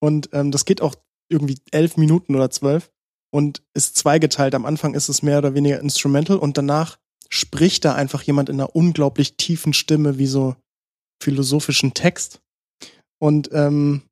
Und 0.00 0.28
ähm, 0.32 0.50
das 0.50 0.64
geht 0.64 0.82
auch 0.82 0.94
irgendwie 1.30 1.58
elf 1.70 1.96
Minuten 1.96 2.34
oder 2.34 2.50
zwölf 2.50 2.90
und 3.30 3.62
ist 3.74 3.96
zweigeteilt. 3.96 4.54
Am 4.54 4.66
Anfang 4.66 4.94
ist 4.94 5.08
es 5.08 5.22
mehr 5.22 5.38
oder 5.38 5.54
weniger 5.54 5.80
instrumental 5.80 6.36
und 6.36 6.58
danach 6.58 6.98
spricht 7.28 7.84
da 7.84 7.94
einfach 7.94 8.22
jemand 8.22 8.48
in 8.48 8.56
einer 8.56 8.76
unglaublich 8.76 9.36
tiefen 9.36 9.72
Stimme 9.72 10.18
wie 10.18 10.26
so 10.26 10.56
philosophischen 11.22 11.94
Text. 11.94 12.40
Und 13.18 13.50
ähm, 13.52 14.02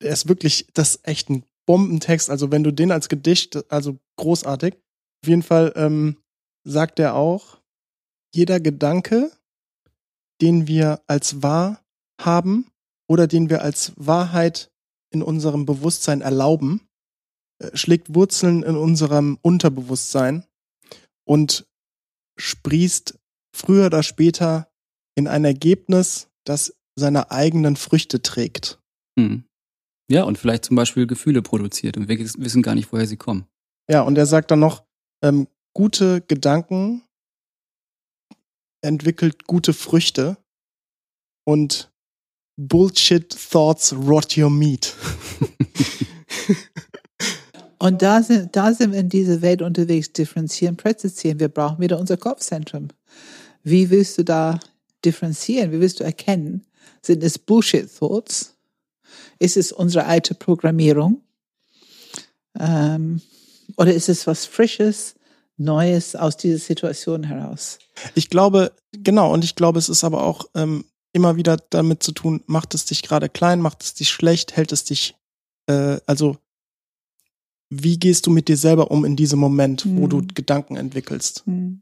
er 0.00 0.12
ist 0.12 0.28
wirklich, 0.28 0.66
das 0.74 0.96
ist 0.96 1.08
echt 1.08 1.30
ein 1.30 1.44
Bombentext. 1.66 2.30
Also 2.30 2.50
wenn 2.50 2.64
du 2.64 2.72
den 2.72 2.90
als 2.90 3.08
Gedicht, 3.08 3.70
also 3.70 3.98
großartig. 4.16 4.74
Auf 5.22 5.28
jeden 5.28 5.42
Fall 5.42 5.72
ähm, 5.76 6.16
sagt 6.64 6.98
er 6.98 7.14
auch, 7.14 7.58
jeder 8.34 8.60
Gedanke, 8.60 9.32
den 10.40 10.66
wir 10.66 11.02
als 11.06 11.42
wahr 11.42 11.82
haben 12.20 12.70
oder 13.08 13.26
den 13.26 13.50
wir 13.50 13.62
als 13.62 13.92
Wahrheit 13.96 14.70
in 15.10 15.22
unserem 15.22 15.66
Bewusstsein 15.66 16.20
erlauben, 16.20 16.88
äh, 17.58 17.76
schlägt 17.76 18.14
Wurzeln 18.14 18.62
in 18.62 18.76
unserem 18.76 19.38
Unterbewusstsein 19.42 20.44
und 21.26 21.66
sprießt 22.38 23.18
früher 23.54 23.86
oder 23.86 24.02
später 24.02 24.70
in 25.16 25.26
ein 25.26 25.44
Ergebnis, 25.44 26.28
das 26.44 26.74
seine 26.96 27.30
eigenen 27.30 27.76
Früchte 27.76 28.22
trägt. 28.22 28.80
Hm. 29.18 29.44
Ja, 30.10 30.22
und 30.22 30.38
vielleicht 30.38 30.64
zum 30.64 30.76
Beispiel 30.76 31.06
Gefühle 31.06 31.42
produziert 31.42 31.96
und 31.96 32.08
wir 32.08 32.18
wissen 32.18 32.62
gar 32.62 32.74
nicht, 32.74 32.92
woher 32.92 33.06
sie 33.06 33.16
kommen. 33.16 33.46
Ja, 33.90 34.02
und 34.02 34.16
er 34.16 34.26
sagt 34.26 34.50
dann 34.50 34.60
noch, 34.60 34.84
ähm, 35.22 35.48
gute 35.74 36.22
Gedanken 36.22 37.02
entwickelt 38.80 39.46
gute 39.46 39.74
Früchte 39.74 40.38
und 41.44 41.90
Bullshit 42.56 43.28
thoughts 43.50 43.92
rot 43.92 44.36
your 44.36 44.50
meat. 44.50 44.94
Und 47.80 48.02
da 48.02 48.22
sind, 48.22 48.56
da 48.56 48.74
sind 48.74 48.92
wir 48.92 48.98
in 48.98 49.08
dieser 49.08 49.40
Welt 49.40 49.62
unterwegs, 49.62 50.12
differenzieren, 50.12 50.76
präzisieren. 50.76 51.38
Wir 51.38 51.48
brauchen 51.48 51.80
wieder 51.80 51.98
unser 51.98 52.16
Kopfzentrum. 52.16 52.88
Wie 53.62 53.88
willst 53.90 54.18
du 54.18 54.24
da 54.24 54.58
differenzieren? 55.04 55.70
Wie 55.70 55.80
willst 55.80 56.00
du 56.00 56.04
erkennen? 56.04 56.66
Sind 57.02 57.22
es 57.22 57.38
Bullshit 57.38 57.88
Thoughts? 57.88 58.57
Ist 59.38 59.56
es 59.56 59.72
unsere 59.72 60.06
alte 60.06 60.34
Programmierung? 60.34 61.22
Ähm, 62.58 63.20
oder 63.76 63.92
ist 63.94 64.08
es 64.08 64.26
was 64.26 64.46
Frisches, 64.46 65.14
Neues 65.56 66.14
aus 66.16 66.36
dieser 66.36 66.58
Situation 66.58 67.24
heraus? 67.24 67.78
Ich 68.14 68.30
glaube, 68.30 68.72
genau, 68.92 69.32
und 69.32 69.44
ich 69.44 69.54
glaube, 69.54 69.78
es 69.78 69.88
ist 69.88 70.04
aber 70.04 70.22
auch 70.22 70.46
ähm, 70.54 70.84
immer 71.12 71.36
wieder 71.36 71.56
damit 71.70 72.02
zu 72.02 72.12
tun, 72.12 72.42
macht 72.46 72.74
es 72.74 72.84
dich 72.84 73.02
gerade 73.02 73.28
klein, 73.28 73.60
macht 73.60 73.82
es 73.82 73.94
dich 73.94 74.08
schlecht, 74.10 74.56
hält 74.56 74.72
es 74.72 74.84
dich, 74.84 75.16
äh, 75.66 75.98
also 76.06 76.36
wie 77.70 77.98
gehst 77.98 78.26
du 78.26 78.30
mit 78.30 78.48
dir 78.48 78.56
selber 78.56 78.90
um 78.90 79.04
in 79.04 79.16
diesem 79.16 79.38
Moment, 79.38 79.84
wo 79.86 80.06
du 80.06 80.18
Hm. 80.20 80.28
Gedanken 80.28 80.76
entwickelst? 80.76 81.42
Hm. 81.44 81.80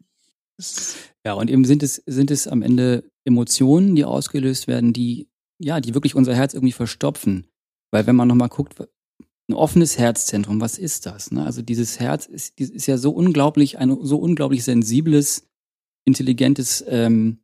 Es- 0.58 0.96
Ja, 1.24 1.34
und 1.34 1.50
eben 1.50 1.64
sind 1.64 1.82
es, 1.82 2.02
sind 2.06 2.30
es 2.30 2.48
am 2.48 2.62
Ende 2.62 3.04
Emotionen, 3.24 3.94
die 3.94 4.04
ausgelöst 4.04 4.66
werden, 4.68 4.92
die, 4.92 5.28
ja, 5.58 5.80
die 5.80 5.94
wirklich 5.94 6.14
unser 6.14 6.34
Herz 6.34 6.54
irgendwie 6.54 6.72
verstopfen. 6.72 7.46
Weil 7.90 8.06
wenn 8.06 8.16
man 8.16 8.28
nochmal 8.28 8.48
guckt, 8.48 8.74
ein 9.48 9.54
offenes 9.54 9.98
Herzzentrum, 9.98 10.60
was 10.60 10.76
ist 10.78 11.06
das? 11.06 11.30
Ne? 11.30 11.44
Also 11.44 11.62
dieses 11.62 12.00
Herz 12.00 12.26
ist, 12.26 12.58
ist 12.60 12.86
ja 12.86 12.98
so 12.98 13.10
unglaublich, 13.10 13.78
ein 13.78 13.96
so 14.02 14.16
unglaublich 14.16 14.64
sensibles, 14.64 15.48
intelligentes, 16.04 16.84
ähm, 16.88 17.38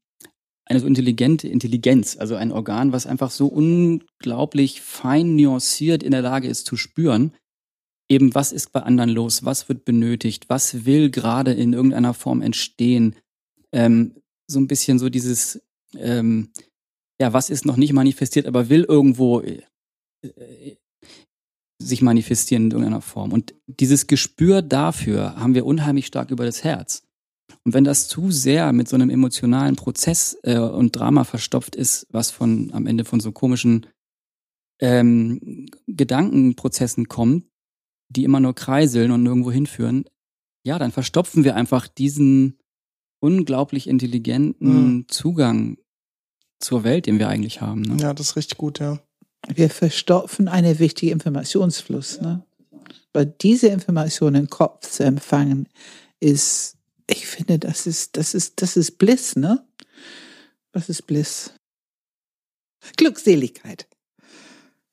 eine 0.65 0.81
so 0.81 0.87
intelligente 0.87 1.49
Intelligenz, 1.49 2.17
also 2.17 2.35
ein 2.35 2.53
Organ, 2.53 2.93
was 2.93 3.07
einfach 3.07 3.31
so 3.31 3.47
unglaublich 3.47 4.81
fein 4.81 5.37
nuanciert 5.37 6.03
in 6.03 6.13
der 6.13 6.23
Lage 6.23 6.49
ist 6.49 6.67
zu 6.67 6.77
spüren, 6.77 7.33
eben 8.09 8.35
was 8.35 8.53
ist 8.53 8.73
bei 8.73 8.83
anderen 8.83 9.11
los, 9.11 9.45
was 9.45 9.69
wird 9.69 9.85
benötigt, 9.85 10.49
was 10.49 10.85
will 10.85 11.11
gerade 11.11 11.53
in 11.53 11.73
irgendeiner 11.73 12.15
Form 12.15 12.43
entstehen, 12.43 13.17
ähm, 13.73 14.17
so 14.47 14.59
ein 14.61 14.69
bisschen 14.69 14.99
so 14.99 15.09
dieses, 15.09 15.63
ähm, 15.97 16.51
ja, 17.23 17.33
was 17.33 17.51
ist 17.51 17.65
noch 17.65 17.77
nicht 17.77 17.93
manifestiert, 17.93 18.47
aber 18.47 18.69
will 18.69 18.83
irgendwo 18.83 19.43
äh, 19.43 19.63
äh, 20.25 20.77
sich 21.81 22.03
manifestieren 22.03 22.65
in 22.65 22.71
irgendeiner 22.73 23.01
Form. 23.01 23.33
Und 23.33 23.55
dieses 23.69 24.09
Gespür 24.09 24.61
dafür 24.61 25.37
haben 25.37 25.55
wir 25.55 25.65
unheimlich 25.65 26.07
stark 26.07 26.33
über 26.33 26.45
das 26.45 26.65
Herz. 26.65 27.05
Und 27.65 27.75
wenn 27.75 27.85
das 27.85 28.09
zu 28.09 28.33
sehr 28.33 28.73
mit 28.73 28.89
so 28.89 28.97
einem 28.97 29.09
emotionalen 29.09 29.77
Prozess 29.77 30.37
äh, 30.43 30.59
und 30.59 30.97
Drama 30.97 31.23
verstopft 31.23 31.77
ist, 31.77 32.09
was 32.11 32.33
von 32.33 32.73
am 32.73 32.89
Ende 32.89 33.05
von 33.05 33.21
so 33.21 33.31
komischen 33.31 33.87
ähm, 34.81 35.69
Gedankenprozessen 35.87 37.07
kommt, 37.07 37.45
die 38.09 38.25
immer 38.25 38.41
nur 38.41 38.57
kreiseln 38.57 39.13
und 39.13 39.23
nirgendwo 39.23 39.53
hinführen, 39.53 40.07
ja, 40.67 40.81
dann 40.81 40.91
verstopfen 40.91 41.45
wir 41.45 41.55
einfach 41.55 41.87
diesen 41.87 42.59
unglaublich 43.21 43.87
intelligenten 43.87 44.95
Mhm. 44.95 45.05
Zugang 45.07 45.79
zur 46.63 46.85
Welt, 46.85 47.07
den 47.07 47.19
wir 47.19 47.29
eigentlich 47.29 47.61
haben. 47.61 47.83
Ne? 47.83 47.97
Ja, 48.01 48.15
das 48.15 48.31
ist 48.31 48.37
richtig 48.37 48.59
gut, 48.59 48.79
ja. 48.79 48.99
Wir 49.49 49.71
verstopfen 49.71 50.49
einen 50.49 50.79
wichtigen 50.79 51.13
Informationsfluss. 51.13 52.21
Ne? 52.21 52.45
Weil 53.13 53.27
diese 53.27 53.69
Informationen 53.69 54.43
im 54.43 54.51
Kopf 54.51 54.89
zu 54.89 55.05
empfangen, 55.05 55.69
ist, 56.21 56.77
ich 57.09 57.27
finde, 57.27 57.59
das 57.59 57.87
ist, 57.87 58.17
das 58.17 58.35
ist, 58.35 58.63
das 58.63 58.77
ist 58.77 58.99
Bliss, 58.99 59.35
ne? 59.35 59.67
Was 60.73 60.89
ist 60.89 61.07
Bliss? 61.07 61.53
Glückseligkeit. 62.97 63.89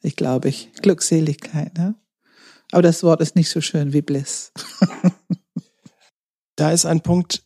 Ich 0.01 0.15
glaube, 0.15 0.49
ich. 0.49 0.71
Glückseligkeit, 0.81 1.77
ne? 1.77 1.95
Aber 2.71 2.81
das 2.81 3.03
Wort 3.03 3.21
ist 3.21 3.35
nicht 3.35 3.49
so 3.49 3.61
schön 3.61 3.93
wie 3.93 4.01
Bliss. 4.01 4.51
Da 6.59 6.73
ist 6.73 6.85
ein 6.85 6.99
Punkt, 6.99 7.45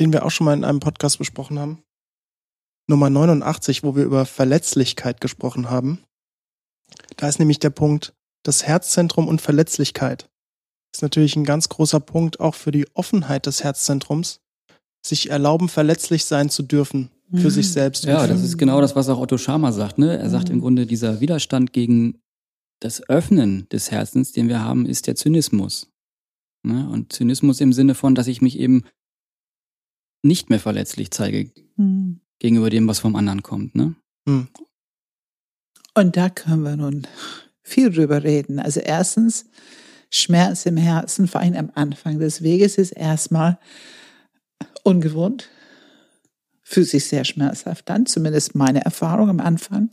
den 0.00 0.12
wir 0.12 0.24
auch 0.24 0.32
schon 0.32 0.46
mal 0.46 0.54
in 0.54 0.64
einem 0.64 0.80
Podcast 0.80 1.18
besprochen 1.18 1.60
haben. 1.60 1.84
Nummer 2.88 3.10
89, 3.10 3.82
wo 3.82 3.96
wir 3.96 4.04
über 4.04 4.26
Verletzlichkeit 4.26 5.20
gesprochen 5.20 5.70
haben. 5.70 5.98
Da 7.16 7.28
ist 7.28 7.38
nämlich 7.38 7.58
der 7.58 7.70
Punkt, 7.70 8.14
das 8.44 8.64
Herzzentrum 8.66 9.26
und 9.28 9.40
Verletzlichkeit 9.40 10.28
ist 10.94 11.02
natürlich 11.02 11.36
ein 11.36 11.44
ganz 11.44 11.68
großer 11.68 12.00
Punkt 12.00 12.40
auch 12.40 12.54
für 12.54 12.70
die 12.70 12.86
Offenheit 12.94 13.46
des 13.46 13.62
Herzzentrums, 13.64 14.40
sich 15.04 15.30
erlauben, 15.30 15.68
verletzlich 15.68 16.24
sein 16.24 16.48
zu 16.48 16.62
dürfen 16.62 17.10
für 17.32 17.46
Mhm. 17.48 17.50
sich 17.50 17.70
selbst. 17.70 18.04
Ja, 18.04 18.26
das 18.26 18.38
für, 18.40 18.46
ist 18.46 18.56
genau 18.58 18.80
das, 18.80 18.94
was 18.96 19.08
auch 19.08 19.18
Otto 19.18 19.36
Schama 19.36 19.72
sagt. 19.72 19.98
Ne? 19.98 20.16
Er 20.16 20.30
sagt 20.30 20.48
Mhm. 20.48 20.54
im 20.54 20.60
Grunde, 20.60 20.86
dieser 20.86 21.20
Widerstand 21.20 21.72
gegen 21.72 22.20
das 22.80 23.02
Öffnen 23.08 23.68
des 23.70 23.90
Herzens, 23.90 24.32
den 24.32 24.48
wir 24.48 24.60
haben, 24.62 24.86
ist 24.86 25.06
der 25.06 25.16
Zynismus. 25.16 25.90
Ne? 26.62 26.88
Und 26.88 27.12
Zynismus 27.12 27.60
im 27.60 27.72
Sinne 27.72 27.94
von, 27.94 28.14
dass 28.14 28.26
ich 28.26 28.40
mich 28.42 28.58
eben 28.58 28.84
nicht 30.22 30.50
mehr 30.50 30.60
verletzlich 30.60 31.10
zeige 31.10 31.50
Hm. 31.76 32.20
Gegenüber 32.38 32.70
dem, 32.70 32.86
was 32.88 32.98
vom 32.98 33.16
anderen 33.16 33.42
kommt. 33.42 33.74
Ne? 33.74 33.94
Hm. 34.28 34.48
Und 35.94 36.16
da 36.16 36.28
können 36.28 36.62
wir 36.62 36.76
nun 36.76 37.06
viel 37.62 37.90
drüber 37.90 38.22
reden. 38.22 38.58
Also 38.58 38.80
erstens, 38.80 39.46
Schmerz 40.10 40.66
im 40.66 40.76
Herzen, 40.76 41.26
vor 41.26 41.40
allem 41.40 41.56
am 41.56 41.70
Anfang 41.74 42.18
des 42.18 42.42
Weges, 42.42 42.78
ist 42.78 42.92
erstmal 42.92 43.58
ungewohnt, 44.84 45.48
fühlt 46.68 46.88
sich 46.88 47.04
sehr 47.04 47.24
schmerzhaft 47.24 47.88
an, 47.92 48.06
zumindest 48.06 48.56
meine 48.56 48.84
Erfahrung 48.84 49.30
am 49.30 49.38
Anfang. 49.38 49.90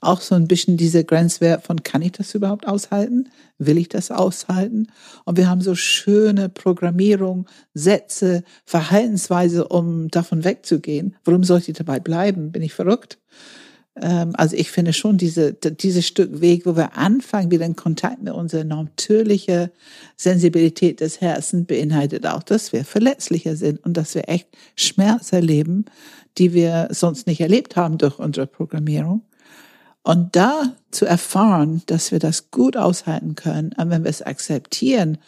Auch 0.00 0.22
so 0.22 0.34
ein 0.34 0.48
bisschen 0.48 0.78
dieser 0.78 1.04
Grenzwert 1.04 1.64
von, 1.64 1.82
kann 1.82 2.00
ich 2.00 2.12
das 2.12 2.34
überhaupt 2.34 2.66
aushalten? 2.66 3.28
Will 3.58 3.76
ich 3.76 3.90
das 3.90 4.10
aushalten? 4.10 4.86
Und 5.26 5.36
wir 5.36 5.50
haben 5.50 5.60
so 5.60 5.74
schöne 5.74 6.48
Programmierung, 6.48 7.46
Sätze, 7.74 8.42
Verhaltensweise, 8.64 9.68
um 9.68 10.08
davon 10.08 10.44
wegzugehen. 10.44 11.14
Warum 11.24 11.44
sollte 11.44 11.72
ich 11.72 11.76
dabei 11.76 12.00
bleiben? 12.00 12.52
Bin 12.52 12.62
ich 12.62 12.72
verrückt? 12.72 13.18
Ähm, 14.00 14.32
also 14.34 14.56
ich 14.56 14.70
finde 14.70 14.92
schon 14.92 15.18
diese, 15.18 15.52
dieses 15.52 16.06
Stück 16.06 16.40
Weg, 16.40 16.66
wo 16.66 16.76
wir 16.76 16.96
anfangen, 16.96 17.50
wieder 17.50 17.66
in 17.66 17.76
Kontakt 17.76 18.22
mit 18.22 18.32
unserer 18.32 18.64
natürlichen 18.64 19.70
Sensibilität 20.16 21.00
des 21.00 21.20
Herzens 21.20 21.66
beinhaltet 21.66 22.26
auch, 22.26 22.42
dass 22.42 22.72
wir 22.72 22.84
verletzlicher 22.84 23.56
sind 23.56 23.84
und 23.84 23.96
dass 23.96 24.14
wir 24.14 24.28
echt 24.28 24.48
Schmerz 24.76 25.32
erleben, 25.32 25.84
die 26.38 26.52
wir 26.52 26.88
sonst 26.90 27.26
nicht 27.26 27.40
erlebt 27.40 27.76
haben 27.76 27.98
durch 27.98 28.18
unsere 28.18 28.46
Programmierung. 28.46 29.22
Und 30.02 30.36
da 30.36 30.74
zu 30.90 31.06
erfahren, 31.06 31.82
dass 31.86 32.12
wir 32.12 32.18
das 32.18 32.50
gut 32.50 32.76
aushalten 32.76 33.36
können, 33.36 33.72
und 33.78 33.90
wenn 33.90 34.04
wir 34.04 34.10
es 34.10 34.20
akzeptieren 34.20 35.18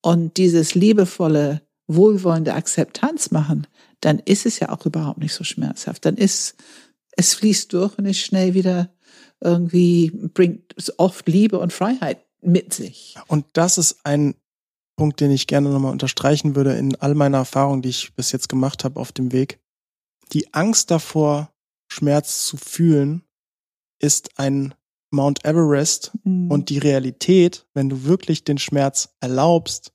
und 0.00 0.38
dieses 0.38 0.74
liebevolle, 0.74 1.60
wohlwollende 1.86 2.54
Akzeptanz 2.54 3.30
machen, 3.30 3.66
dann 4.00 4.18
ist 4.18 4.46
es 4.46 4.58
ja 4.58 4.70
auch 4.70 4.86
überhaupt 4.86 5.18
nicht 5.18 5.34
so 5.34 5.44
schmerzhaft. 5.44 6.04
Dann 6.04 6.16
ist 6.16 6.56
es 7.16 7.34
fließt 7.34 7.72
durch 7.72 7.98
und 7.98 8.06
ist 8.06 8.18
schnell 8.18 8.54
wieder 8.54 8.90
irgendwie, 9.40 10.10
bringt 10.10 10.74
oft 10.98 11.26
Liebe 11.28 11.58
und 11.58 11.72
Freiheit 11.72 12.24
mit 12.40 12.72
sich. 12.72 13.16
und 13.26 13.44
das 13.54 13.78
ist 13.78 13.98
ein 14.04 14.34
Punkt, 14.96 15.20
den 15.20 15.30
ich 15.30 15.46
gerne 15.46 15.68
nochmal 15.68 15.92
unterstreichen 15.92 16.56
würde 16.56 16.74
in 16.76 16.94
all 16.96 17.14
meiner 17.14 17.38
Erfahrung, 17.38 17.82
die 17.82 17.90
ich 17.90 18.14
bis 18.14 18.32
jetzt 18.32 18.48
gemacht 18.48 18.84
habe 18.84 18.98
auf 18.98 19.12
dem 19.12 19.32
Weg. 19.32 19.60
Die 20.32 20.54
Angst 20.54 20.90
davor, 20.90 21.52
Schmerz 21.92 22.46
zu 22.46 22.56
fühlen, 22.56 23.22
ist 24.00 24.38
ein 24.38 24.74
Mount 25.10 25.44
Everest 25.44 26.12
Mhm. 26.24 26.50
Und 26.50 26.70
die 26.70 26.78
Realität, 26.78 27.66
wenn 27.74 27.88
du 27.88 28.04
wirklich 28.04 28.44
den 28.44 28.58
Schmerz 28.58 29.14
erlaubst, 29.20 29.92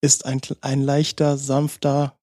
ist 0.00 0.24
ein, 0.26 0.40
ein 0.60 0.82
leichter, 0.82 1.36
sanfter 1.36 2.18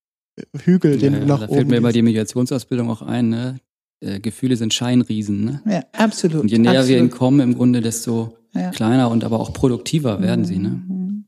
Hügel, 0.63 0.97
den 0.97 1.13
Ja, 1.13 1.19
du 1.19 1.25
nach 1.25 1.39
da 1.39 1.45
oben 1.45 1.55
fällt 1.55 1.67
mir 1.69 1.81
bei 1.81 1.91
der 1.91 2.03
Mediationsausbildung 2.03 2.89
auch 2.89 3.01
ein, 3.01 3.29
ne? 3.29 3.59
Äh, 4.01 4.19
Gefühle 4.19 4.57
sind 4.57 4.73
Scheinriesen. 4.73 5.45
Ne? 5.45 5.61
ja, 5.65 5.83
absolut. 5.93 6.41
Und 6.41 6.51
je 6.51 6.57
näher 6.57 6.71
absolut. 6.71 6.89
wir 6.89 6.97
ihnen 6.97 7.09
kommen, 7.09 7.39
im 7.39 7.55
Grunde, 7.55 7.81
desto 7.81 8.37
Ja. 8.53 8.71
kleiner 8.71 9.09
und 9.09 9.23
aber 9.23 9.39
auch 9.39 9.53
produktiver 9.53 10.21
werden 10.21 10.45
sie. 10.45 10.57
Ne? 10.59 10.69
Mhm. 10.69 11.25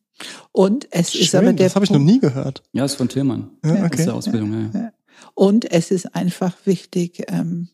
Und 0.51 0.88
es 0.91 1.13
ist 1.13 1.30
Schön, 1.32 1.39
aber 1.41 1.53
der 1.53 1.68
das 1.68 1.76
habe 1.76 1.86
ich 1.86 1.91
noch 1.91 1.99
nie 1.99 2.20
gehört. 2.20 2.63
Ja, 2.74 2.86
ist 2.86 2.95
von 2.95 3.09
Tillmann. 3.09 3.51
Ja, 3.63 3.76
Ja, 3.76 3.84
Aus 3.86 3.91
der 3.91 3.99
okay. 3.99 4.09
Ausbildung, 4.09 4.72
ja. 4.74 4.80
Ja. 4.80 4.91
Und 5.36 5.70
es 5.72 5.91
ist 5.91 6.15
einfach 6.15 6.55
wichtig, 6.65 7.24
ähm, 7.28 7.70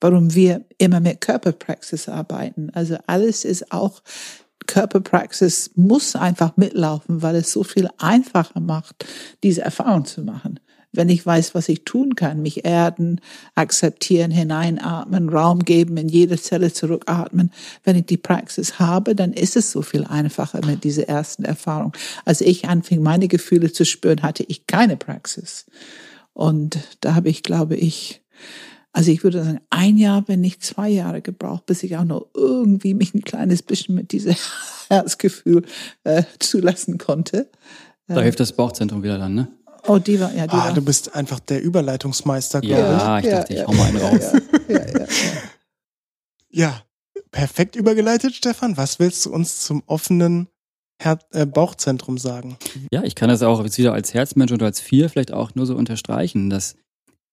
warum 0.00 0.34
wir 0.34 0.64
immer 0.78 1.00
mit 1.00 1.20
Körperpraxis 1.20 2.08
arbeiten. 2.08 2.70
Also 2.70 2.96
alles 3.06 3.44
ist 3.44 3.70
auch, 3.72 4.02
Körperpraxis 4.66 5.72
muss 5.74 6.16
einfach 6.16 6.56
mitlaufen, 6.56 7.22
weil 7.22 7.36
es 7.36 7.52
so 7.52 7.64
viel 7.64 7.88
einfacher 7.98 8.60
macht, 8.60 9.04
diese 9.42 9.62
Erfahrung 9.62 10.04
zu 10.04 10.22
machen. 10.22 10.60
Wenn 10.92 11.08
ich 11.08 11.24
weiß, 11.24 11.54
was 11.54 11.68
ich 11.68 11.84
tun 11.84 12.16
kann, 12.16 12.42
mich 12.42 12.64
erden, 12.64 13.20
akzeptieren, 13.54 14.30
hineinatmen, 14.30 15.28
Raum 15.28 15.60
geben, 15.60 15.96
in 15.96 16.08
jede 16.08 16.36
Zelle 16.36 16.72
zurückatmen. 16.72 17.52
Wenn 17.84 17.96
ich 17.96 18.06
die 18.06 18.16
Praxis 18.16 18.78
habe, 18.78 19.14
dann 19.14 19.32
ist 19.32 19.56
es 19.56 19.70
so 19.70 19.82
viel 19.82 20.04
einfacher 20.04 20.64
mit 20.66 20.82
dieser 20.82 21.08
ersten 21.08 21.44
Erfahrung. 21.44 21.92
Als 22.24 22.40
ich 22.40 22.68
anfing, 22.68 23.02
meine 23.02 23.28
Gefühle 23.28 23.72
zu 23.72 23.84
spüren, 23.84 24.22
hatte 24.22 24.44
ich 24.48 24.66
keine 24.66 24.96
Praxis. 24.96 25.66
Und 26.32 26.78
da 27.00 27.14
habe 27.14 27.28
ich, 27.28 27.42
glaube 27.42 27.76
ich, 27.76 28.22
Also 28.92 29.12
ich 29.12 29.22
würde 29.22 29.44
sagen, 29.44 29.60
ein 29.70 29.96
Jahr, 29.96 30.24
wenn 30.26 30.40
nicht 30.40 30.64
zwei 30.64 30.88
Jahre 30.88 31.22
gebraucht, 31.22 31.66
bis 31.66 31.84
ich 31.84 31.96
auch 31.96 32.04
noch 32.04 32.26
irgendwie 32.34 32.94
mich 32.94 33.14
ein 33.14 33.22
kleines 33.22 33.62
bisschen 33.62 33.94
mit 33.94 34.10
diesem 34.10 34.34
Herzgefühl 34.88 35.62
äh, 36.02 36.24
zulassen 36.40 36.98
konnte. 36.98 37.48
Da 38.08 38.22
hilft 38.22 38.40
das 38.40 38.52
Bauchzentrum 38.52 39.04
wieder 39.04 39.18
dann, 39.18 39.34
ne? 39.34 39.46
Oh, 39.86 39.98
die 39.98 40.20
war, 40.20 40.32
ja, 40.34 40.46
die 40.46 40.52
Ah, 40.52 40.66
war. 40.66 40.72
du 40.74 40.82
bist 40.82 41.14
einfach 41.14 41.40
der 41.40 41.62
Überleitungsmeister, 41.62 42.60
glaube 42.60 42.80
Ja, 42.82 43.18
ich 43.18 43.26
dachte, 43.28 43.54
ich 43.54 43.66
hau 43.66 43.72
mal 43.72 43.86
einen 43.88 43.98
ja, 43.98 44.08
raus. 44.08 44.32
Ja, 44.68 44.74
ja, 44.78 44.98
ja. 44.98 45.04
ich. 45.08 46.58
Ja, 46.58 46.82
perfekt 47.30 47.76
übergeleitet, 47.76 48.34
Stefan. 48.34 48.76
Was 48.76 48.98
willst 48.98 49.24
du 49.26 49.32
uns 49.32 49.60
zum 49.60 49.82
offenen 49.86 50.48
Her 51.00 51.18
äh, 51.32 51.46
Bauchzentrum 51.46 52.18
sagen? 52.18 52.56
Ja, 52.92 53.02
ich 53.04 53.14
kann 53.14 53.28
das 53.28 53.42
auch 53.42 53.62
jetzt 53.64 53.78
wieder 53.78 53.92
als 53.92 54.12
Herzmensch 54.14 54.52
oder 54.52 54.66
als 54.66 54.80
Vier 54.80 55.08
vielleicht 55.08 55.32
auch 55.32 55.54
nur 55.54 55.66
so 55.66 55.76
unterstreichen, 55.76 56.50
dass 56.50 56.76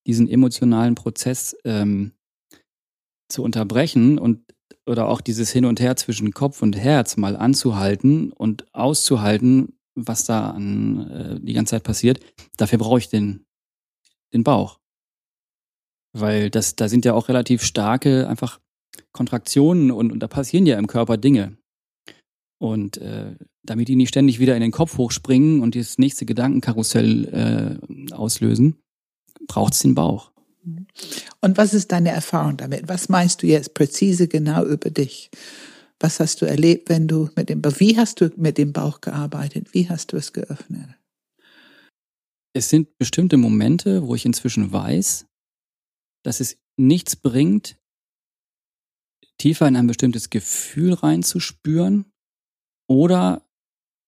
diesen 0.05 0.29
emotionalen 0.29 0.95
Prozess 0.95 1.55
ähm, 1.65 2.13
zu 3.29 3.43
unterbrechen 3.43 4.19
und 4.19 4.41
oder 4.85 5.09
auch 5.09 5.19
dieses 5.19 5.51
Hin 5.51 5.65
und 5.65 5.81
Her 5.81 5.97
zwischen 5.97 6.31
Kopf 6.31 6.61
und 6.61 6.77
Herz 6.77 7.17
mal 7.17 7.35
anzuhalten 7.35 8.31
und 8.31 8.73
auszuhalten, 8.73 9.76
was 9.97 10.25
da 10.25 10.51
an 10.51 11.09
äh, 11.09 11.39
die 11.39 11.53
ganze 11.53 11.71
Zeit 11.71 11.83
passiert, 11.83 12.19
dafür 12.57 12.77
brauche 12.77 12.99
ich 12.99 13.09
den, 13.09 13.45
den 14.33 14.43
Bauch. 14.43 14.79
Weil 16.13 16.49
das, 16.49 16.75
da 16.75 16.87
sind 16.87 17.05
ja 17.05 17.13
auch 17.13 17.29
relativ 17.29 17.63
starke 17.63 18.27
einfach 18.27 18.59
Kontraktionen 19.11 19.91
und, 19.91 20.11
und 20.11 20.19
da 20.19 20.27
passieren 20.27 20.65
ja 20.65 20.77
im 20.77 20.87
Körper 20.87 21.17
Dinge. 21.17 21.57
Und 22.59 22.97
äh, 22.97 23.35
damit 23.63 23.87
die 23.87 23.95
nicht 23.95 24.09
ständig 24.09 24.39
wieder 24.39 24.55
in 24.55 24.61
den 24.61 24.71
Kopf 24.71 24.97
hochspringen 24.97 25.61
und 25.61 25.75
das 25.75 25.97
nächste 25.97 26.25
Gedankenkarussell 26.25 27.79
äh, 28.09 28.13
auslösen, 28.13 28.77
braucht's 29.47 29.79
den 29.79 29.95
Bauch. 29.95 30.31
Und 31.41 31.57
was 31.57 31.73
ist 31.73 31.91
deine 31.91 32.09
Erfahrung 32.09 32.57
damit? 32.57 32.87
Was 32.87 33.09
meinst 33.09 33.43
du 33.43 33.47
jetzt 33.47 33.73
präzise 33.73 34.27
genau 34.27 34.65
über 34.65 34.89
dich? 34.89 35.29
Was 35.99 36.19
hast 36.19 36.41
du 36.41 36.45
erlebt, 36.45 36.89
wenn 36.89 37.07
du 37.07 37.29
mit 37.35 37.49
dem 37.49 37.61
Bauch, 37.61 37.79
wie 37.79 37.97
hast 37.97 38.21
du 38.21 38.31
mit 38.37 38.57
dem 38.57 38.71
Bauch 38.71 39.01
gearbeitet? 39.01 39.73
Wie 39.73 39.89
hast 39.89 40.11
du 40.13 40.17
es 40.17 40.31
geöffnet? 40.31 40.89
Es 42.53 42.69
sind 42.69 42.97
bestimmte 42.97 43.37
Momente, 43.37 44.05
wo 44.07 44.15
ich 44.15 44.25
inzwischen 44.25 44.71
weiß, 44.71 45.27
dass 46.23 46.39
es 46.39 46.57
nichts 46.77 47.15
bringt, 47.15 47.77
tiefer 49.37 49.67
in 49.67 49.75
ein 49.75 49.87
bestimmtes 49.87 50.29
Gefühl 50.29 50.93
reinzuspüren 50.93 52.05
oder 52.87 53.47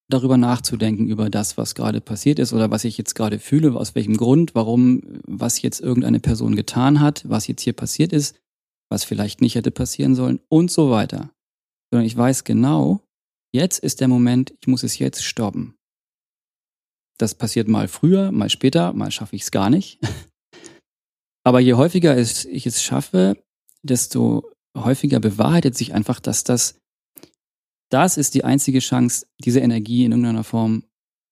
darüber 0.09 0.37
nachzudenken, 0.37 1.07
über 1.07 1.29
das, 1.29 1.57
was 1.57 1.75
gerade 1.75 2.01
passiert 2.01 2.39
ist 2.39 2.51
oder 2.51 2.71
was 2.71 2.83
ich 2.83 2.97
jetzt 2.97 3.13
gerade 3.13 3.39
fühle, 3.39 3.75
aus 3.75 3.93
welchem 3.93 4.17
Grund, 4.17 4.55
warum, 4.55 5.01
was 5.25 5.61
jetzt 5.61 5.79
irgendeine 5.81 6.19
Person 6.19 6.55
getan 6.55 6.99
hat, 6.99 7.29
was 7.29 7.47
jetzt 7.47 7.61
hier 7.61 7.73
passiert 7.73 8.11
ist, 8.11 8.39
was 8.89 9.03
vielleicht 9.03 9.41
nicht 9.41 9.55
hätte 9.55 9.71
passieren 9.71 10.15
sollen 10.15 10.39
und 10.49 10.71
so 10.71 10.89
weiter. 10.89 11.31
Sondern 11.91 12.05
ich 12.05 12.15
weiß 12.15 12.43
genau, 12.43 13.01
jetzt 13.51 13.79
ist 13.79 14.01
der 14.01 14.07
Moment, 14.07 14.53
ich 14.61 14.67
muss 14.67 14.83
es 14.83 14.99
jetzt 14.99 15.23
stoppen. 15.23 15.75
Das 17.17 17.35
passiert 17.35 17.67
mal 17.67 17.87
früher, 17.87 18.31
mal 18.31 18.49
später, 18.49 18.93
mal 18.93 19.11
schaffe 19.11 19.35
ich 19.35 19.43
es 19.43 19.51
gar 19.51 19.69
nicht. 19.69 19.99
Aber 21.43 21.59
je 21.59 21.73
häufiger 21.73 22.17
ich 22.17 22.65
es 22.65 22.83
schaffe, 22.83 23.41
desto 23.81 24.51
häufiger 24.77 25.19
bewahrheitet 25.19 25.75
sich 25.75 25.93
einfach, 25.93 26.19
dass 26.19 26.43
das, 26.43 26.79
das 27.89 28.17
ist 28.17 28.35
die 28.35 28.43
einzige 28.43 28.79
Chance, 28.79 29.25
diese 29.43 29.59
Energie 29.59 30.05
in 30.05 30.11
irgendeiner 30.11 30.43
Form 30.43 30.83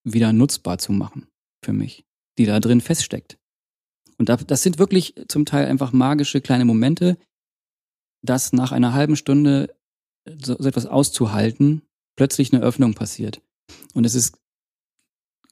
wieder 0.03 0.33
nutzbar 0.33 0.77
zu 0.77 0.91
machen 0.91 1.27
für 1.63 1.73
mich, 1.73 2.05
die 2.37 2.45
da 2.45 2.59
drin 2.59 2.81
feststeckt. 2.81 3.37
Und 4.17 4.29
da, 4.29 4.37
das 4.37 4.63
sind 4.63 4.79
wirklich 4.79 5.13
zum 5.27 5.45
Teil 5.45 5.67
einfach 5.67 5.93
magische 5.93 6.41
kleine 6.41 6.65
Momente, 6.65 7.17
dass 8.25 8.53
nach 8.53 8.71
einer 8.71 8.93
halben 8.93 9.15
Stunde 9.15 9.75
so, 10.43 10.55
so 10.57 10.67
etwas 10.67 10.85
auszuhalten, 10.85 11.81
plötzlich 12.15 12.53
eine 12.53 12.63
Öffnung 12.63 12.93
passiert. 12.93 13.41
Und 13.93 14.05
es 14.05 14.15
ist 14.15 14.37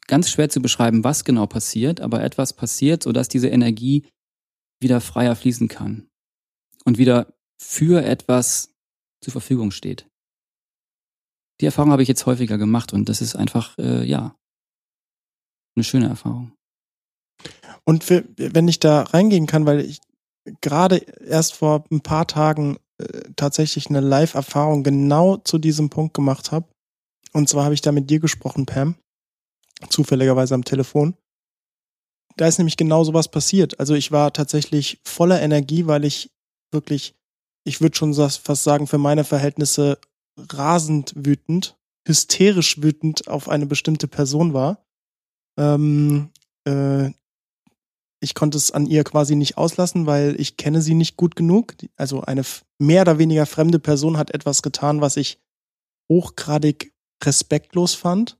ganz 0.07 0.29
schwer 0.29 0.49
zu 0.49 0.61
beschreiben, 0.61 1.03
was 1.03 1.25
genau 1.25 1.47
passiert, 1.47 2.01
aber 2.01 2.23
etwas 2.23 2.53
passiert, 2.53 3.03
sodass 3.03 3.27
diese 3.27 3.49
Energie 3.49 4.07
wieder 4.79 5.01
freier 5.01 5.35
fließen 5.35 5.67
kann 5.67 6.07
und 6.83 6.97
wieder 6.97 7.33
für 7.57 8.03
etwas 8.03 8.75
zur 9.21 9.31
Verfügung 9.31 9.71
steht. 9.71 10.07
Die 11.61 11.65
Erfahrung 11.65 11.91
habe 11.91 12.03
ich 12.03 12.09
jetzt 12.09 12.25
häufiger 12.25 12.57
gemacht 12.57 12.93
und 12.93 13.07
das 13.07 13.21
ist 13.21 13.35
einfach, 13.35 13.77
äh, 13.77 14.03
ja, 14.03 14.35
eine 15.75 15.83
schöne 15.83 16.07
Erfahrung. 16.07 16.51
Und 17.85 18.03
für, 18.03 18.25
wenn 18.37 18.67
ich 18.67 18.79
da 18.79 19.03
reingehen 19.03 19.47
kann, 19.47 19.65
weil 19.65 19.79
ich 19.79 19.99
gerade 20.61 20.97
erst 20.97 21.53
vor 21.53 21.85
ein 21.91 22.01
paar 22.01 22.27
Tagen 22.27 22.77
äh, 22.97 23.31
tatsächlich 23.35 23.89
eine 23.89 23.99
Live-Erfahrung 23.99 24.83
genau 24.83 25.37
zu 25.37 25.57
diesem 25.57 25.89
Punkt 25.89 26.13
gemacht 26.13 26.51
habe. 26.51 26.67
Und 27.33 27.49
zwar 27.49 27.65
habe 27.65 27.73
ich 27.73 27.81
da 27.81 27.91
mit 27.91 28.09
dir 28.09 28.19
gesprochen, 28.19 28.65
Pam, 28.65 28.95
zufälligerweise 29.89 30.55
am 30.55 30.63
Telefon. 30.63 31.15
Da 32.37 32.47
ist 32.47 32.57
nämlich 32.57 32.77
genau 32.77 33.03
sowas 33.03 33.29
passiert. 33.29 33.79
Also 33.79 33.93
ich 33.93 34.11
war 34.11 34.33
tatsächlich 34.33 34.99
voller 35.05 35.41
Energie, 35.41 35.87
weil 35.87 36.05
ich 36.05 36.31
wirklich, 36.71 37.15
ich 37.65 37.81
würde 37.81 37.95
schon 37.95 38.13
fast 38.13 38.63
sagen, 38.63 38.87
für 38.87 38.97
meine 38.97 39.23
Verhältnisse 39.23 39.99
rasend 40.37 41.13
wütend, 41.15 41.77
hysterisch 42.07 42.81
wütend 42.81 43.27
auf 43.27 43.49
eine 43.49 43.65
bestimmte 43.65 44.07
Person 44.07 44.53
war. 44.53 44.85
Ähm, 45.57 46.29
äh, 46.65 47.11
ich 48.25 48.33
konnte 48.33 48.57
es 48.57 48.71
an 48.71 48.87
ihr 48.87 49.03
quasi 49.03 49.35
nicht 49.35 49.55
auslassen, 49.55 50.07
weil 50.07 50.35
ich 50.41 50.57
kenne 50.57 50.81
sie 50.81 50.95
nicht 50.95 51.15
gut 51.15 51.35
genug. 51.35 51.75
Also 51.95 52.21
eine 52.21 52.41
mehr 52.79 53.03
oder 53.03 53.19
weniger 53.19 53.45
fremde 53.45 53.77
Person 53.77 54.17
hat 54.17 54.31
etwas 54.31 54.63
getan, 54.63 54.99
was 54.99 55.15
ich 55.15 55.37
hochgradig 56.11 56.91
respektlos 57.23 57.93
fand, 57.93 58.39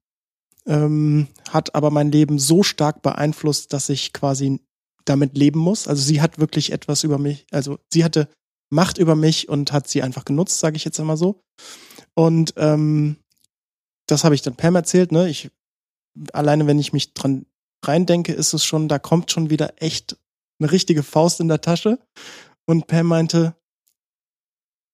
ähm, 0.65 1.27
hat 1.49 1.75
aber 1.75 1.91
mein 1.91 2.11
Leben 2.11 2.39
so 2.39 2.63
stark 2.63 3.03
beeinflusst, 3.03 3.73
dass 3.73 3.89
ich 3.89 4.11
quasi 4.11 4.59
damit 5.05 5.37
leben 5.37 5.59
muss. 5.59 5.87
Also 5.87 6.01
sie 6.01 6.19
hat 6.19 6.39
wirklich 6.39 6.71
etwas 6.71 7.03
über 7.03 7.19
mich, 7.19 7.45
also 7.51 7.77
sie 7.93 8.03
hatte 8.03 8.27
Macht 8.71 8.97
über 8.97 9.15
mich 9.15 9.49
und 9.49 9.71
hat 9.71 9.87
sie 9.87 10.01
einfach 10.01 10.25
genutzt, 10.25 10.59
sage 10.59 10.77
ich 10.77 10.83
jetzt 10.83 10.99
einmal 10.99 11.17
so. 11.17 11.43
Und 12.15 12.55
ähm, 12.57 13.17
das 14.07 14.23
habe 14.23 14.33
ich 14.33 14.41
dann 14.41 14.55
Pam 14.55 14.73
erzählt, 14.75 15.11
ne? 15.11 15.29
Ich 15.29 15.51
alleine, 16.33 16.65
wenn 16.65 16.79
ich 16.79 16.91
mich 16.91 17.13
dran 17.13 17.45
reindenke, 17.87 18.33
ist 18.33 18.53
es 18.53 18.65
schon, 18.65 18.87
da 18.87 18.99
kommt 18.99 19.31
schon 19.31 19.49
wieder 19.49 19.81
echt 19.81 20.17
eine 20.59 20.71
richtige 20.71 21.03
Faust 21.03 21.39
in 21.39 21.47
der 21.47 21.61
Tasche. 21.61 21.99
Und 22.65 22.87
Pam 22.87 23.07
meinte, 23.07 23.55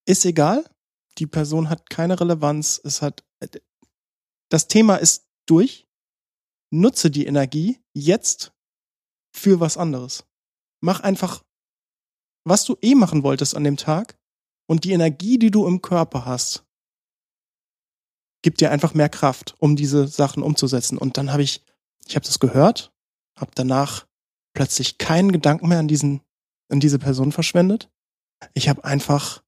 ist 0.08 0.26
egal, 0.26 0.66
die 1.18 1.28
Person 1.28 1.70
hat 1.70 1.90
keine 1.90 2.20
Relevanz, 2.20 2.82
es 2.84 3.02
hat, 3.02 3.24
das 4.50 4.68
Thema 4.68 4.96
ist 4.96 5.28
durch, 5.46 5.88
nutze 6.74 7.12
die 7.12 7.26
Energie 7.26 7.80
jetzt 7.94 8.54
für 9.36 9.60
was 9.60 9.78
anderes. 9.78 10.26
Mach 10.82 11.00
einfach, 11.02 11.44
was 12.44 12.64
du 12.66 12.78
eh 12.82 12.96
machen 12.96 13.24
wolltest 13.24 13.56
an 13.56 13.64
dem 13.64 13.78
Tag 13.78 14.18
und 14.68 14.84
die 14.84 14.94
Energie, 14.94 15.38
die 15.38 15.52
du 15.52 15.68
im 15.68 15.82
Körper 15.82 16.26
hast, 16.26 16.66
gibt 18.42 18.62
dir 18.62 18.72
einfach 18.72 18.94
mehr 18.94 19.10
Kraft, 19.10 19.56
um 19.60 19.76
diese 19.76 20.08
Sachen 20.08 20.42
umzusetzen. 20.42 20.98
Und 20.98 21.18
dann 21.18 21.32
habe 21.32 21.44
ich, 21.44 21.64
ich 22.08 22.16
habe 22.16 22.26
das 22.26 22.40
gehört, 22.40 22.92
habe 23.38 23.52
danach 23.56 24.06
plötzlich 24.54 24.98
keinen 24.98 25.32
Gedanken 25.32 25.68
mehr 25.68 25.80
an 25.80 25.88
diesen, 25.88 26.22
an 26.70 26.80
diese 26.80 27.00
Person 27.00 27.32
verschwendet. 27.32 27.90
Ich 28.54 28.70
habe 28.70 28.84
einfach 28.84 29.44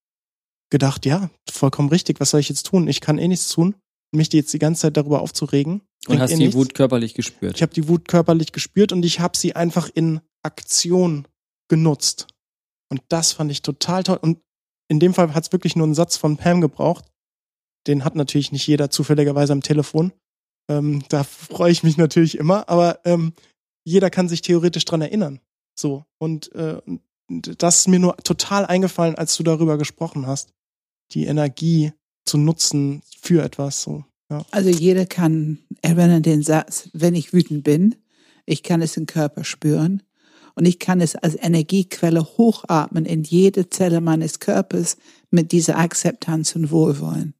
gedacht, 0.69 1.05
ja, 1.05 1.29
vollkommen 1.49 1.89
richtig, 1.89 2.19
was 2.19 2.31
soll 2.31 2.39
ich 2.39 2.49
jetzt 2.49 2.65
tun? 2.65 2.87
Ich 2.87 3.01
kann 3.01 3.17
eh 3.17 3.27
nichts 3.27 3.49
tun. 3.49 3.75
Mich 4.11 4.31
jetzt 4.33 4.53
die 4.53 4.59
ganze 4.59 4.81
Zeit 4.83 4.97
darüber 4.97 5.21
aufzuregen. 5.21 5.81
Und 6.07 6.19
hast 6.19 6.31
eh 6.31 6.35
die 6.35 6.43
nichts. 6.43 6.55
Wut 6.55 6.73
körperlich 6.73 7.13
gespürt. 7.13 7.55
Ich 7.55 7.61
habe 7.61 7.73
die 7.73 7.87
Wut 7.87 8.07
körperlich 8.07 8.51
gespürt 8.51 8.91
und 8.91 9.03
ich 9.03 9.19
habe 9.19 9.37
sie 9.37 9.55
einfach 9.55 9.89
in 9.93 10.21
Aktion 10.43 11.27
genutzt. 11.67 12.27
Und 12.89 13.01
das 13.09 13.31
fand 13.31 13.51
ich 13.51 13.61
total 13.61 14.03
toll. 14.03 14.19
Und 14.21 14.39
in 14.87 14.99
dem 14.99 15.13
Fall 15.13 15.33
hat 15.33 15.45
es 15.45 15.51
wirklich 15.51 15.75
nur 15.75 15.85
einen 15.85 15.95
Satz 15.95 16.17
von 16.17 16.37
Pam 16.37 16.61
gebraucht. 16.61 17.05
Den 17.87 18.05
hat 18.05 18.15
natürlich 18.15 18.51
nicht 18.51 18.67
jeder 18.67 18.89
zufälligerweise 18.89 19.53
am 19.53 19.61
Telefon. 19.61 20.13
Ähm, 20.69 21.03
da 21.09 21.23
freue 21.23 21.71
ich 21.71 21.83
mich 21.83 21.97
natürlich 21.97 22.37
immer, 22.37 22.69
aber 22.69 22.99
ähm, 23.05 23.33
jeder 23.83 24.09
kann 24.09 24.29
sich 24.29 24.41
theoretisch 24.41 24.85
dran 24.85 25.01
erinnern. 25.01 25.39
So. 25.75 26.05
Und 26.17 26.53
äh, 26.55 26.81
das 27.27 27.79
ist 27.79 27.87
mir 27.87 27.99
nur 27.99 28.17
total 28.17 28.65
eingefallen, 28.65 29.15
als 29.15 29.35
du 29.35 29.43
darüber 29.43 29.77
gesprochen 29.77 30.27
hast. 30.27 30.53
Die 31.11 31.25
Energie 31.25 31.91
zu 32.25 32.37
nutzen 32.37 33.01
für 33.21 33.43
etwas. 33.43 33.81
So. 33.81 34.05
Ja. 34.29 34.45
Also 34.51 34.69
jeder 34.69 35.05
kann 35.05 35.59
erinnern 35.81 36.23
den 36.23 36.43
Satz, 36.43 36.89
wenn 36.93 37.15
ich 37.15 37.33
wütend 37.33 37.63
bin, 37.63 37.95
ich 38.45 38.63
kann 38.63 38.81
es 38.81 38.97
im 38.97 39.05
Körper 39.05 39.43
spüren 39.43 40.03
und 40.55 40.65
ich 40.65 40.79
kann 40.79 41.01
es 41.01 41.15
als 41.15 41.35
Energiequelle 41.35 42.23
hochatmen 42.37 43.05
in 43.05 43.23
jede 43.23 43.69
Zelle 43.69 44.01
meines 44.01 44.39
Körpers 44.39 44.97
mit 45.31 45.51
dieser 45.51 45.77
Akzeptanz 45.77 46.55
und 46.55 46.71
Wohlwollen. 46.71 47.33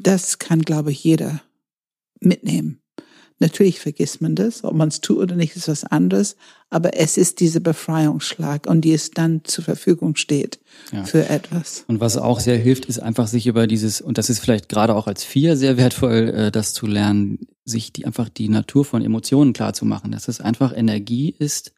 Das 0.00 0.38
kann, 0.38 0.62
glaube 0.62 0.92
ich, 0.92 1.02
jeder 1.04 1.42
mitnehmen. 2.20 2.78
Natürlich 3.38 3.80
vergisst 3.80 4.20
man 4.22 4.36
das, 4.36 4.62
ob 4.62 4.74
man 4.74 4.88
es 4.88 5.00
tut 5.00 5.18
oder 5.18 5.34
nicht, 5.34 5.56
ist 5.56 5.66
was 5.66 5.82
anderes. 5.82 6.36
Aber 6.70 6.96
es 6.96 7.16
ist 7.16 7.40
dieser 7.40 7.58
Befreiungsschlag 7.58 8.68
und 8.68 8.82
die 8.82 8.92
es 8.92 9.10
dann 9.10 9.44
zur 9.44 9.64
Verfügung 9.64 10.14
steht 10.14 10.60
Ja. 10.92 11.04
für 11.04 11.28
etwas. 11.28 11.84
Und 11.88 11.98
was 11.98 12.16
auch 12.16 12.38
sehr 12.38 12.56
hilft, 12.56 12.84
ist 12.84 13.00
einfach 13.00 13.26
sich 13.26 13.48
über 13.48 13.66
dieses, 13.66 14.00
und 14.00 14.16
das 14.16 14.30
ist 14.30 14.38
vielleicht 14.38 14.68
gerade 14.68 14.94
auch 14.94 15.08
als 15.08 15.24
Vier 15.24 15.56
sehr 15.56 15.76
wertvoll, 15.76 16.28
äh, 16.28 16.50
das 16.52 16.72
zu 16.72 16.86
lernen, 16.86 17.40
sich 17.64 17.92
die 17.92 18.06
einfach 18.06 18.28
die 18.28 18.48
Natur 18.48 18.84
von 18.84 19.02
Emotionen 19.02 19.52
klar 19.54 19.72
zu 19.74 19.84
machen, 19.86 20.12
dass 20.12 20.28
es 20.28 20.40
einfach 20.40 20.72
Energie 20.76 21.34
ist, 21.36 21.72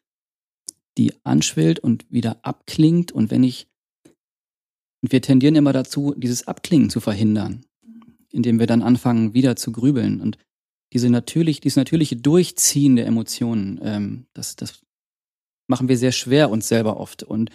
die 0.99 1.13
anschwillt 1.23 1.79
und 1.79 2.05
wieder 2.11 2.37
abklingt. 2.43 3.11
Und 3.11 3.31
wenn 3.31 3.43
ich, 3.43 3.67
und 5.01 5.11
wir 5.11 5.21
tendieren 5.23 5.55
immer 5.55 5.73
dazu, 5.73 6.13
dieses 6.15 6.47
Abklingen 6.47 6.91
zu 6.91 6.99
verhindern, 6.99 7.65
indem 8.35 8.59
wir 8.59 8.67
dann 8.67 8.81
anfangen, 8.81 9.33
wieder 9.33 9.55
zu 9.55 9.71
grübeln. 9.71 10.21
Und 10.21 10.37
diese 10.93 11.09
natürlich, 11.09 11.61
dieses 11.61 11.77
natürliche 11.77 12.17
Durchziehen 12.17 12.95
der 12.95 13.07
Emotionen, 13.07 13.79
ähm, 13.81 14.25
das, 14.33 14.55
das 14.55 14.81
machen 15.67 15.87
wir 15.87 15.97
sehr 15.97 16.11
schwer 16.11 16.49
uns 16.49 16.67
selber 16.67 16.97
oft. 16.97 17.23
Und 17.23 17.49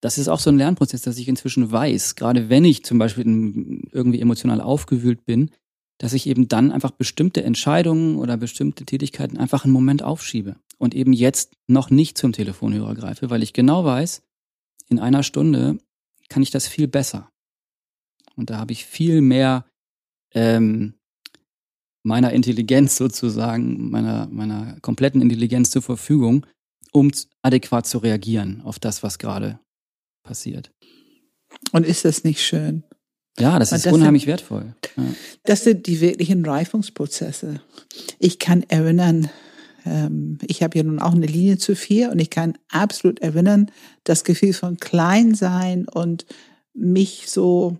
das 0.00 0.18
ist 0.18 0.28
auch 0.28 0.40
so 0.40 0.50
ein 0.50 0.58
Lernprozess, 0.58 1.02
dass 1.02 1.18
ich 1.18 1.28
inzwischen 1.28 1.70
weiß, 1.70 2.14
gerade 2.14 2.48
wenn 2.48 2.64
ich 2.64 2.84
zum 2.84 2.98
Beispiel 2.98 3.24
irgendwie 3.92 4.20
emotional 4.20 4.60
aufgewühlt 4.60 5.24
bin, 5.24 5.50
dass 5.98 6.14
ich 6.14 6.26
eben 6.26 6.48
dann 6.48 6.72
einfach 6.72 6.90
bestimmte 6.90 7.44
Entscheidungen 7.44 8.16
oder 8.16 8.36
bestimmte 8.36 8.84
Tätigkeiten 8.84 9.36
einfach 9.38 9.64
einen 9.64 9.72
Moment 9.72 10.02
aufschiebe 10.02 10.56
und 10.78 10.94
eben 10.94 11.12
jetzt 11.12 11.54
noch 11.68 11.90
nicht 11.90 12.18
zum 12.18 12.32
Telefonhörer 12.32 12.94
greife, 12.94 13.30
weil 13.30 13.42
ich 13.42 13.52
genau 13.52 13.84
weiß, 13.84 14.22
in 14.88 14.98
einer 14.98 15.22
Stunde 15.22 15.78
kann 16.28 16.42
ich 16.42 16.50
das 16.50 16.66
viel 16.66 16.88
besser. 16.88 17.30
Und 18.34 18.50
da 18.50 18.58
habe 18.58 18.72
ich 18.72 18.84
viel 18.84 19.20
mehr 19.20 19.64
ähm, 20.34 20.94
meiner 22.02 22.32
Intelligenz 22.32 22.96
sozusagen, 22.96 23.90
meiner, 23.90 24.26
meiner 24.28 24.78
kompletten 24.80 25.20
Intelligenz 25.20 25.70
zur 25.70 25.82
Verfügung, 25.82 26.46
um 26.92 27.10
adäquat 27.42 27.86
zu 27.86 27.98
reagieren 27.98 28.60
auf 28.62 28.78
das, 28.78 29.02
was 29.02 29.18
gerade 29.18 29.60
passiert. 30.22 30.72
Und 31.72 31.86
ist 31.86 32.04
das 32.04 32.24
nicht 32.24 32.42
schön? 32.42 32.84
Ja, 33.38 33.58
das 33.58 33.72
ist 33.72 33.86
das 33.86 33.92
unheimlich 33.92 34.26
wertvoll. 34.26 34.74
Ja. 34.96 35.04
Das 35.44 35.64
sind 35.64 35.86
die 35.86 36.00
wirklichen 36.00 36.44
Reifungsprozesse. 36.44 37.60
Ich 38.18 38.38
kann 38.38 38.62
erinnern, 38.64 39.30
ähm, 39.86 40.38
ich 40.46 40.62
habe 40.62 40.76
ja 40.76 40.84
nun 40.84 40.98
auch 40.98 41.14
eine 41.14 41.26
Linie 41.26 41.56
zu 41.56 41.74
vier 41.74 42.10
und 42.10 42.18
ich 42.18 42.28
kann 42.28 42.58
absolut 42.68 43.20
erinnern, 43.20 43.70
das 44.04 44.24
Gefühl 44.24 44.52
von 44.52 44.76
Kleinsein 44.76 45.88
und 45.88 46.26
mich 46.74 47.24
so, 47.28 47.78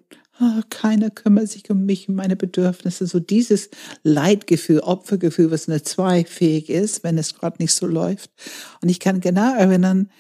keiner 0.71 1.11
kümmert 1.11 1.49
sich 1.49 1.69
um 1.71 1.85
mich 1.85 2.09
und 2.09 2.15
meine 2.15 2.37
Bedürfnisse, 2.37 3.07
so 3.07 3.21
dieses 3.21 3.71
Leidgefühl, 4.03 4.81
Opfergefühl, 4.81 5.51
was 5.51 5.69
eine 5.69 5.83
zwei 5.83 6.25
ist, 6.69 7.05
wenn 7.05 7.19
es 7.19 7.35
gerade 7.35 7.57
nicht 7.61 7.75
so 7.75 7.87
läuft. 7.87 8.31
Und 8.81 8.89
ich 8.89 9.01
kann 9.01 9.21
genau 9.21 9.55
erinnern, 9.55 10.11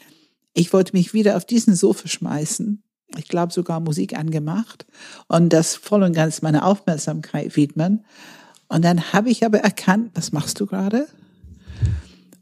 ich 0.54 0.72
wollte 0.72 0.94
mich 0.94 1.14
wieder 1.14 1.36
auf 1.36 1.44
diesen 1.44 1.74
Sofa 1.74 2.08
schmeißen. 2.08 2.82
Ich 3.16 3.28
glaube 3.28 3.52
sogar 3.52 3.80
Musik 3.80 4.18
angemacht 4.18 4.86
und 5.28 5.52
das 5.52 5.76
voll 5.76 6.02
und 6.02 6.14
ganz 6.14 6.42
meine 6.42 6.64
Aufmerksamkeit 6.64 7.56
widmen. 7.56 8.04
Und 8.68 8.84
dann 8.84 9.12
habe 9.12 9.30
ich 9.30 9.44
aber 9.44 9.58
erkannt, 9.58 10.12
was 10.14 10.32
machst 10.32 10.58
du 10.60 10.66
gerade? 10.66 11.06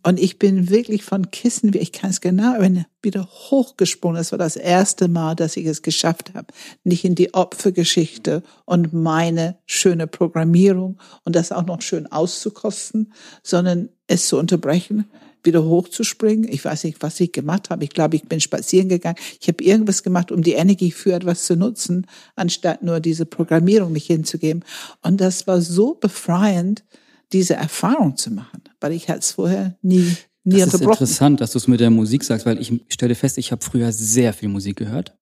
Und 0.02 0.18
ich 0.18 0.38
bin 0.38 0.70
wirklich 0.70 1.02
von 1.02 1.30
Kissen, 1.30 1.74
ich 1.74 1.92
kann 1.92 2.10
es 2.10 2.20
genau 2.20 2.54
wieder 3.02 3.26
hochgesprungen. 3.26 4.16
Das 4.16 4.32
war 4.32 4.38
das 4.38 4.56
erste 4.56 5.08
Mal, 5.08 5.34
dass 5.36 5.56
ich 5.56 5.66
es 5.66 5.82
geschafft 5.82 6.32
habe. 6.34 6.46
Nicht 6.84 7.04
in 7.04 7.14
die 7.14 7.34
Opfergeschichte 7.34 8.42
und 8.64 8.92
meine 8.92 9.58
schöne 9.66 10.06
Programmierung 10.06 10.98
und 11.24 11.36
das 11.36 11.52
auch 11.52 11.66
noch 11.66 11.82
schön 11.82 12.06
auszukosten, 12.06 13.12
sondern 13.42 13.90
es 14.06 14.26
zu 14.26 14.38
unterbrechen, 14.38 15.04
wieder 15.42 15.64
hochzuspringen. 15.64 16.50
Ich 16.50 16.64
weiß 16.64 16.84
nicht, 16.84 17.02
was 17.02 17.20
ich 17.20 17.32
gemacht 17.32 17.70
habe. 17.70 17.84
Ich 17.84 17.90
glaube, 17.90 18.16
ich 18.16 18.24
bin 18.24 18.40
spazieren 18.40 18.88
gegangen. 18.88 19.18
Ich 19.40 19.48
habe 19.48 19.62
irgendwas 19.62 20.02
gemacht, 20.02 20.32
um 20.32 20.42
die 20.42 20.52
Energie 20.52 20.90
für 20.90 21.12
etwas 21.12 21.44
zu 21.44 21.56
nutzen, 21.56 22.06
anstatt 22.36 22.82
nur 22.82 23.00
diese 23.00 23.26
Programmierung 23.26 23.92
mich 23.92 24.06
hinzugeben. 24.06 24.64
Und 25.02 25.20
das 25.20 25.46
war 25.46 25.60
so 25.60 25.94
befreiend, 25.94 26.84
diese 27.32 27.54
Erfahrung 27.54 28.16
zu 28.16 28.30
machen, 28.30 28.62
weil 28.80 28.92
ich 28.92 29.08
es 29.08 29.32
vorher 29.32 29.78
nie, 29.82 30.16
nie 30.44 30.60
Das 30.60 30.74
ist 30.74 30.80
interessant, 30.80 31.40
dass 31.40 31.52
du 31.52 31.58
es 31.58 31.68
mit 31.68 31.80
der 31.80 31.90
Musik 31.90 32.24
sagst, 32.24 32.46
weil 32.46 32.60
ich 32.60 32.72
stelle 32.88 33.14
fest, 33.14 33.38
ich 33.38 33.52
habe 33.52 33.64
früher 33.64 33.92
sehr 33.92 34.32
viel 34.32 34.48
Musik 34.48 34.76
gehört. 34.76 35.16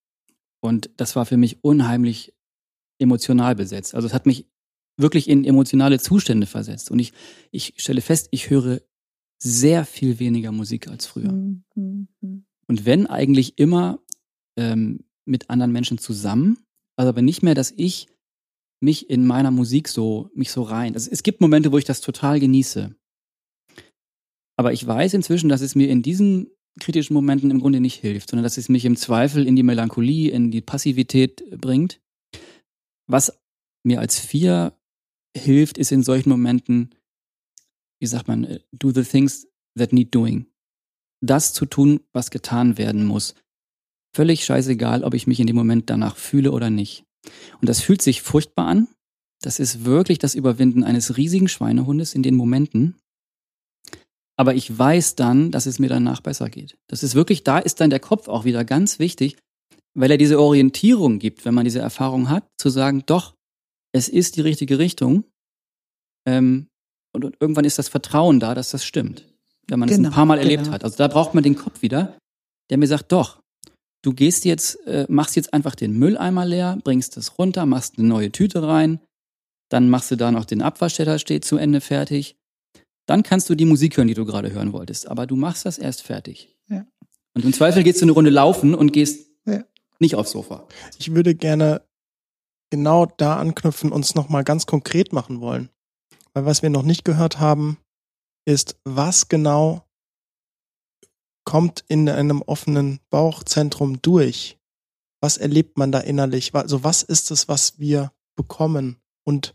Und 0.60 0.90
das 0.96 1.14
war 1.16 1.26
für 1.26 1.36
mich 1.36 1.62
unheimlich 1.62 2.34
emotional 2.98 3.54
besetzt. 3.54 3.94
Also 3.94 4.08
es 4.08 4.14
hat 4.14 4.26
mich 4.26 4.46
wirklich 4.96 5.28
in 5.28 5.44
emotionale 5.44 6.00
Zustände 6.00 6.46
versetzt. 6.46 6.90
Und 6.90 6.98
ich, 6.98 7.12
ich 7.52 7.74
stelle 7.76 8.00
fest, 8.00 8.28
ich 8.32 8.50
höre 8.50 8.80
sehr 9.40 9.84
viel 9.84 10.18
weniger 10.18 10.50
Musik 10.50 10.88
als 10.88 11.06
früher. 11.06 11.30
Mhm, 11.30 11.64
mhm. 11.74 12.44
Und 12.66 12.84
wenn 12.84 13.06
eigentlich 13.06 13.58
immer 13.58 14.00
ähm, 14.56 15.04
mit 15.24 15.48
anderen 15.48 15.72
Menschen 15.72 15.98
zusammen, 15.98 16.58
also 16.96 17.10
aber 17.10 17.22
nicht 17.22 17.42
mehr, 17.42 17.54
dass 17.54 17.72
ich 17.76 18.08
mich 18.80 19.10
in 19.10 19.26
meiner 19.26 19.50
Musik 19.50 19.88
so, 19.88 20.30
mich 20.34 20.50
so 20.50 20.62
rein. 20.62 20.94
Also 20.94 21.10
es 21.10 21.22
gibt 21.22 21.40
Momente, 21.40 21.72
wo 21.72 21.78
ich 21.78 21.84
das 21.84 22.00
total 22.00 22.40
genieße. 22.40 22.94
Aber 24.56 24.72
ich 24.72 24.86
weiß 24.86 25.14
inzwischen, 25.14 25.48
dass 25.48 25.60
es 25.60 25.74
mir 25.74 25.88
in 25.88 26.02
diesen 26.02 26.50
kritischen 26.80 27.14
Momenten 27.14 27.50
im 27.50 27.60
Grunde 27.60 27.80
nicht 27.80 28.00
hilft, 28.00 28.30
sondern 28.30 28.44
dass 28.44 28.56
es 28.56 28.68
mich 28.68 28.84
im 28.84 28.96
Zweifel 28.96 29.46
in 29.46 29.56
die 29.56 29.62
Melancholie, 29.62 30.30
in 30.30 30.50
die 30.50 30.60
Passivität 30.60 31.44
bringt. 31.60 32.00
Was 33.08 33.38
mir 33.84 34.00
als 34.00 34.18
Vier 34.18 34.78
hilft, 35.36 35.78
ist 35.78 35.92
in 35.92 36.02
solchen 36.02 36.28
Momenten, 36.28 36.94
wie 38.00 38.06
sagt 38.06 38.28
man, 38.28 38.44
äh, 38.44 38.60
do 38.72 38.90
the 38.90 39.02
things 39.02 39.48
that 39.76 39.92
need 39.92 40.14
doing. 40.14 40.46
Das 41.20 41.52
zu 41.52 41.66
tun, 41.66 42.00
was 42.12 42.30
getan 42.30 42.78
werden 42.78 43.04
muss. 43.04 43.34
Völlig 44.14 44.44
scheißegal, 44.44 45.04
ob 45.04 45.14
ich 45.14 45.26
mich 45.26 45.40
in 45.40 45.46
dem 45.46 45.56
Moment 45.56 45.90
danach 45.90 46.16
fühle 46.16 46.52
oder 46.52 46.70
nicht. 46.70 47.07
Und 47.60 47.68
das 47.68 47.80
fühlt 47.80 48.02
sich 48.02 48.22
furchtbar 48.22 48.66
an. 48.66 48.88
Das 49.40 49.58
ist 49.58 49.84
wirklich 49.84 50.18
das 50.18 50.34
Überwinden 50.34 50.84
eines 50.84 51.16
riesigen 51.16 51.48
Schweinehundes 51.48 52.14
in 52.14 52.22
den 52.22 52.34
Momenten. 52.34 52.96
Aber 54.36 54.54
ich 54.54 54.76
weiß 54.76 55.16
dann, 55.16 55.50
dass 55.50 55.66
es 55.66 55.78
mir 55.78 55.88
danach 55.88 56.20
besser 56.20 56.48
geht. 56.48 56.76
Das 56.88 57.02
ist 57.02 57.14
wirklich, 57.14 57.44
da 57.44 57.58
ist 57.58 57.80
dann 57.80 57.90
der 57.90 58.00
Kopf 58.00 58.28
auch 58.28 58.44
wieder 58.44 58.64
ganz 58.64 58.98
wichtig, 58.98 59.36
weil 59.94 60.10
er 60.10 60.16
diese 60.16 60.40
Orientierung 60.40 61.18
gibt, 61.18 61.44
wenn 61.44 61.54
man 61.54 61.64
diese 61.64 61.80
Erfahrung 61.80 62.30
hat, 62.30 62.46
zu 62.56 62.70
sagen, 62.70 63.02
doch, 63.06 63.34
es 63.92 64.08
ist 64.08 64.36
die 64.36 64.42
richtige 64.42 64.78
Richtung. 64.78 65.24
Ähm, 66.26 66.68
und, 67.12 67.24
und 67.24 67.36
irgendwann 67.40 67.64
ist 67.64 67.78
das 67.78 67.88
Vertrauen 67.88 68.38
da, 68.38 68.54
dass 68.54 68.70
das 68.70 68.84
stimmt. 68.84 69.24
Wenn 69.66 69.80
man 69.80 69.88
es 69.88 69.96
Genau, 69.96 70.08
ein 70.08 70.14
paar 70.14 70.26
Mal 70.26 70.38
erlebt 70.38 70.64
genau. 70.64 70.74
hat. 70.74 70.84
Also 70.84 70.96
da 70.96 71.08
braucht 71.08 71.34
man 71.34 71.42
den 71.42 71.56
Kopf 71.56 71.82
wieder, 71.82 72.16
der 72.70 72.78
mir 72.78 72.86
sagt, 72.86 73.10
doch, 73.10 73.40
du 74.02 74.12
gehst 74.12 74.44
jetzt, 74.44 74.76
äh, 74.86 75.06
machst 75.08 75.36
jetzt 75.36 75.52
einfach 75.52 75.74
den 75.74 75.98
Mülleimer 75.98 76.44
leer, 76.46 76.78
bringst 76.82 77.16
es 77.16 77.38
runter, 77.38 77.66
machst 77.66 77.98
eine 77.98 78.08
neue 78.08 78.30
Tüte 78.32 78.62
rein, 78.62 79.00
dann 79.70 79.90
machst 79.90 80.10
du 80.10 80.16
da 80.16 80.30
noch 80.32 80.44
den 80.44 80.62
Abwasch, 80.62 80.94
der 80.96 81.06
da 81.06 81.18
steht, 81.18 81.44
zu 81.44 81.56
Ende 81.56 81.80
fertig. 81.80 82.36
Dann 83.06 83.22
kannst 83.22 83.48
du 83.48 83.54
die 83.54 83.64
Musik 83.64 83.96
hören, 83.96 84.08
die 84.08 84.14
du 84.14 84.24
gerade 84.24 84.52
hören 84.52 84.72
wolltest. 84.72 85.08
Aber 85.08 85.26
du 85.26 85.36
machst 85.36 85.64
das 85.66 85.78
erst 85.78 86.02
fertig. 86.02 86.54
Ja. 86.68 86.86
Und 87.34 87.44
im 87.44 87.52
Zweifel 87.52 87.82
gehst 87.82 88.00
du 88.00 88.04
eine 88.04 88.12
Runde 88.12 88.30
laufen 88.30 88.74
und 88.74 88.92
gehst 88.92 89.30
Ja. 89.46 89.64
nicht 89.98 90.14
aufs 90.14 90.30
Sofa. 90.32 90.66
Ich 90.98 91.14
würde 91.14 91.34
gerne 91.34 91.82
genau 92.70 93.06
da 93.06 93.36
anknüpfen, 93.36 93.92
uns 93.92 94.14
nochmal 94.14 94.44
ganz 94.44 94.66
konkret 94.66 95.12
machen 95.12 95.40
wollen. 95.40 95.70
Weil 96.34 96.44
was 96.44 96.62
wir 96.62 96.70
noch 96.70 96.82
nicht 96.82 97.04
gehört 97.04 97.40
haben, 97.40 97.78
ist, 98.44 98.76
was 98.84 99.28
genau 99.28 99.87
kommt 101.48 101.82
in 101.88 102.10
einem 102.10 102.42
offenen 102.42 103.00
Bauchzentrum 103.08 104.02
durch? 104.02 104.58
Was 105.22 105.38
erlebt 105.38 105.78
man 105.78 105.90
da 105.90 106.00
innerlich? 106.00 106.54
Also 106.54 106.84
was 106.84 107.02
ist 107.02 107.30
es, 107.30 107.48
was 107.48 107.78
wir 107.78 108.12
bekommen? 108.36 108.96
Und 109.24 109.54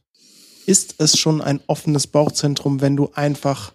ist 0.65 0.95
es 0.97 1.19
schon 1.19 1.39
ein 1.39 1.61
offenes 1.67 2.07
Bauchzentrum, 2.07 2.81
wenn 2.81 2.95
du 2.95 3.11
einfach 3.13 3.73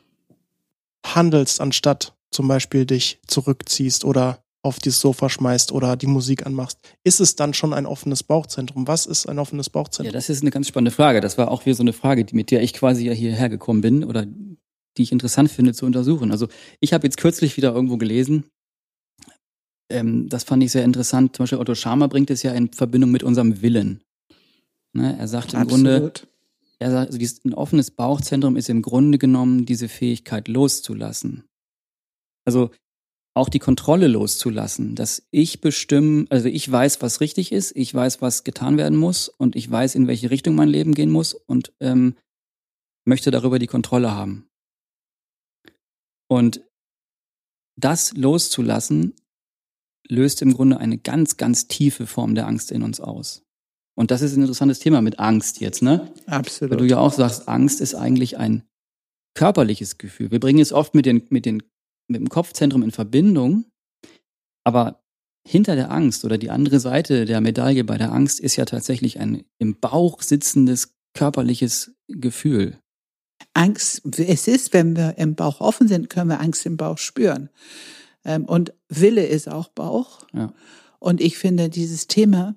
handelst, 1.07 1.61
anstatt 1.61 2.17
zum 2.33 2.49
Beispiel 2.49 2.87
dich 2.87 3.21
zurückziehst 3.29 4.05
oder 4.05 4.43
auf 4.63 4.81
das 4.81 4.99
Sofa 5.01 5.29
schmeißt 5.31 5.71
oder 5.71 5.97
die 5.97 6.09
Musik 6.09 6.45
anmachst? 6.45 6.81
Ist 7.05 7.21
es 7.21 7.37
dann 7.37 7.55
schon 7.55 7.73
ein 7.73 7.87
offenes 7.87 8.25
Bauchzentrum? 8.25 8.89
Was 8.89 9.07
ist 9.07 9.29
ein 9.29 9.39
offenes 9.39 9.67
Ja, 9.67 9.73
Bauchzentrum? 9.75 10.13
das 10.13 10.29
ist 10.29 10.43
eine 10.43 10.51
ganz 10.51 10.67
spannende 10.67 10.91
Frage. 10.91 11.21
Das 11.21 11.39
war 11.39 11.53
auch 11.53 11.65
wieder 11.67 11.77
so 11.77 11.85
eine 11.85 11.93
Frage, 11.93 12.27
mit 12.33 12.51
der 12.51 12.65
ich 12.65 12.75
quasi 12.75 13.07
ja 13.07 13.13
hierher 13.13 13.49
gekommen 13.49 13.81
bin 13.81 14.03
oder 14.03 14.27
die 14.99 15.03
ich 15.03 15.13
interessant 15.13 15.51
finde 15.51 15.73
zu 15.73 15.87
untersuchen. 15.87 16.31
Also 16.31 16.49
ich 16.81 16.93
habe 16.93 17.07
jetzt 17.07 17.17
kürzlich 17.17 17.57
wieder 17.57 17.75
irgendwo 17.75 17.97
gelesen, 17.97 18.45
ähm, 19.91 20.29
das 20.29 20.45
fand 20.45 20.63
ich 20.63 20.73
sehr 20.73 20.85
interessant. 20.85 21.37
Zum 21.37 21.45
Beispiel 21.45 21.59
Otto 21.59 21.75
Scharmer 21.75 22.09
bringt 22.09 22.31
es 22.31 22.43
ja 22.43 22.53
in 22.53 22.73
Verbindung 22.73 23.11
mit 23.11 23.23
unserem 23.23 23.63
Willen. 23.63 24.03
Ne, 24.93 25.17
er 25.19 25.29
sagt 25.29 25.55
im 25.55 25.67
Grunde, 25.67 26.13
er 26.79 26.91
sagt, 26.91 27.09
also 27.09 27.19
dieses, 27.19 27.45
ein 27.45 27.55
offenes 27.55 27.91
Bauchzentrum 27.91 28.57
ist 28.57 28.69
im 28.69 28.83
Grunde 28.83 29.19
genommen 29.19 29.67
diese 29.67 29.89
Fähigkeit 29.89 30.49
loszulassen. 30.49 31.45
Also 32.45 32.71
auch 33.35 33.49
die 33.49 33.59
Kontrolle 33.59 34.09
loszulassen, 34.09 34.95
dass 34.95 35.27
ich 35.31 35.61
bestimmen, 35.61 36.27
also 36.31 36.49
ich 36.49 36.71
weiß, 36.71 37.03
was 37.03 37.21
richtig 37.21 37.53
ist, 37.53 37.77
ich 37.77 37.95
weiß, 37.95 38.21
was 38.21 38.43
getan 38.43 38.77
werden 38.79 38.99
muss 38.99 39.29
und 39.29 39.55
ich 39.55 39.71
weiß, 39.71 39.95
in 39.95 40.09
welche 40.09 40.31
Richtung 40.31 40.55
mein 40.55 40.69
Leben 40.69 40.95
gehen 40.95 41.11
muss 41.11 41.35
und 41.35 41.73
ähm, 41.81 42.17
möchte 43.05 43.31
darüber 43.31 43.59
die 43.59 43.67
Kontrolle 43.67 44.13
haben. 44.13 44.49
Und 46.31 46.63
das 47.77 48.13
loszulassen, 48.15 49.15
löst 50.09 50.43
im 50.43 50.55
Grunde 50.55 50.79
eine 50.79 50.99
ganz, 50.99 51.37
ganz 51.37 51.69
tiefe 51.69 52.07
Form 52.07 52.35
der 52.35 52.47
Angst 52.47 52.73
in 52.73 52.83
uns 52.83 53.01
aus. 53.01 53.45
Und 53.97 54.11
das 54.11 54.23
ist 54.23 54.37
ein 54.37 54.43
interessantes 54.43 54.79
Thema 54.79 55.01
mit 55.01 55.19
Angst 55.19 55.61
jetzt, 55.61 55.83
ne? 55.83 56.13
Absolut. 56.27 56.71
Weil 56.71 56.79
du 56.79 56.87
ja 56.87 56.99
auch 56.99 57.13
sagst, 57.13 57.49
Angst 57.49 57.81
ist 57.81 57.95
eigentlich 57.95 58.39
ein 58.39 58.63
körperliches 59.35 59.99
Gefühl. 59.99 60.31
Wir 60.31 60.41
bringen 60.41 60.61
es 60.61 60.73
oft 60.73 60.95
mit, 60.95 61.05
den, 61.05 61.27
mit, 61.31 61.45
den, 61.47 61.63
mit 62.09 62.21
dem 62.21 62.29
Kopfzentrum 62.29 62.83
in 62.83 62.91
Verbindung, 62.91 63.67
aber 64.65 65.03
hinter 65.47 65.77
der 65.77 65.91
Angst 65.91 66.25
oder 66.25 66.39
die 66.39 66.51
andere 66.51 66.79
Seite 66.79 67.25
der 67.25 67.41
Medaille 67.41 67.85
bei 67.85 67.99
der 67.99 68.13
Angst 68.13 68.39
ist 68.41 68.57
ja 68.57 68.65
tatsächlich 68.65 69.19
ein 69.19 69.45
im 69.59 69.79
Bauch 69.81 70.23
sitzendes 70.23 70.95
körperliches 71.15 71.95
Gefühl. 72.09 72.79
Angst, 73.55 74.03
es 74.19 74.49
ist, 74.49 74.73
wenn 74.73 74.97
wir 74.97 75.19
im 75.19 75.35
Bauch 75.35 75.61
offen 75.61 75.89
sind, 75.89 76.11
können 76.11 76.31
wir 76.31 76.41
Angst 76.41 76.65
im 76.67 76.77
Bauch 76.77 76.99
spüren. 76.99 77.51
Ähm, 78.25 78.45
und 78.45 78.73
Wille 78.89 79.27
ist 79.27 79.49
auch 79.49 79.69
Bauch. 79.69 80.27
Ja. 80.33 80.53
Und 80.99 81.21
ich 81.21 81.39
finde 81.39 81.69
dieses 81.69 82.07
Thema, 82.07 82.57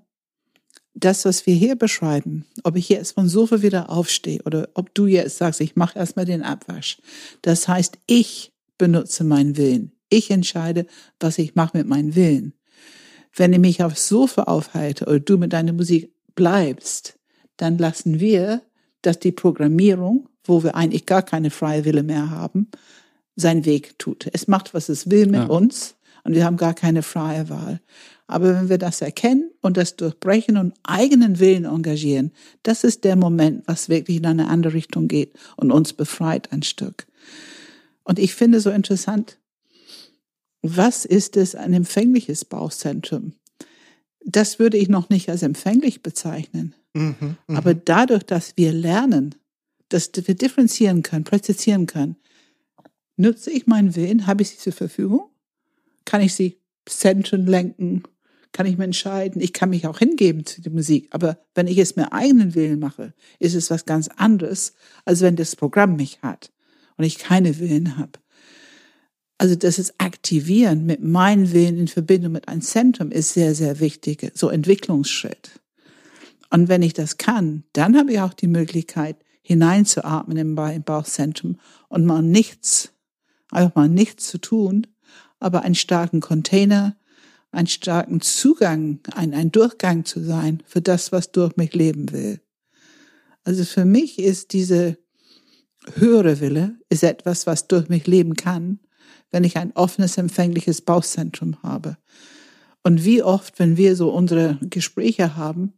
das, 0.93 1.25
was 1.25 1.45
wir 1.45 1.55
hier 1.55 1.75
beschreiben, 1.75 2.45
ob 2.63 2.75
ich 2.75 2.89
jetzt 2.89 3.13
von 3.13 3.29
Sofa 3.29 3.61
wieder 3.61 3.89
aufstehe 3.89 4.41
oder 4.45 4.69
ob 4.73 4.93
du 4.93 5.07
jetzt 5.07 5.37
sagst, 5.37 5.61
ich 5.61 5.75
mache 5.75 5.97
erstmal 5.97 6.25
den 6.25 6.43
Abwasch. 6.43 6.97
Das 7.41 7.67
heißt, 7.67 7.97
ich 8.07 8.51
benutze 8.77 9.23
meinen 9.23 9.57
Willen. 9.57 9.93
Ich 10.09 10.31
entscheide, 10.31 10.85
was 11.19 11.37
ich 11.37 11.55
mache 11.55 11.77
mit 11.77 11.87
meinem 11.87 12.15
Willen. 12.15 12.53
Wenn 13.33 13.53
ich 13.53 13.59
mich 13.59 13.83
aufs 13.83 14.09
Sofa 14.09 14.43
aufhalte 14.43 15.05
oder 15.05 15.19
du 15.19 15.37
mit 15.37 15.53
deiner 15.53 15.71
Musik 15.71 16.13
bleibst, 16.35 17.17
dann 17.55 17.77
lassen 17.77 18.19
wir, 18.19 18.61
dass 19.01 19.19
die 19.19 19.31
Programmierung, 19.31 20.27
wo 20.43 20.63
wir 20.63 20.75
eigentlich 20.75 21.05
gar 21.05 21.21
keine 21.23 21.49
freie 21.51 21.85
Wille 21.85 22.03
mehr 22.03 22.29
haben, 22.29 22.69
seinen 23.35 23.65
Weg 23.65 23.97
tut. 23.99 24.27
Es 24.33 24.47
macht, 24.47 24.73
was 24.73 24.89
es 24.89 25.09
will 25.09 25.25
mit 25.25 25.41
Ja. 25.41 25.45
uns 25.47 25.95
und 26.23 26.35
wir 26.35 26.45
haben 26.45 26.57
gar 26.57 26.73
keine 26.73 27.03
freie 27.03 27.49
Wahl. 27.49 27.81
Aber 28.27 28.55
wenn 28.55 28.69
wir 28.69 28.77
das 28.77 29.01
erkennen 29.01 29.51
und 29.61 29.75
das 29.77 29.97
durchbrechen 29.97 30.57
und 30.57 30.73
eigenen 30.83 31.39
Willen 31.39 31.65
engagieren, 31.65 32.31
das 32.63 32.83
ist 32.83 33.03
der 33.03 33.15
Moment, 33.15 33.63
was 33.67 33.89
wirklich 33.89 34.17
in 34.17 34.25
eine 34.25 34.47
andere 34.47 34.73
Richtung 34.73 35.07
geht 35.07 35.33
und 35.57 35.71
uns 35.71 35.93
befreit 35.93 36.51
ein 36.51 36.63
Stück. 36.63 37.07
Und 38.03 38.19
ich 38.19 38.33
finde 38.33 38.61
so 38.61 38.69
interessant, 38.69 39.37
was 40.61 41.05
ist 41.05 41.37
es 41.37 41.55
ein 41.55 41.73
empfängliches 41.73 42.45
Bauchzentrum? 42.45 43.33
Das 44.23 44.59
würde 44.59 44.77
ich 44.77 44.89
noch 44.89 45.09
nicht 45.09 45.29
als 45.29 45.41
empfänglich 45.41 46.03
bezeichnen. 46.03 46.75
Mhm, 46.93 47.37
mhm. 47.47 47.55
Aber 47.55 47.73
dadurch, 47.73 48.23
dass 48.23 48.53
wir 48.57 48.73
lernen, 48.73 49.35
dass 49.89 50.11
wir 50.13 50.35
differenzieren 50.35 51.03
können, 51.03 51.23
präzisieren 51.23 51.85
können, 51.85 52.17
nutze 53.17 53.51
ich 53.51 53.67
meinen 53.67 53.95
Willen, 53.95 54.27
habe 54.27 54.41
ich 54.41 54.49
sie 54.49 54.57
zur 54.57 54.73
Verfügung? 54.73 55.29
Kann 56.05 56.21
ich 56.21 56.33
sie 56.33 56.59
Zentren 56.85 57.45
lenken? 57.45 58.03
Kann 58.51 58.65
ich 58.65 58.77
mir 58.77 58.83
entscheiden? 58.83 59.41
Ich 59.41 59.53
kann 59.53 59.69
mich 59.69 59.87
auch 59.87 59.99
hingeben 59.99 60.45
zu 60.45 60.61
der 60.61 60.71
Musik. 60.71 61.07
Aber 61.11 61.37
wenn 61.55 61.67
ich 61.67 61.77
es 61.77 61.95
mir 61.95 62.11
eigenen 62.11 62.53
Willen 62.55 62.79
mache, 62.79 63.13
ist 63.39 63.55
es 63.55 63.69
was 63.69 63.85
ganz 63.85 64.09
anderes, 64.09 64.73
als 65.05 65.21
wenn 65.21 65.35
das 65.35 65.55
Programm 65.55 65.95
mich 65.95 66.21
hat 66.21 66.51
und 66.97 67.05
ich 67.05 67.17
keine 67.17 67.59
Willen 67.59 67.97
habe. 67.97 68.19
Also 69.37 69.55
das 69.55 69.79
ist 69.79 69.95
Aktivieren 69.97 70.85
mit 70.85 71.01
meinem 71.01 71.51
Willen 71.51 71.79
in 71.79 71.87
Verbindung 71.87 72.33
mit 72.33 72.47
einem 72.47 72.61
Zentrum 72.61 73.11
ist 73.11 73.33
sehr, 73.33 73.55
sehr 73.55 73.79
wichtig. 73.79 74.31
So 74.35 74.49
Entwicklungsschritt. 74.49 75.60
Und 76.51 76.67
wenn 76.69 76.81
ich 76.81 76.93
das 76.93 77.17
kann, 77.17 77.63
dann 77.73 77.97
habe 77.97 78.11
ich 78.13 78.19
auch 78.19 78.33
die 78.33 78.47
Möglichkeit, 78.47 79.17
hineinzuatmen 79.41 80.37
im 80.37 80.55
Ba- 80.55 80.71
im 80.71 80.83
Bauchzentrum 80.83 81.57
und 81.87 82.05
mal 82.05 82.21
nichts, 82.21 82.93
einfach 83.49 83.75
mal 83.75 83.89
nichts 83.89 84.27
zu 84.27 84.37
tun, 84.37 84.85
aber 85.39 85.63
einen 85.63 85.75
starken 85.75 86.19
Container, 86.19 86.95
einen 87.51 87.67
starken 87.67 88.21
Zugang, 88.21 88.99
ein, 89.15 89.33
ein 89.33 89.51
Durchgang 89.51 90.05
zu 90.05 90.23
sein 90.23 90.61
für 90.65 90.81
das, 90.81 91.11
was 91.11 91.31
durch 91.31 91.57
mich 91.57 91.73
leben 91.73 92.11
will. 92.11 92.39
Also 93.43 93.65
für 93.65 93.85
mich 93.85 94.19
ist 94.19 94.53
diese 94.53 94.97
höhere 95.95 96.39
Wille, 96.39 96.77
ist 96.89 97.03
etwas, 97.03 97.47
was 97.47 97.67
durch 97.67 97.89
mich 97.89 98.05
leben 98.07 98.35
kann, 98.35 98.79
wenn 99.31 99.43
ich 99.43 99.57
ein 99.57 99.71
offenes, 99.75 100.17
empfängliches 100.17 100.81
Bauchzentrum 100.81 101.57
habe. 101.63 101.97
Und 102.83 103.03
wie 103.03 103.23
oft, 103.23 103.57
wenn 103.57 103.77
wir 103.77 103.95
so 103.95 104.11
unsere 104.11 104.59
Gespräche 104.61 105.35
haben, 105.35 105.73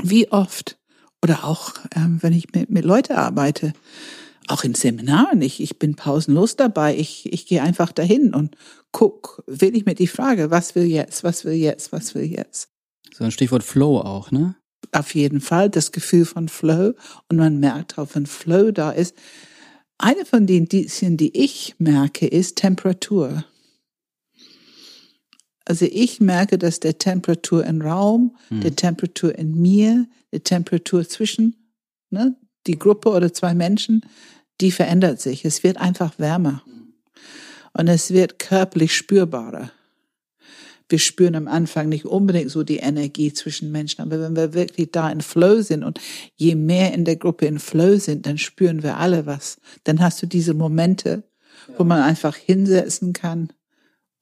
wie 0.00 0.30
oft, 0.30 0.78
oder 1.22 1.44
auch 1.44 1.74
ähm, 1.94 2.18
wenn 2.20 2.32
ich 2.32 2.52
mit, 2.52 2.70
mit 2.70 2.84
Leuten 2.84 3.14
arbeite, 3.14 3.72
auch 4.48 4.64
in 4.64 4.74
Seminaren, 4.74 5.40
ich, 5.42 5.60
ich 5.60 5.78
bin 5.78 5.94
pausenlos 5.94 6.56
dabei, 6.56 6.96
ich, 6.96 7.32
ich 7.32 7.46
gehe 7.46 7.62
einfach 7.62 7.92
dahin 7.92 8.34
und 8.34 8.56
guck, 8.90 9.42
will 9.46 9.76
ich 9.76 9.86
mir 9.86 9.94
die 9.94 10.06
Frage, 10.06 10.50
was 10.50 10.74
will 10.74 10.84
jetzt, 10.84 11.24
was 11.24 11.44
will 11.44 11.54
jetzt, 11.54 11.92
was 11.92 12.14
will 12.14 12.24
jetzt. 12.24 12.68
So 13.14 13.24
ein 13.24 13.30
Stichwort 13.30 13.62
Flow 13.62 13.98
auch, 13.98 14.30
ne? 14.30 14.56
Auf 14.90 15.14
jeden 15.14 15.40
Fall 15.40 15.70
das 15.70 15.92
Gefühl 15.92 16.24
von 16.24 16.48
Flow 16.48 16.94
und 17.28 17.36
man 17.36 17.60
merkt 17.60 17.98
auch, 17.98 18.08
wenn 18.14 18.26
Flow 18.26 18.72
da 18.72 18.90
ist. 18.90 19.14
Eine 19.96 20.24
von 20.26 20.46
den 20.46 20.64
Indizien, 20.64 21.16
die 21.16 21.36
ich 21.38 21.76
merke, 21.78 22.26
ist 22.26 22.56
Temperatur. 22.56 23.44
Also 25.72 25.86
ich 25.90 26.20
merke, 26.20 26.58
dass 26.58 26.80
der 26.80 26.98
Temperatur 26.98 27.64
im 27.64 27.80
Raum, 27.80 28.36
der 28.50 28.76
Temperatur 28.76 29.38
in 29.38 29.58
mir, 29.58 30.06
der 30.30 30.44
Temperatur 30.44 31.08
zwischen 31.08 31.56
ne, 32.10 32.36
die 32.66 32.78
Gruppe 32.78 33.08
oder 33.08 33.32
zwei 33.32 33.54
Menschen, 33.54 34.04
die 34.60 34.70
verändert 34.70 35.22
sich. 35.22 35.46
Es 35.46 35.62
wird 35.62 35.78
einfach 35.78 36.18
wärmer 36.18 36.62
und 37.72 37.88
es 37.88 38.10
wird 38.10 38.38
körperlich 38.38 38.94
spürbarer. 38.94 39.72
Wir 40.90 40.98
spüren 40.98 41.36
am 41.36 41.48
Anfang 41.48 41.88
nicht 41.88 42.04
unbedingt 42.04 42.50
so 42.50 42.64
die 42.64 42.76
Energie 42.76 43.32
zwischen 43.32 43.72
Menschen, 43.72 44.02
aber 44.02 44.20
wenn 44.20 44.36
wir 44.36 44.52
wirklich 44.52 44.90
da 44.92 45.10
in 45.10 45.22
Flow 45.22 45.62
sind 45.62 45.84
und 45.84 45.98
je 46.36 46.54
mehr 46.54 46.92
in 46.92 47.06
der 47.06 47.16
Gruppe 47.16 47.46
in 47.46 47.58
Flow 47.58 47.96
sind, 47.96 48.26
dann 48.26 48.36
spüren 48.36 48.82
wir 48.82 48.98
alle 48.98 49.24
was. 49.24 49.56
Dann 49.84 50.02
hast 50.02 50.20
du 50.20 50.26
diese 50.26 50.52
Momente, 50.52 51.22
wo 51.78 51.84
man 51.84 52.02
einfach 52.02 52.36
hinsetzen 52.36 53.14
kann 53.14 53.54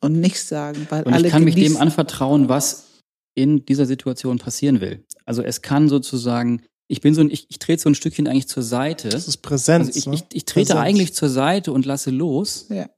und 0.00 0.20
nichts 0.20 0.48
sagen, 0.48 0.86
weil 0.90 1.04
Und 1.04 1.12
alle 1.14 1.26
ich 1.26 1.32
kann 1.32 1.44
mich 1.44 1.54
dem 1.54 1.76
anvertrauen, 1.76 2.48
was 2.48 2.86
in 3.34 3.64
dieser 3.64 3.86
Situation 3.86 4.38
passieren 4.38 4.80
will. 4.80 5.04
Also 5.24 5.42
es 5.42 5.62
kann 5.62 5.88
sozusagen, 5.88 6.62
ich 6.88 7.00
bin 7.00 7.14
so 7.14 7.20
ein, 7.20 7.30
ich, 7.30 7.46
ich 7.48 7.58
trete 7.58 7.82
so 7.82 7.88
ein 7.88 7.94
Stückchen 7.94 8.26
eigentlich 8.26 8.48
zur 8.48 8.62
Seite. 8.62 9.08
das 9.08 9.28
ist 9.28 9.38
Präsenz. 9.38 9.88
Also 9.88 9.98
ich, 9.98 10.06
ne? 10.06 10.14
ich, 10.14 10.24
ich 10.32 10.44
trete 10.44 10.72
Präsenz. 10.72 10.80
eigentlich 10.86 11.14
zur 11.14 11.28
Seite 11.28 11.72
und 11.72 11.86
lasse 11.86 12.10
los, 12.10 12.66
Ja. 12.70 12.90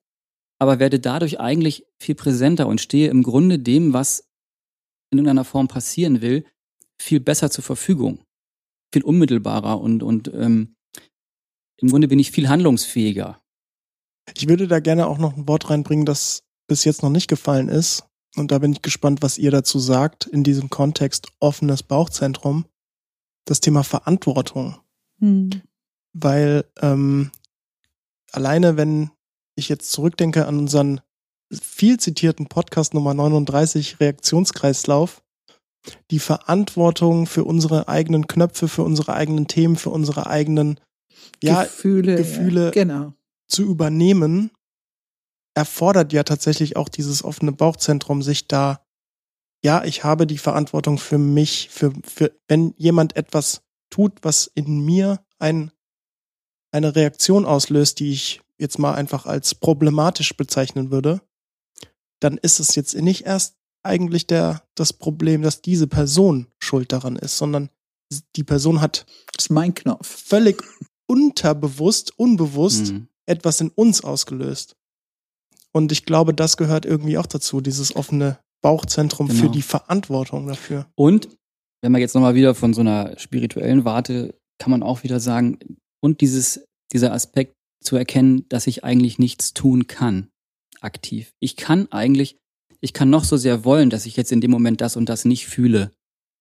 aber 0.58 0.78
werde 0.78 1.00
dadurch 1.00 1.40
eigentlich 1.40 1.86
viel 2.00 2.14
präsenter 2.14 2.66
und 2.66 2.80
stehe 2.80 3.10
im 3.10 3.22
Grunde 3.22 3.58
dem, 3.58 3.92
was 3.92 4.24
in 5.10 5.18
irgendeiner 5.18 5.44
Form 5.44 5.68
passieren 5.68 6.22
will, 6.22 6.44
viel 7.00 7.20
besser 7.20 7.50
zur 7.50 7.64
Verfügung. 7.64 8.24
Viel 8.94 9.02
unmittelbarer 9.02 9.80
und, 9.80 10.02
und 10.02 10.28
ähm, 10.32 10.74
im 11.78 11.88
Grunde 11.88 12.08
bin 12.08 12.18
ich 12.18 12.30
viel 12.30 12.48
handlungsfähiger. 12.48 13.42
Ich 14.36 14.48
würde 14.48 14.68
da 14.68 14.80
gerne 14.80 15.06
auch 15.06 15.18
noch 15.18 15.36
ein 15.36 15.48
Wort 15.48 15.68
reinbringen, 15.68 16.06
das 16.06 16.44
bis 16.72 16.84
jetzt 16.84 17.02
noch 17.02 17.10
nicht 17.10 17.28
gefallen 17.28 17.68
ist. 17.68 18.04
Und 18.34 18.50
da 18.50 18.58
bin 18.58 18.72
ich 18.72 18.80
gespannt, 18.80 19.20
was 19.20 19.36
ihr 19.36 19.50
dazu 19.50 19.78
sagt 19.78 20.24
in 20.24 20.42
diesem 20.42 20.70
Kontext 20.70 21.28
offenes 21.38 21.82
Bauchzentrum. 21.82 22.64
Das 23.44 23.60
Thema 23.60 23.82
Verantwortung. 23.82 24.78
Hm. 25.18 25.50
Weil 26.14 26.64
ähm, 26.80 27.30
alleine, 28.30 28.78
wenn 28.78 29.10
ich 29.54 29.68
jetzt 29.68 29.92
zurückdenke 29.92 30.46
an 30.46 30.58
unseren 30.58 31.02
viel 31.52 32.00
zitierten 32.00 32.46
Podcast 32.46 32.94
Nummer 32.94 33.12
39, 33.12 34.00
Reaktionskreislauf, 34.00 35.22
die 36.10 36.20
Verantwortung 36.20 37.26
für 37.26 37.44
unsere 37.44 37.86
eigenen 37.86 38.28
Knöpfe, 38.28 38.66
für 38.66 38.82
unsere 38.82 39.12
eigenen 39.12 39.46
Themen, 39.46 39.76
für 39.76 39.90
unsere 39.90 40.26
eigenen 40.26 40.80
ja, 41.42 41.64
Gefühle. 41.64 42.16
Gefühle. 42.16 42.64
Ja, 42.66 42.70
genau. 42.70 43.12
zu 43.46 43.64
übernehmen, 43.64 44.52
erfordert 45.54 46.12
ja 46.12 46.22
tatsächlich 46.24 46.76
auch 46.76 46.88
dieses 46.88 47.22
offene 47.24 47.52
Bauchzentrum, 47.52 48.22
sich 48.22 48.48
da, 48.48 48.84
ja, 49.64 49.84
ich 49.84 50.04
habe 50.04 50.26
die 50.26 50.38
Verantwortung 50.38 50.98
für 50.98 51.18
mich, 51.18 51.68
für, 51.70 51.92
für, 52.04 52.32
wenn 52.48 52.74
jemand 52.76 53.16
etwas 53.16 53.62
tut, 53.90 54.18
was 54.22 54.50
in 54.54 54.84
mir 54.84 55.24
ein, 55.38 55.70
eine 56.72 56.94
Reaktion 56.96 57.44
auslöst, 57.44 58.00
die 58.00 58.12
ich 58.12 58.40
jetzt 58.58 58.78
mal 58.78 58.94
einfach 58.94 59.26
als 59.26 59.54
problematisch 59.54 60.36
bezeichnen 60.36 60.90
würde, 60.90 61.20
dann 62.20 62.38
ist 62.38 62.60
es 62.60 62.74
jetzt 62.74 62.94
nicht 62.94 63.26
erst 63.26 63.56
eigentlich 63.82 64.26
der, 64.26 64.62
das 64.76 64.92
Problem, 64.92 65.42
dass 65.42 65.60
diese 65.60 65.88
Person 65.88 66.46
schuld 66.60 66.92
daran 66.92 67.16
ist, 67.16 67.36
sondern 67.36 67.68
die 68.36 68.44
Person 68.44 68.80
hat 68.80 69.06
Das 69.34 69.46
ist 69.46 69.50
mein 69.50 69.74
Knopf. 69.74 70.06
völlig 70.06 70.62
unterbewusst, 71.06 72.16
unbewusst 72.18 72.92
Mhm. 72.92 73.08
etwas 73.26 73.60
in 73.60 73.70
uns 73.70 74.02
ausgelöst. 74.04 74.76
Und 75.74 75.92
ich 75.92 76.04
glaube, 76.04 76.34
das 76.34 76.56
gehört 76.56 76.84
irgendwie 76.84 77.18
auch 77.18 77.26
dazu, 77.26 77.60
dieses 77.60 77.96
offene 77.96 78.38
Bauchzentrum 78.62 79.28
für 79.28 79.42
Genau. 79.42 79.52
die 79.52 79.62
Verantwortung 79.62 80.46
dafür. 80.46 80.86
Und 80.94 81.28
wenn 81.82 81.92
man 81.92 82.00
jetzt 82.00 82.14
nochmal 82.14 82.34
wieder 82.34 82.54
von 82.54 82.74
so 82.74 82.80
einer 82.80 83.18
spirituellen 83.18 83.84
Warte, 83.84 84.34
kann 84.58 84.70
man 84.70 84.82
auch 84.82 85.02
wieder 85.02 85.18
sagen, 85.18 85.58
und 86.00 86.20
dieses, 86.20 86.64
dieser 86.92 87.12
Aspekt 87.12 87.54
zu 87.82 87.96
erkennen, 87.96 88.46
dass 88.48 88.66
ich 88.66 88.84
eigentlich 88.84 89.18
nichts 89.18 89.54
tun 89.54 89.86
kann, 89.86 90.28
aktiv. 90.80 91.32
Ich 91.40 91.56
kann 91.56 91.90
eigentlich, 91.90 92.36
ich 92.80 92.92
kann 92.92 93.10
noch 93.10 93.24
so 93.24 93.36
sehr 93.36 93.64
wollen, 93.64 93.90
dass 93.90 94.06
ich 94.06 94.16
jetzt 94.16 94.30
in 94.30 94.40
dem 94.40 94.50
Moment 94.50 94.80
das 94.80 94.96
und 94.96 95.08
das 95.08 95.24
nicht 95.24 95.46
fühle 95.46 95.90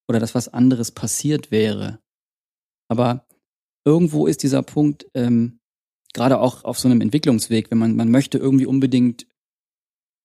oder 0.08 0.20
dass 0.20 0.36
was 0.36 0.50
anderes 0.50 0.92
passiert 0.92 1.50
wäre. 1.52 2.00
Aber 2.90 3.26
irgendwo 3.86 4.28
ist 4.28 4.44
dieser 4.44 4.62
Punkt, 4.62 5.08
ähm, 5.16 5.60
gerade 6.14 6.40
auch 6.40 6.64
auf 6.64 6.80
so 6.80 6.88
einem 6.88 7.02
Entwicklungsweg, 7.02 7.72
wenn 7.72 7.78
man, 7.78 7.96
man 7.96 8.10
möchte 8.10 8.38
irgendwie 8.38 8.66
unbedingt 8.66 9.28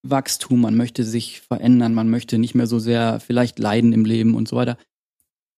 Wachstum, 0.03 0.61
man 0.61 0.76
möchte 0.76 1.05
sich 1.05 1.41
verändern, 1.41 1.95
man 1.95 2.09
möchte 2.09 2.39
nicht 2.39 2.55
mehr 2.55 2.66
so 2.66 2.78
sehr 2.78 3.20
vielleicht 3.20 3.59
leiden 3.59 3.93
im 3.93 4.05
Leben 4.05 4.34
und 4.34 4.49
so 4.49 4.57
weiter. 4.57 4.78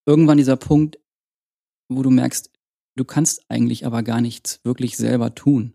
Irgendwann 0.07 0.39
dieser 0.39 0.57
Punkt, 0.57 0.99
wo 1.89 2.03
du 2.03 2.11
merkst, 2.11 2.51
du 2.97 3.05
kannst 3.05 3.45
eigentlich 3.49 3.87
aber 3.87 4.03
gar 4.03 4.21
nichts 4.21 4.61
wirklich 4.65 4.97
selber 4.97 5.35
tun. 5.35 5.75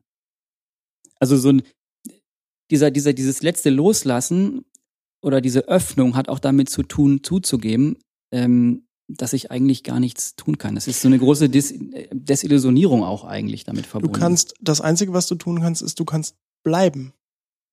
Also 1.20 1.38
so 1.38 1.50
ein, 1.50 1.64
dieser, 2.72 2.92
dieser, 2.92 3.14
dieses 3.14 3.44
letzte 3.44 3.70
Loslassen 3.70 4.66
oder 5.22 5.40
diese 5.40 5.68
Öffnung 5.68 6.16
hat 6.16 6.30
auch 6.30 6.40
damit 6.40 6.70
zu 6.70 6.84
tun, 6.84 7.24
zuzugeben, 7.24 7.98
ähm, 8.32 8.88
dass 9.18 9.34
ich 9.34 9.52
eigentlich 9.52 9.84
gar 9.84 10.00
nichts 10.00 10.36
tun 10.36 10.58
kann. 10.58 10.76
Das 10.76 10.88
ist 10.88 11.02
so 11.02 11.08
eine 11.08 11.20
große 11.20 11.50
Des 11.50 11.74
Desillusionierung 12.12 13.04
auch 13.04 13.24
eigentlich 13.24 13.64
damit 13.64 13.86
verbunden. 13.86 14.14
Du 14.14 14.20
kannst, 14.20 14.56
das 14.62 14.82
Einzige, 14.82 15.14
was 15.14 15.28
du 15.28 15.36
tun 15.36 15.62
kannst, 15.62 15.82
ist, 15.82 16.00
du 16.00 16.06
kannst 16.06 16.36
bleiben. 16.64 17.14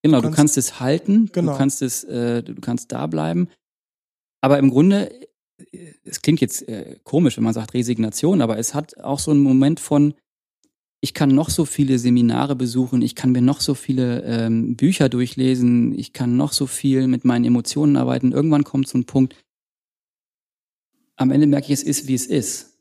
Genau, 0.03 0.18
du 0.18 0.22
kannst, 0.22 0.32
du 0.32 0.36
kannst 0.36 0.59
es 0.59 0.80
halten, 0.80 1.30
genau. 1.32 1.53
du 1.53 1.59
kannst 1.59 1.82
es, 1.82 2.05
äh, 2.05 2.43
du 2.43 2.55
kannst 2.61 2.93
da 2.93 3.07
bleiben. 3.07 3.49
Aber 4.41 4.59
im 4.59 4.70
Grunde, 4.70 5.12
es 6.05 6.22
klingt 6.22 6.41
jetzt 6.41 6.66
äh, 6.68 6.99
komisch, 7.05 7.36
wenn 7.36 7.45
man 7.45 7.55
sagt 7.55 7.74
Resignation, 7.74 8.41
aber 8.41 8.59
es 8.59 8.74
hat 8.74 8.99
auch 9.01 9.18
so 9.18 9.30
einen 9.30 9.41
Moment 9.41 9.80
von, 9.80 10.14
ich 11.03 11.14
kann 11.14 11.34
noch 11.34 11.51
so 11.51 11.64
viele 11.64 11.99
Seminare 11.99 12.57
besuchen, 12.57 13.03
ich 13.03 13.14
kann 13.14 13.32
mir 13.32 13.43
noch 13.43 13.61
so 13.61 13.74
viele 13.74 14.22
ähm, 14.24 14.76
Bücher 14.76 15.09
durchlesen, 15.09 15.99
ich 15.99 16.12
kann 16.12 16.36
noch 16.36 16.53
so 16.53 16.66
viel 16.66 17.07
mit 17.07 17.24
meinen 17.24 17.45
Emotionen 17.45 17.97
arbeiten. 17.97 18.32
Irgendwann 18.32 18.64
kommt 18.64 18.88
so 18.88 18.99
ein 18.99 19.07
Punkt, 19.07 19.34
am 21.21 21.31
Ende 21.31 21.47
merke 21.47 21.66
ich, 21.66 21.81
es 21.81 21.83
ist, 21.83 22.09
wie 22.09 22.14
es 22.14 22.27
ist. 22.27 22.79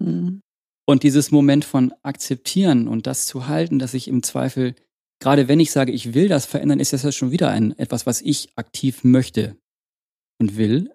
Mhm. 0.00 0.40
Und 0.86 1.04
dieses 1.04 1.30
Moment 1.30 1.64
von 1.64 1.94
akzeptieren 2.02 2.88
und 2.88 3.06
das 3.06 3.26
zu 3.26 3.46
halten, 3.46 3.78
dass 3.78 3.94
ich 3.94 4.08
im 4.08 4.24
Zweifel, 4.24 4.74
gerade 5.20 5.46
wenn 5.46 5.60
ich 5.60 5.70
sage, 5.70 5.92
ich 5.92 6.12
will 6.12 6.26
das 6.26 6.46
verändern, 6.46 6.80
ist 6.80 6.92
das 6.92 7.04
ja 7.04 7.12
schon 7.12 7.30
wieder 7.30 7.48
ein, 7.50 7.78
etwas, 7.78 8.06
was 8.06 8.22
ich 8.22 8.50
aktiv 8.56 9.04
möchte 9.04 9.56
und 10.40 10.56
will. 10.56 10.90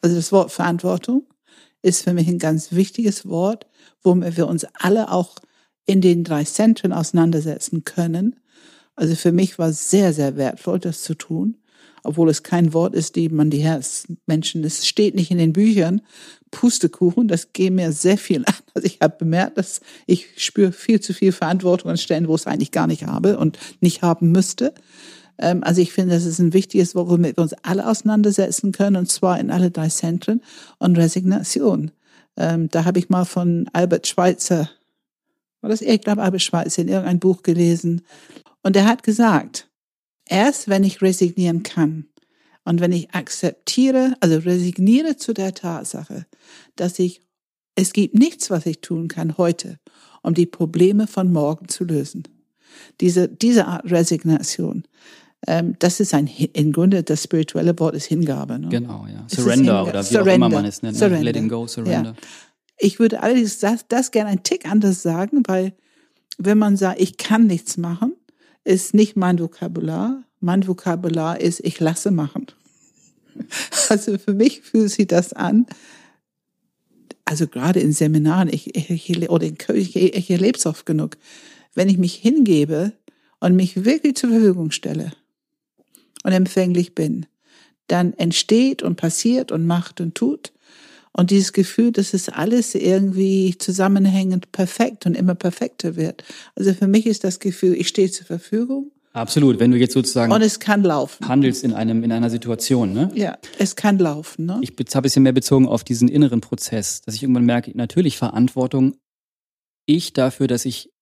Also 0.00 0.16
das 0.16 0.32
Wort 0.32 0.50
Verantwortung 0.52 1.26
ist 1.82 2.02
für 2.02 2.14
mich 2.14 2.28
ein 2.28 2.38
ganz 2.38 2.72
wichtiges 2.72 3.28
Wort, 3.28 3.66
womit 4.02 4.38
wir 4.38 4.48
uns 4.48 4.66
alle 4.72 5.12
auch 5.12 5.36
in 5.84 6.00
den 6.00 6.24
drei 6.24 6.44
Zentren 6.44 6.94
auseinandersetzen 6.94 7.84
können. 7.84 8.40
Also 8.96 9.16
für 9.16 9.32
mich 9.32 9.58
war 9.58 9.68
es 9.68 9.90
sehr, 9.90 10.14
sehr 10.14 10.36
wertvoll, 10.36 10.78
das 10.78 11.02
zu 11.02 11.14
tun 11.14 11.58
obwohl 12.02 12.28
es 12.30 12.42
kein 12.42 12.72
Wort 12.72 12.94
ist, 12.94 13.16
die 13.16 13.28
man 13.28 13.50
die 13.50 13.58
Herzmenschen, 13.58 14.64
es 14.64 14.86
steht 14.86 15.14
nicht 15.14 15.30
in 15.30 15.38
den 15.38 15.52
Büchern. 15.52 16.00
Pustekuchen, 16.50 17.28
das 17.28 17.52
geht 17.52 17.72
mir 17.72 17.92
sehr 17.92 18.18
viel 18.18 18.44
an. 18.46 18.54
Also 18.74 18.86
ich 18.86 18.98
habe 19.02 19.16
bemerkt, 19.18 19.58
dass 19.58 19.80
ich 20.06 20.28
spüre 20.36 20.72
viel 20.72 21.00
zu 21.00 21.12
viel 21.12 21.32
Verantwortung 21.32 21.90
an 21.90 21.98
Stellen, 21.98 22.28
wo 22.28 22.34
es 22.34 22.46
eigentlich 22.46 22.72
gar 22.72 22.86
nicht 22.86 23.04
habe 23.04 23.38
und 23.38 23.58
nicht 23.80 24.02
haben 24.02 24.32
müsste. 24.32 24.72
Ähm, 25.38 25.62
also 25.62 25.80
ich 25.80 25.92
finde, 25.92 26.14
das 26.14 26.24
ist 26.24 26.38
ein 26.38 26.52
wichtiges 26.52 26.94
womit 26.94 27.36
wir 27.36 27.42
uns 27.42 27.54
alle 27.62 27.86
auseinandersetzen 27.86 28.72
können, 28.72 28.96
und 28.96 29.10
zwar 29.10 29.38
in 29.38 29.50
alle 29.50 29.70
drei 29.70 29.88
Zentren. 29.88 30.42
Und 30.78 30.98
Resignation. 30.98 31.90
Ähm, 32.36 32.68
da 32.70 32.84
habe 32.84 32.98
ich 32.98 33.08
mal 33.08 33.24
von 33.24 33.68
Albert 33.72 34.06
Schweitzer, 34.06 34.70
war 35.60 35.70
das, 35.70 35.82
ich 35.82 36.00
glaube 36.00 36.22
Albert 36.22 36.42
Schweitzer, 36.42 36.82
in 36.82 36.88
irgendein 36.88 37.18
Buch 37.18 37.42
gelesen. 37.42 38.02
Und 38.62 38.76
er 38.76 38.86
hat 38.86 39.02
gesagt, 39.02 39.68
Erst 40.28 40.68
wenn 40.68 40.84
ich 40.84 41.02
resignieren 41.02 41.62
kann 41.62 42.06
und 42.64 42.80
wenn 42.80 42.92
ich 42.92 43.12
akzeptiere, 43.12 44.14
also 44.20 44.36
resigniere 44.38 45.16
zu 45.16 45.32
der 45.32 45.54
Tatsache, 45.54 46.26
dass 46.76 46.98
ich, 46.98 47.22
es 47.74 47.92
gibt 47.92 48.14
nichts, 48.14 48.50
was 48.50 48.66
ich 48.66 48.80
tun 48.80 49.08
kann 49.08 49.38
heute, 49.38 49.78
um 50.22 50.34
die 50.34 50.46
Probleme 50.46 51.06
von 51.06 51.32
morgen 51.32 51.68
zu 51.68 51.84
lösen. 51.84 52.24
Diese, 53.00 53.28
diese 53.28 53.66
Art 53.66 53.90
Resignation, 53.90 54.84
ähm, 55.46 55.76
das 55.78 56.00
ist 56.00 56.14
ein, 56.14 56.26
im 56.26 56.72
Grunde 56.72 57.02
das 57.02 57.22
spirituelle 57.22 57.78
Wort 57.78 57.94
ist 57.94 58.06
Hingabe. 58.06 58.58
Ne? 58.58 58.68
Genau, 58.68 59.06
ja. 59.06 59.24
Surrender 59.28 59.86
oder 59.86 60.00
wie 60.00 60.06
surrender. 60.06 60.32
auch 60.32 60.34
immer 60.34 60.48
man 60.48 60.64
es 60.64 60.82
nennt. 60.82 60.94
Ne? 60.94 60.98
Surrender. 60.98 61.24
Letting 61.24 61.48
go, 61.48 61.66
surrender. 61.66 62.10
Ja. 62.10 62.14
Ich 62.76 62.98
würde 63.00 63.22
allerdings 63.22 63.58
das, 63.58 63.86
das 63.88 64.10
gerne 64.10 64.30
ein 64.30 64.42
Tick 64.42 64.70
anders 64.70 65.02
sagen, 65.02 65.42
weil 65.46 65.74
wenn 66.38 66.58
man 66.58 66.76
sagt, 66.76 67.00
ich 67.00 67.16
kann 67.16 67.46
nichts 67.46 67.76
machen, 67.76 68.12
ist 68.68 68.94
nicht 68.94 69.16
mein 69.16 69.38
Vokabular. 69.38 70.22
Mein 70.40 70.66
Vokabular 70.68 71.40
ist, 71.40 71.60
ich 71.64 71.80
lasse 71.80 72.10
machen. 72.10 72.46
Also 73.88 74.18
für 74.18 74.34
mich 74.34 74.60
fühlt 74.60 74.90
sich 74.90 75.06
das 75.06 75.32
an, 75.32 75.64
also 77.24 77.46
gerade 77.46 77.80
in 77.80 77.92
Seminaren, 77.92 78.48
ich, 78.52 78.74
ich, 78.74 79.30
oder 79.30 79.46
in 79.46 79.56
Kirche, 79.56 79.98
ich, 79.98 80.14
ich 80.14 80.30
erlebe 80.30 80.58
es 80.58 80.66
oft 80.66 80.86
genug, 80.86 81.16
wenn 81.74 81.88
ich 81.88 81.98
mich 81.98 82.14
hingebe 82.14 82.92
und 83.38 83.54
mich 83.54 83.84
wirklich 83.84 84.16
zur 84.16 84.30
Verfügung 84.30 84.70
stelle 84.70 85.12
und 86.24 86.32
empfänglich 86.32 86.94
bin, 86.94 87.26
dann 87.86 88.12
entsteht 88.14 88.82
und 88.82 88.96
passiert 88.96 89.52
und 89.52 89.66
macht 89.66 90.00
und 90.00 90.14
tut. 90.14 90.52
Und 91.18 91.32
dieses 91.32 91.52
Gefühl, 91.52 91.90
dass 91.90 92.14
es 92.14 92.28
alles 92.28 92.76
irgendwie 92.76 93.58
zusammenhängend 93.58 94.52
perfekt 94.52 95.04
und 95.04 95.16
immer 95.16 95.34
perfekter 95.34 95.96
wird. 95.96 96.22
Also 96.54 96.72
für 96.74 96.86
mich 96.86 97.06
ist 97.06 97.24
das 97.24 97.40
Gefühl, 97.40 97.74
ich 97.74 97.88
stehe 97.88 98.08
zur 98.08 98.24
Verfügung. 98.24 98.92
Absolut, 99.14 99.58
wenn 99.58 99.72
du 99.72 99.78
jetzt 99.78 99.94
sozusagen 99.94 100.30
und 100.30 100.42
es 100.42 100.60
kann 100.60 100.84
laufen. 100.84 101.26
handelst 101.26 101.64
in 101.64 101.72
einem 101.72 102.04
in 102.04 102.12
einer 102.12 102.30
Situation, 102.30 102.92
ne? 102.92 103.10
Ja, 103.16 103.36
es 103.58 103.74
kann 103.74 103.98
laufen, 103.98 104.46
ne? 104.46 104.60
Ich 104.62 104.70
habe 104.70 104.84
ein 104.94 105.02
bisschen 105.02 105.24
mehr 105.24 105.32
bezogen 105.32 105.66
auf 105.66 105.82
diesen 105.82 106.06
inneren 106.06 106.40
Prozess, 106.40 107.02
dass 107.02 107.16
ich 107.16 107.24
irgendwann 107.24 107.46
merke, 107.46 107.76
natürlich 107.76 108.16
Verantwortung 108.16 108.94
ich 109.86 110.12
dafür, 110.12 110.46
dass 110.46 110.64
ich 110.66 110.92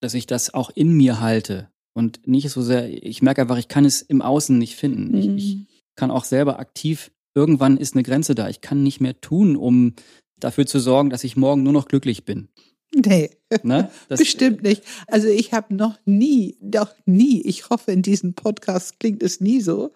dass 0.00 0.14
ich 0.14 0.26
das 0.26 0.54
auch 0.54 0.70
in 0.70 0.92
mir 0.92 1.20
halte 1.20 1.68
und 1.92 2.26
nicht 2.26 2.48
so 2.48 2.62
sehr 2.62 2.88
ich 2.88 3.20
merke 3.20 3.42
einfach, 3.42 3.58
ich 3.58 3.68
kann 3.68 3.84
es 3.84 4.00
im 4.00 4.22
Außen 4.22 4.56
nicht 4.56 4.76
finden. 4.76 5.08
Mhm. 5.08 5.18
Ich, 5.18 5.28
ich 5.44 5.56
mhm. 5.56 5.66
kann 5.94 6.10
auch 6.10 6.24
selber 6.24 6.58
aktiv 6.58 7.10
irgendwann 7.34 7.76
ist 7.76 7.94
eine 7.94 8.02
Grenze 8.02 8.34
da. 8.34 8.48
Ich 8.48 8.60
kann 8.60 8.82
nicht 8.82 9.00
mehr 9.00 9.20
tun, 9.20 9.56
um 9.56 9.94
dafür 10.38 10.66
zu 10.66 10.80
sorgen, 10.80 11.10
dass 11.10 11.24
ich 11.24 11.36
morgen 11.36 11.62
nur 11.62 11.72
noch 11.72 11.88
glücklich 11.88 12.24
bin. 12.24 12.48
Nee, 12.94 13.30
ne? 13.62 13.90
Das, 14.08 14.18
bestimmt 14.18 14.62
nicht. 14.62 14.82
Also 15.06 15.28
ich 15.28 15.52
habe 15.52 15.74
noch 15.74 15.98
nie, 16.04 16.56
doch 16.60 16.92
nie, 17.06 17.40
ich 17.42 17.70
hoffe 17.70 17.92
in 17.92 18.02
diesem 18.02 18.34
Podcast 18.34 19.00
klingt 19.00 19.22
es 19.22 19.40
nie 19.40 19.60
so, 19.60 19.92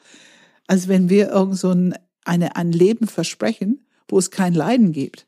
als 0.66 0.88
wenn 0.88 1.10
wir 1.10 1.30
irgend 1.30 1.58
so 1.58 1.70
ein, 1.70 1.94
eine, 2.24 2.56
ein 2.56 2.72
Leben 2.72 3.06
versprechen, 3.06 3.86
wo 4.08 4.18
es 4.18 4.30
kein 4.30 4.54
Leiden 4.54 4.92
gibt. 4.92 5.26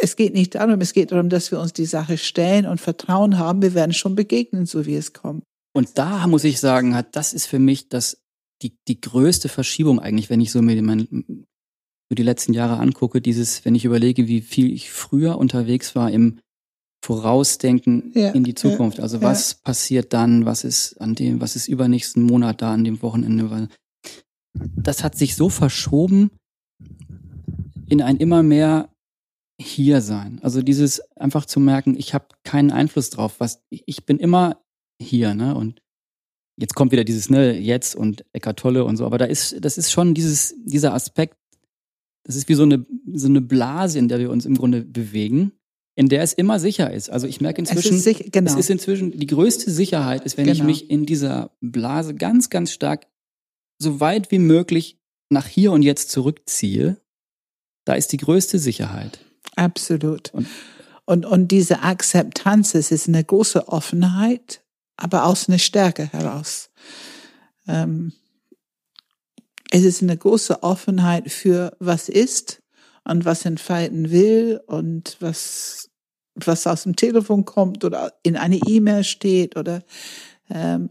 Es 0.00 0.16
geht 0.16 0.32
nicht 0.32 0.54
darum, 0.54 0.80
es 0.80 0.94
geht 0.94 1.12
darum, 1.12 1.28
dass 1.28 1.50
wir 1.50 1.60
uns 1.60 1.74
die 1.74 1.84
Sache 1.84 2.16
stellen 2.16 2.64
und 2.64 2.80
Vertrauen 2.80 3.38
haben, 3.38 3.60
wir 3.60 3.74
werden 3.74 3.92
schon 3.92 4.14
begegnen, 4.14 4.64
so 4.64 4.86
wie 4.86 4.94
es 4.94 5.12
kommt. 5.12 5.42
Und 5.72 5.98
da 5.98 6.26
muss 6.26 6.44
ich 6.44 6.58
sagen, 6.58 6.94
hat 6.94 7.14
das 7.14 7.34
ist 7.34 7.46
für 7.46 7.58
mich 7.58 7.88
das 7.88 8.22
die, 8.62 8.76
die 8.88 9.00
größte 9.00 9.48
Verschiebung 9.48 10.00
eigentlich, 10.00 10.30
wenn 10.30 10.40
ich 10.40 10.50
so 10.50 10.62
mir 10.62 10.80
mein, 10.82 11.08
so 12.08 12.14
die 12.14 12.22
letzten 12.22 12.52
Jahre 12.52 12.78
angucke, 12.78 13.20
dieses, 13.20 13.64
wenn 13.64 13.74
ich 13.74 13.84
überlege, 13.84 14.28
wie 14.28 14.40
viel 14.40 14.72
ich 14.72 14.90
früher 14.90 15.38
unterwegs 15.38 15.94
war 15.94 16.10
im 16.10 16.38
Vorausdenken 17.02 18.12
ja, 18.14 18.30
in 18.30 18.44
die 18.44 18.54
Zukunft. 18.54 19.00
Also 19.00 19.22
was 19.22 19.52
ja. 19.52 19.58
passiert 19.64 20.12
dann, 20.12 20.44
was 20.44 20.64
ist 20.64 21.00
an 21.00 21.14
dem, 21.14 21.40
was 21.40 21.56
ist 21.56 21.68
übernächsten 21.68 22.22
Monat 22.22 22.60
da, 22.60 22.74
an 22.74 22.84
dem 22.84 23.00
Wochenende, 23.00 23.50
weil 23.50 23.68
das 24.54 25.02
hat 25.02 25.16
sich 25.16 25.36
so 25.36 25.48
verschoben 25.48 26.30
in 27.88 28.02
ein 28.02 28.16
immer 28.16 28.42
mehr 28.42 28.90
hier 29.60 30.00
sein. 30.00 30.40
Also 30.42 30.62
dieses 30.62 31.00
einfach 31.16 31.46
zu 31.46 31.60
merken, 31.60 31.96
ich 31.96 32.14
habe 32.14 32.26
keinen 32.44 32.70
Einfluss 32.70 33.10
drauf, 33.10 33.40
was 33.40 33.62
ich 33.70 34.04
bin 34.04 34.18
immer 34.18 34.60
hier, 35.00 35.34
ne? 35.34 35.54
Und 35.54 35.79
jetzt 36.60 36.74
kommt 36.74 36.92
wieder 36.92 37.04
dieses, 37.04 37.30
ne, 37.30 37.58
jetzt 37.58 37.96
und 37.96 38.24
Eckart 38.32 38.58
Tolle 38.58 38.84
und 38.84 38.96
so, 38.96 39.06
aber 39.06 39.18
da 39.18 39.24
ist, 39.24 39.56
das 39.60 39.78
ist 39.78 39.90
schon 39.90 40.14
dieses, 40.14 40.54
dieser 40.64 40.94
Aspekt, 40.94 41.36
das 42.24 42.36
ist 42.36 42.48
wie 42.48 42.54
so 42.54 42.64
eine, 42.64 42.86
so 43.14 43.28
eine 43.28 43.40
Blase, 43.40 43.98
in 43.98 44.08
der 44.08 44.18
wir 44.18 44.30
uns 44.30 44.44
im 44.44 44.56
Grunde 44.56 44.82
bewegen, 44.82 45.52
in 45.96 46.08
der 46.08 46.22
es 46.22 46.32
immer 46.32 46.60
sicher 46.60 46.92
ist. 46.92 47.10
Also 47.10 47.26
ich 47.26 47.40
merke 47.40 47.60
inzwischen, 47.60 47.96
es 47.96 48.06
ist, 48.06 48.32
genau. 48.32 48.52
es 48.52 48.58
ist 48.58 48.70
inzwischen, 48.70 49.18
die 49.18 49.26
größte 49.26 49.70
Sicherheit 49.70 50.24
ist, 50.24 50.36
wenn 50.36 50.44
genau. 50.44 50.58
ich 50.58 50.62
mich 50.62 50.90
in 50.90 51.06
dieser 51.06 51.50
Blase 51.60 52.14
ganz, 52.14 52.50
ganz 52.50 52.72
stark, 52.72 53.06
so 53.78 53.98
weit 54.00 54.30
wie 54.30 54.38
möglich 54.38 54.98
nach 55.30 55.46
hier 55.46 55.72
und 55.72 55.82
jetzt 55.82 56.10
zurückziehe, 56.10 57.00
da 57.86 57.94
ist 57.94 58.12
die 58.12 58.18
größte 58.18 58.58
Sicherheit. 58.58 59.20
Absolut. 59.56 60.32
Und, 60.34 60.46
und, 61.06 61.24
und 61.24 61.48
diese 61.48 61.82
Akzeptanz, 61.82 62.74
es 62.74 62.92
ist 62.92 63.08
eine 63.08 63.24
große 63.24 63.68
Offenheit 63.68 64.62
aber 65.00 65.24
aus 65.26 65.48
einer 65.48 65.58
Stärke 65.58 66.06
heraus. 66.12 66.70
Ähm, 67.66 68.12
es 69.70 69.84
ist 69.84 70.02
eine 70.02 70.16
große 70.16 70.62
Offenheit 70.62 71.30
für 71.30 71.76
was 71.78 72.08
ist 72.08 72.62
und 73.04 73.24
was 73.24 73.44
entfalten 73.44 74.10
will 74.10 74.60
und 74.66 75.16
was 75.20 75.90
was 76.34 76.66
aus 76.66 76.84
dem 76.84 76.96
Telefon 76.96 77.44
kommt 77.44 77.84
oder 77.84 78.14
in 78.22 78.36
eine 78.36 78.56
E-Mail 78.56 79.04
steht 79.04 79.56
oder 79.56 79.82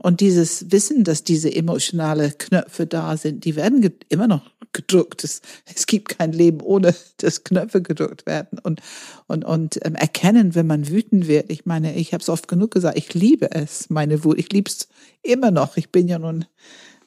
und 0.01 0.21
dieses 0.21 0.71
Wissen, 0.71 1.03
dass 1.03 1.23
diese 1.23 1.53
emotionale 1.53 2.31
Knöpfe 2.31 2.87
da 2.87 3.17
sind, 3.17 3.43
die 3.43 3.55
werden 3.55 3.93
immer 4.07 4.27
noch 4.27 4.49
gedruckt. 4.71 5.23
Es, 5.23 5.41
es 5.73 5.87
gibt 5.87 6.09
kein 6.09 6.31
Leben 6.31 6.61
ohne, 6.61 6.95
dass 7.17 7.43
Knöpfe 7.43 7.81
gedruckt 7.81 8.25
werden 8.25 8.59
und 8.59 8.81
und 9.27 9.43
und 9.43 9.79
ähm, 9.83 9.95
erkennen, 9.95 10.55
wenn 10.55 10.67
man 10.67 10.87
wütend 10.89 11.27
wird. 11.27 11.51
Ich 11.51 11.65
meine, 11.65 11.95
ich 11.95 12.13
habe 12.13 12.21
es 12.21 12.29
oft 12.29 12.47
genug 12.47 12.71
gesagt. 12.71 12.97
Ich 12.97 13.13
liebe 13.13 13.51
es, 13.51 13.89
meine 13.89 14.23
Wut. 14.23 14.37
Ich 14.37 14.51
liebe 14.51 14.69
es 14.69 14.87
immer 15.23 15.51
noch. 15.51 15.75
Ich 15.77 15.91
bin 15.91 16.07
ja 16.07 16.19
nun 16.19 16.45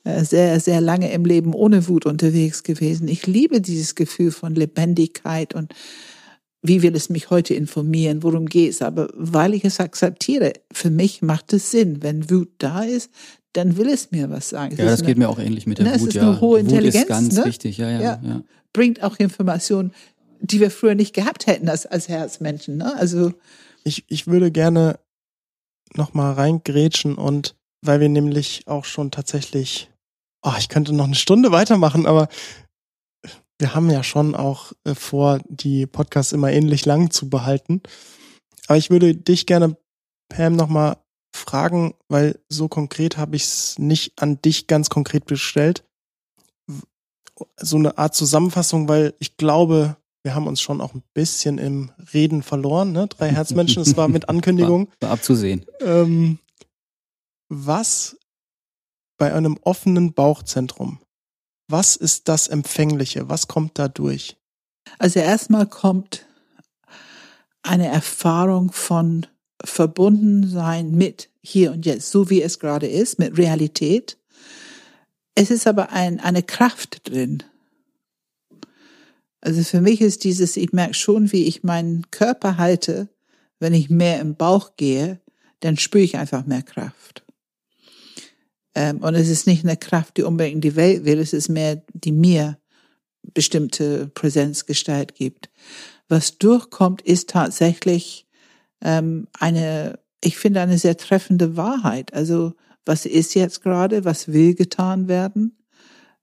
äh, 0.04 0.24
sehr, 0.24 0.58
sehr 0.60 0.80
lange 0.80 1.12
im 1.12 1.24
Leben 1.24 1.54
ohne 1.54 1.86
Wut 1.88 2.06
unterwegs 2.06 2.64
gewesen. 2.64 3.08
Ich 3.08 3.26
liebe 3.26 3.60
dieses 3.60 3.94
Gefühl 3.94 4.32
von 4.32 4.54
Lebendigkeit 4.54 5.54
und 5.54 5.72
wie 6.62 6.82
will 6.82 6.94
es 6.94 7.08
mich 7.08 7.30
heute 7.30 7.54
informieren, 7.54 8.22
worum 8.22 8.46
geht 8.46 8.70
es? 8.70 8.82
Aber 8.82 9.08
weil 9.14 9.54
ich 9.54 9.64
es 9.64 9.80
akzeptiere, 9.80 10.52
für 10.72 10.90
mich 10.90 11.20
macht 11.20 11.52
es 11.52 11.70
Sinn. 11.72 12.02
Wenn 12.02 12.30
Wut 12.30 12.50
da 12.58 12.82
ist, 12.82 13.10
dann 13.52 13.76
will 13.76 13.88
es 13.88 14.12
mir 14.12 14.30
was 14.30 14.50
sagen. 14.50 14.76
ja, 14.76 14.84
das 14.84 15.00
eine, 15.00 15.08
geht 15.08 15.18
mir 15.18 15.28
auch 15.28 15.38
ähnlich 15.38 15.66
mit 15.66 15.78
der 15.78 15.86
ne, 15.86 15.92
Wut. 15.92 16.00
Es 16.00 16.06
ist 16.08 16.14
ja. 16.14 16.22
eine 16.22 16.40
hohe 16.40 16.60
Intelligenz. 16.60 16.94
Wut 16.94 17.02
ist 17.02 17.08
ganz 17.08 17.34
ne? 17.34 17.44
wichtig, 17.44 17.78
ja, 17.78 17.90
ja, 17.90 18.00
Ja. 18.00 18.20
ja. 18.22 18.42
Bringt 18.72 19.02
auch 19.02 19.18
Informationen, 19.18 19.92
die 20.40 20.60
wir 20.60 20.70
früher 20.70 20.94
nicht 20.94 21.14
gehabt 21.14 21.46
hätten 21.46 21.68
als, 21.68 21.84
als 21.84 22.08
Herzmenschen. 22.08 22.78
Ne? 22.78 22.96
Also 22.96 23.32
Ich, 23.84 24.04
ich 24.08 24.26
würde 24.26 24.50
gerne 24.50 24.98
noch 25.94 26.14
mal 26.14 26.32
reingrätschen 26.32 27.16
und 27.16 27.54
weil 27.84 28.00
wir 28.00 28.08
nämlich 28.08 28.62
auch 28.66 28.84
schon 28.84 29.10
tatsächlich, 29.10 29.90
oh, 30.42 30.52
ich 30.58 30.68
könnte 30.68 30.92
noch 30.94 31.04
eine 31.06 31.16
Stunde 31.16 31.52
weitermachen, 31.52 32.06
aber 32.06 32.28
wir 33.62 33.74
haben 33.76 33.90
ja 33.90 34.02
schon 34.02 34.34
auch 34.34 34.72
äh, 34.84 34.94
vor, 34.94 35.40
die 35.48 35.86
Podcasts 35.86 36.32
immer 36.32 36.50
ähnlich 36.50 36.84
lang 36.84 37.10
zu 37.10 37.30
behalten. 37.30 37.80
Aber 38.66 38.76
ich 38.76 38.90
würde 38.90 39.14
dich 39.14 39.46
gerne, 39.46 39.76
Pam, 40.28 40.56
noch 40.56 40.68
mal 40.68 40.96
fragen, 41.34 41.94
weil 42.08 42.40
so 42.48 42.68
konkret 42.68 43.16
habe 43.16 43.36
ich 43.36 43.44
es 43.44 43.78
nicht 43.78 44.20
an 44.20 44.42
dich 44.42 44.66
ganz 44.66 44.90
konkret 44.90 45.26
bestellt. 45.26 45.84
So 47.56 47.76
eine 47.76 47.98
Art 47.98 48.14
Zusammenfassung, 48.14 48.88
weil 48.88 49.14
ich 49.20 49.36
glaube, 49.36 49.96
wir 50.24 50.34
haben 50.34 50.48
uns 50.48 50.60
schon 50.60 50.80
auch 50.80 50.94
ein 50.94 51.02
bisschen 51.14 51.58
im 51.58 51.92
Reden 52.12 52.42
verloren, 52.42 52.92
ne? 52.92 53.06
Drei 53.08 53.30
Herzmenschen, 53.30 53.82
es 53.82 53.96
war 53.96 54.08
mit 54.08 54.28
Ankündigung. 54.28 54.88
War, 55.00 55.08
war 55.08 55.10
abzusehen. 55.16 55.64
Ähm, 55.80 56.38
was 57.48 58.16
bei 59.18 59.32
einem 59.32 59.56
offenen 59.62 60.14
Bauchzentrum, 60.14 60.98
was 61.72 61.96
ist 61.96 62.28
das 62.28 62.48
Empfängliche? 62.48 63.28
Was 63.28 63.48
kommt 63.48 63.78
da 63.78 63.88
durch? 63.88 64.36
Also 64.98 65.20
erstmal 65.20 65.66
kommt 65.66 66.26
eine 67.62 67.88
Erfahrung 67.88 68.70
von 68.70 69.26
Verbundensein 69.64 70.92
mit 70.92 71.30
hier 71.40 71.72
und 71.72 71.86
jetzt, 71.86 72.10
so 72.10 72.30
wie 72.30 72.42
es 72.42 72.58
gerade 72.58 72.86
ist, 72.86 73.18
mit 73.18 73.38
Realität. 73.38 74.18
Es 75.34 75.50
ist 75.50 75.66
aber 75.66 75.90
ein, 75.90 76.20
eine 76.20 76.42
Kraft 76.42 77.08
drin. 77.08 77.42
Also 79.40 79.64
für 79.64 79.80
mich 79.80 80.00
ist 80.00 80.24
dieses, 80.24 80.56
ich 80.56 80.72
merke 80.72 80.94
schon, 80.94 81.32
wie 81.32 81.46
ich 81.46 81.64
meinen 81.64 82.10
Körper 82.10 82.58
halte, 82.58 83.08
wenn 83.58 83.72
ich 83.72 83.90
mehr 83.90 84.20
im 84.20 84.36
Bauch 84.36 84.76
gehe, 84.76 85.20
dann 85.60 85.78
spüre 85.78 86.04
ich 86.04 86.16
einfach 86.16 86.44
mehr 86.44 86.62
Kraft. 86.62 87.24
Ähm, 88.74 88.98
und 88.98 89.14
es 89.14 89.28
ist 89.28 89.46
nicht 89.46 89.64
eine 89.64 89.76
Kraft, 89.76 90.16
die 90.16 90.22
unbedingt 90.22 90.56
in 90.56 90.60
die 90.60 90.76
Welt 90.76 91.04
will, 91.04 91.18
es 91.18 91.32
ist 91.32 91.48
mehr, 91.48 91.82
die 91.92 92.12
mir 92.12 92.58
bestimmte 93.34 94.08
Präsenzgestalt 94.08 95.14
gibt. 95.14 95.50
Was 96.08 96.38
durchkommt, 96.38 97.02
ist 97.02 97.30
tatsächlich 97.30 98.26
ähm, 98.82 99.28
eine, 99.38 99.98
ich 100.22 100.36
finde, 100.36 100.60
eine 100.60 100.78
sehr 100.78 100.96
treffende 100.96 101.56
Wahrheit. 101.56 102.12
Also 102.14 102.54
was 102.84 103.06
ist 103.06 103.34
jetzt 103.34 103.62
gerade, 103.62 104.04
was 104.04 104.28
will 104.28 104.54
getan 104.54 105.08
werden, 105.08 105.56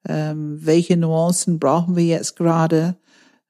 ähm, 0.08 0.60
welche 0.62 0.98
Nuancen 0.98 1.60
brauchen 1.60 1.96
wir 1.96 2.06
jetzt 2.06 2.36
gerade, 2.36 2.98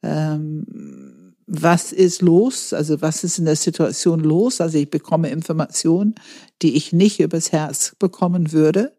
ähm, 0.04 1.09
was 1.52 1.92
ist 1.92 2.22
los, 2.22 2.74
also 2.74 3.02
was 3.02 3.24
ist 3.24 3.40
in 3.40 3.46
der 3.46 3.56
Situation 3.56 4.20
los. 4.20 4.62
Also 4.62 4.78
ich 4.78 4.90
bekomme 4.90 5.30
Informationen, 5.30 6.14
die 6.62 6.76
ich 6.76 6.94
nicht 6.94 7.20
übers 7.20 7.52
Herz 7.52 7.96
bekommen 7.98 8.52
würde. 8.52 8.96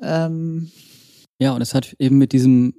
Ähm, 0.00 0.70
Ja, 1.40 1.52
und 1.52 1.62
es 1.62 1.74
hat 1.74 1.96
eben 1.98 2.16
mit 2.16 2.32
diesem, 2.32 2.74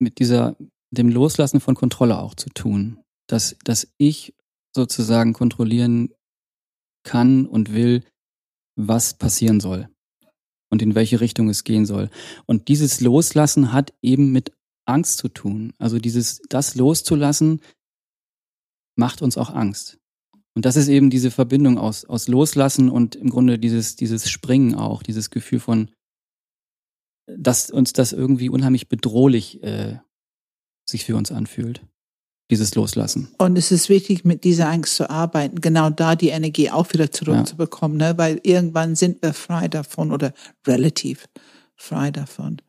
mit 0.00 0.18
dieser, 0.18 0.56
dem 0.90 1.08
Loslassen 1.08 1.60
von 1.60 1.76
Kontrolle 1.76 2.18
auch 2.18 2.34
zu 2.34 2.50
tun. 2.50 2.98
Dass, 3.28 3.56
dass 3.64 3.88
ich 3.96 4.34
sozusagen 4.74 5.32
kontrollieren 5.32 6.10
kann 7.04 7.46
und 7.46 7.72
will, 7.72 8.02
was 8.76 9.14
passieren 9.14 9.60
soll 9.60 9.88
und 10.70 10.82
in 10.82 10.94
welche 10.94 11.20
Richtung 11.20 11.48
es 11.48 11.64
gehen 11.64 11.86
soll. 11.86 12.10
Und 12.44 12.68
dieses 12.68 13.00
Loslassen 13.00 13.72
hat 13.72 13.94
eben 14.02 14.32
mit 14.32 14.52
Angst 14.84 15.18
zu 15.18 15.28
tun. 15.28 15.72
Also 15.78 15.98
dieses, 15.98 16.40
das 16.48 16.74
loszulassen, 16.74 17.60
macht 18.96 19.22
uns 19.22 19.36
auch 19.36 19.50
Angst. 19.50 19.98
Und 20.54 20.64
das 20.64 20.76
ist 20.76 20.88
eben 20.88 21.10
diese 21.10 21.30
Verbindung 21.30 21.78
aus, 21.78 22.06
aus 22.06 22.28
Loslassen 22.28 22.88
und 22.88 23.14
im 23.14 23.28
Grunde 23.28 23.58
dieses, 23.58 23.94
dieses 23.94 24.30
Springen 24.30 24.74
auch, 24.74 25.02
dieses 25.02 25.30
Gefühl 25.30 25.60
von, 25.60 25.90
dass 27.26 27.70
uns 27.70 27.92
das 27.92 28.12
irgendwie 28.12 28.48
unheimlich 28.48 28.88
bedrohlich 28.88 29.62
äh, 29.62 29.98
sich 30.88 31.04
für 31.04 31.16
uns 31.16 31.30
anfühlt. 31.30 31.82
Dieses 32.48 32.76
Loslassen. 32.76 33.28
Und 33.38 33.58
es 33.58 33.72
ist 33.72 33.88
wichtig, 33.88 34.24
mit 34.24 34.44
dieser 34.44 34.68
Angst 34.68 34.94
zu 34.94 35.10
arbeiten, 35.10 35.60
genau 35.60 35.90
da 35.90 36.14
die 36.14 36.28
Energie 36.28 36.70
auch 36.70 36.92
wieder 36.92 37.10
zurückzubekommen, 37.10 37.96
ne? 37.96 38.16
weil 38.18 38.38
irgendwann 38.44 38.94
sind 38.94 39.20
wir 39.20 39.34
frei 39.34 39.66
davon 39.66 40.12
oder 40.12 40.32
relativ 40.64 41.28
frei 41.74 42.12
davon. 42.12 42.62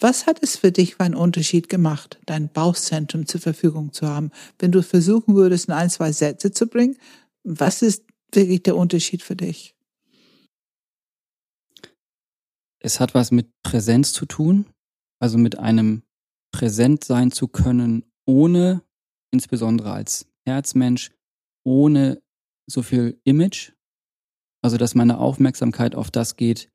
Was 0.00 0.26
hat 0.26 0.42
es 0.42 0.56
für 0.56 0.70
dich 0.70 0.94
für 0.94 1.00
einen 1.00 1.16
Unterschied 1.16 1.68
gemacht, 1.68 2.20
dein 2.26 2.48
Bauchzentrum 2.52 3.26
zur 3.26 3.40
Verfügung 3.40 3.92
zu 3.92 4.06
haben? 4.06 4.30
Wenn 4.58 4.70
du 4.70 4.82
versuchen 4.82 5.34
würdest, 5.34 5.66
in 5.66 5.74
ein, 5.74 5.90
zwei 5.90 6.12
Sätze 6.12 6.52
zu 6.52 6.68
bringen, 6.68 6.96
was 7.42 7.82
ist 7.82 8.04
wirklich 8.32 8.62
der 8.62 8.76
Unterschied 8.76 9.22
für 9.22 9.34
dich? 9.34 9.74
Es 12.80 13.00
hat 13.00 13.14
was 13.14 13.32
mit 13.32 13.50
Präsenz 13.62 14.12
zu 14.12 14.24
tun, 14.26 14.66
also 15.20 15.36
mit 15.36 15.58
einem 15.58 16.02
präsent 16.52 17.02
sein 17.02 17.32
zu 17.32 17.48
können, 17.48 18.04
ohne, 18.24 18.82
insbesondere 19.32 19.92
als 19.92 20.28
Herzmensch, 20.46 21.10
ohne 21.64 22.22
so 22.70 22.82
viel 22.82 23.20
Image, 23.24 23.72
also 24.62 24.76
dass 24.76 24.94
meine 24.94 25.18
Aufmerksamkeit 25.18 25.96
auf 25.96 26.10
das 26.10 26.36
geht, 26.36 26.70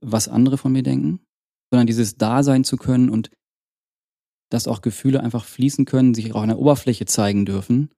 was 0.00 0.28
andere 0.28 0.58
von 0.58 0.72
mir 0.72 0.82
denken, 0.82 1.24
sondern 1.72 1.86
dieses 1.86 2.18
Dasein 2.18 2.64
zu 2.64 2.76
können 2.76 3.08
und 3.08 3.30
dass 4.50 4.68
auch 4.68 4.82
Gefühle 4.82 5.20
einfach 5.22 5.46
fließen 5.46 5.86
können, 5.86 6.12
sich 6.12 6.34
auch 6.34 6.42
an 6.42 6.50
der 6.50 6.58
Oberfläche 6.58 7.06
zeigen 7.06 7.46
dürfen, 7.46 7.88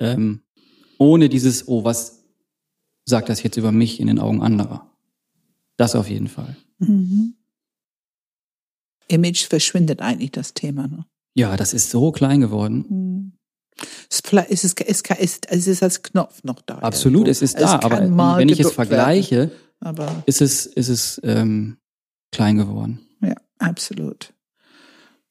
ähm, 0.00 0.42
ohne 0.98 1.28
dieses, 1.28 1.68
oh, 1.68 1.84
was 1.84 2.24
sagt 3.04 3.28
das 3.28 3.44
jetzt 3.44 3.56
über 3.56 3.70
mich 3.70 4.00
in 4.00 4.08
den 4.08 4.18
Augen 4.18 4.42
anderer? 4.42 4.90
Das 5.76 5.94
auf 5.94 6.10
jeden 6.10 6.26
Fall. 6.26 6.56
Mhm. 6.78 7.36
Image 9.06 9.46
verschwindet 9.46 10.02
eigentlich 10.02 10.32
das 10.32 10.52
Thema. 10.52 10.88
Ne? 10.88 11.06
Ja, 11.36 11.56
das 11.56 11.72
ist 11.72 11.90
so 11.90 12.10
klein 12.10 12.40
geworden. 12.40 12.84
Mhm. 12.88 13.32
Es 14.10 14.18
ist, 14.18 14.32
es, 14.32 14.64
ist, 14.64 14.80
es, 14.80 15.02
ist, 15.20 15.46
es, 15.48 15.66
es 15.68 15.82
als 15.84 16.02
Knopf 16.02 16.42
noch 16.42 16.62
da. 16.62 16.78
Absolut, 16.78 17.28
irgendwo. 17.28 17.30
es 17.30 17.42
ist 17.42 17.60
da, 17.60 17.78
kann 17.78 18.18
aber 18.18 18.38
wenn 18.38 18.48
ich 18.48 18.58
es 18.58 18.66
werden, 18.66 18.74
vergleiche, 18.74 19.52
aber 19.78 20.24
ist 20.26 20.42
es, 20.42 20.66
ist 20.66 20.88
es 20.88 21.20
ähm, 21.22 21.76
klein 22.32 22.56
geworden. 22.56 23.03
Absolut. 23.58 24.32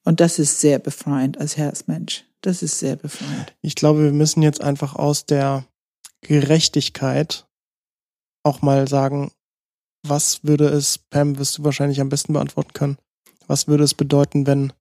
Und 0.04 0.20
das 0.20 0.40
ist 0.40 0.60
sehr 0.60 0.80
befreiend 0.80 1.38
als 1.38 1.58
Herzmensch. 1.58 2.26
Das 2.42 2.62
ist 2.62 2.80
sehr 2.80 2.98
befreiend. 2.98 3.56
Ich 3.62 3.76
glaube, 3.76 4.04
wir 4.04 4.12
müssen 4.12 4.42
jetzt 4.42 4.62
einfach 4.62 4.96
aus 4.96 5.26
der 5.26 5.66
Gerechtigkeit 6.22 7.48
auch 8.44 8.62
mal 8.62 8.88
sagen, 8.88 9.32
was 10.06 10.44
würde 10.44 10.68
es, 10.68 10.98
Pam, 10.98 11.38
wirst 11.38 11.58
du 11.58 11.64
wahrscheinlich 11.64 12.02
am 12.02 12.10
besten 12.10 12.34
beantworten 12.34 12.74
können, 12.74 12.98
was 13.48 13.68
würde 13.68 13.86
es 13.86 13.94
bedeuten, 13.94 14.46
wenn 14.46 14.74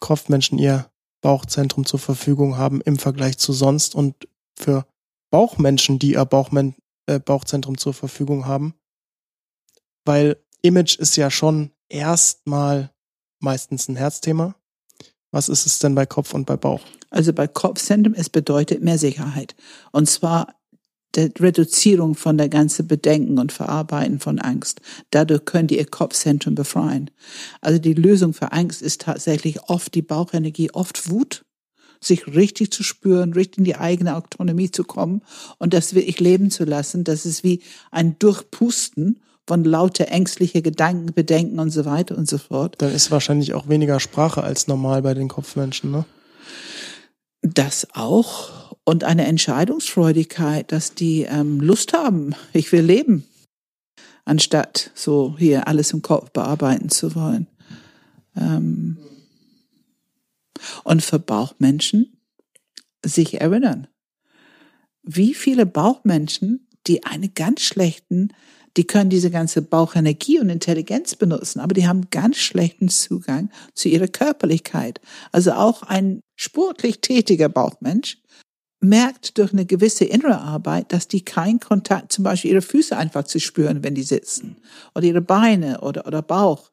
Kopfmenschen 0.00 0.58
ihr 0.58 0.90
Bauchzentrum 1.20 1.84
zur 1.84 1.98
Verfügung 1.98 2.56
haben 2.56 2.80
im 2.80 2.98
Vergleich 2.98 3.38
zu 3.38 3.52
sonst 3.52 3.94
und 3.94 4.28
für 4.58 4.86
Bauchmenschen, 5.30 5.98
die 5.98 6.12
ihr 6.12 6.24
Bauchmen 6.24 6.74
äh, 7.06 7.18
Bauchzentrum 7.18 7.76
zur 7.76 7.92
Verfügung 7.92 8.46
haben? 8.46 8.74
Weil 10.04 10.36
Image 10.62 10.96
ist 10.98 11.16
ja 11.16 11.30
schon 11.30 11.72
erstmal 11.88 12.92
meistens 13.38 13.88
ein 13.88 13.96
Herzthema. 13.96 14.54
Was 15.30 15.48
ist 15.48 15.66
es 15.66 15.78
denn 15.78 15.94
bei 15.94 16.06
Kopf 16.06 16.34
und 16.34 16.46
bei 16.46 16.56
Bauch? 16.56 16.80
Also 17.10 17.32
bei 17.32 17.46
Kopfzentrum, 17.46 18.14
es 18.14 18.30
bedeutet 18.30 18.82
mehr 18.82 18.98
Sicherheit. 18.98 19.54
Und 19.92 20.08
zwar 20.08 20.54
die 21.14 21.32
Reduzierung 21.38 22.14
von 22.14 22.36
der 22.36 22.48
ganzen 22.48 22.86
Bedenken 22.86 23.38
und 23.38 23.52
Verarbeiten 23.52 24.20
von 24.20 24.38
Angst. 24.38 24.80
Dadurch 25.10 25.44
könnt 25.44 25.70
ihr 25.72 25.86
Kopfzentrum 25.86 26.54
befreien. 26.54 27.10
Also 27.60 27.78
die 27.78 27.94
Lösung 27.94 28.34
für 28.34 28.52
Angst 28.52 28.82
ist 28.82 29.02
tatsächlich 29.02 29.62
oft 29.64 29.94
die 29.94 30.02
Bauchenergie, 30.02 30.70
oft 30.72 31.10
Wut. 31.10 31.44
sich 32.00 32.26
richtig 32.26 32.70
zu 32.72 32.82
spüren, 32.82 33.32
richtig 33.32 33.58
in 33.58 33.64
die 33.64 33.76
eigene 33.76 34.16
Autonomie 34.16 34.70
zu 34.70 34.84
kommen 34.84 35.22
und 35.58 35.72
das 35.72 35.94
wirklich 35.94 36.20
leben 36.20 36.50
zu 36.50 36.64
lassen. 36.64 37.04
Das 37.04 37.24
ist 37.24 37.42
wie 37.42 37.62
ein 37.90 38.18
Durchpusten 38.18 39.20
von 39.46 39.64
lauter 39.64 40.08
ängstliche 40.08 40.62
Gedanken, 40.62 41.12
Bedenken 41.14 41.58
und 41.58 41.70
so 41.70 41.84
weiter 41.84 42.16
und 42.16 42.28
so 42.28 42.38
fort. 42.38 42.76
Dann 42.78 42.92
ist 42.92 43.10
wahrscheinlich 43.10 43.54
auch 43.54 43.68
weniger 43.68 44.00
Sprache 44.00 44.42
als 44.42 44.66
normal 44.66 45.02
bei 45.02 45.14
den 45.14 45.28
Kopfmenschen, 45.28 45.90
ne? 45.90 46.04
Das 47.42 47.86
auch. 47.92 48.76
Und 48.84 49.04
eine 49.04 49.26
Entscheidungsfreudigkeit, 49.26 50.70
dass 50.72 50.94
die 50.94 51.22
ähm, 51.22 51.60
Lust 51.60 51.92
haben, 51.92 52.34
ich 52.52 52.70
will 52.72 52.82
leben, 52.82 53.24
anstatt 54.24 54.90
so 54.94 55.36
hier 55.38 55.68
alles 55.68 55.92
im 55.92 56.02
Kopf 56.02 56.30
bearbeiten 56.30 56.88
zu 56.88 57.14
wollen. 57.14 57.46
Ähm 58.36 58.96
und 60.84 61.02
für 61.02 61.18
Bauchmenschen 61.18 62.16
sich 63.04 63.40
erinnern. 63.40 63.86
Wie 65.02 65.34
viele 65.34 65.66
Bauchmenschen, 65.66 66.68
die 66.86 67.04
einen 67.04 67.34
ganz 67.34 67.62
schlechten 67.62 68.32
die 68.76 68.86
können 68.86 69.10
diese 69.10 69.30
ganze 69.30 69.62
Bauchenergie 69.62 70.38
und 70.38 70.50
Intelligenz 70.50 71.16
benutzen, 71.16 71.60
aber 71.60 71.74
die 71.74 71.88
haben 71.88 72.10
ganz 72.10 72.36
schlechten 72.36 72.88
Zugang 72.88 73.50
zu 73.74 73.88
ihrer 73.88 74.08
Körperlichkeit. 74.08 75.00
Also 75.32 75.52
auch 75.52 75.82
ein 75.82 76.20
sportlich 76.36 77.00
tätiger 77.00 77.48
Bauchmensch 77.48 78.18
merkt 78.80 79.38
durch 79.38 79.52
eine 79.52 79.64
gewisse 79.64 80.04
innere 80.04 80.40
Arbeit, 80.40 80.92
dass 80.92 81.08
die 81.08 81.24
keinen 81.24 81.60
Kontakt, 81.60 82.12
zum 82.12 82.24
Beispiel 82.24 82.52
ihre 82.52 82.62
Füße 82.62 82.96
einfach 82.96 83.24
zu 83.24 83.40
spüren, 83.40 83.82
wenn 83.82 83.94
die 83.94 84.02
sitzen, 84.02 84.56
oder 84.94 85.06
ihre 85.06 85.22
Beine 85.22 85.80
oder, 85.80 86.06
oder 86.06 86.22
Bauch. 86.22 86.70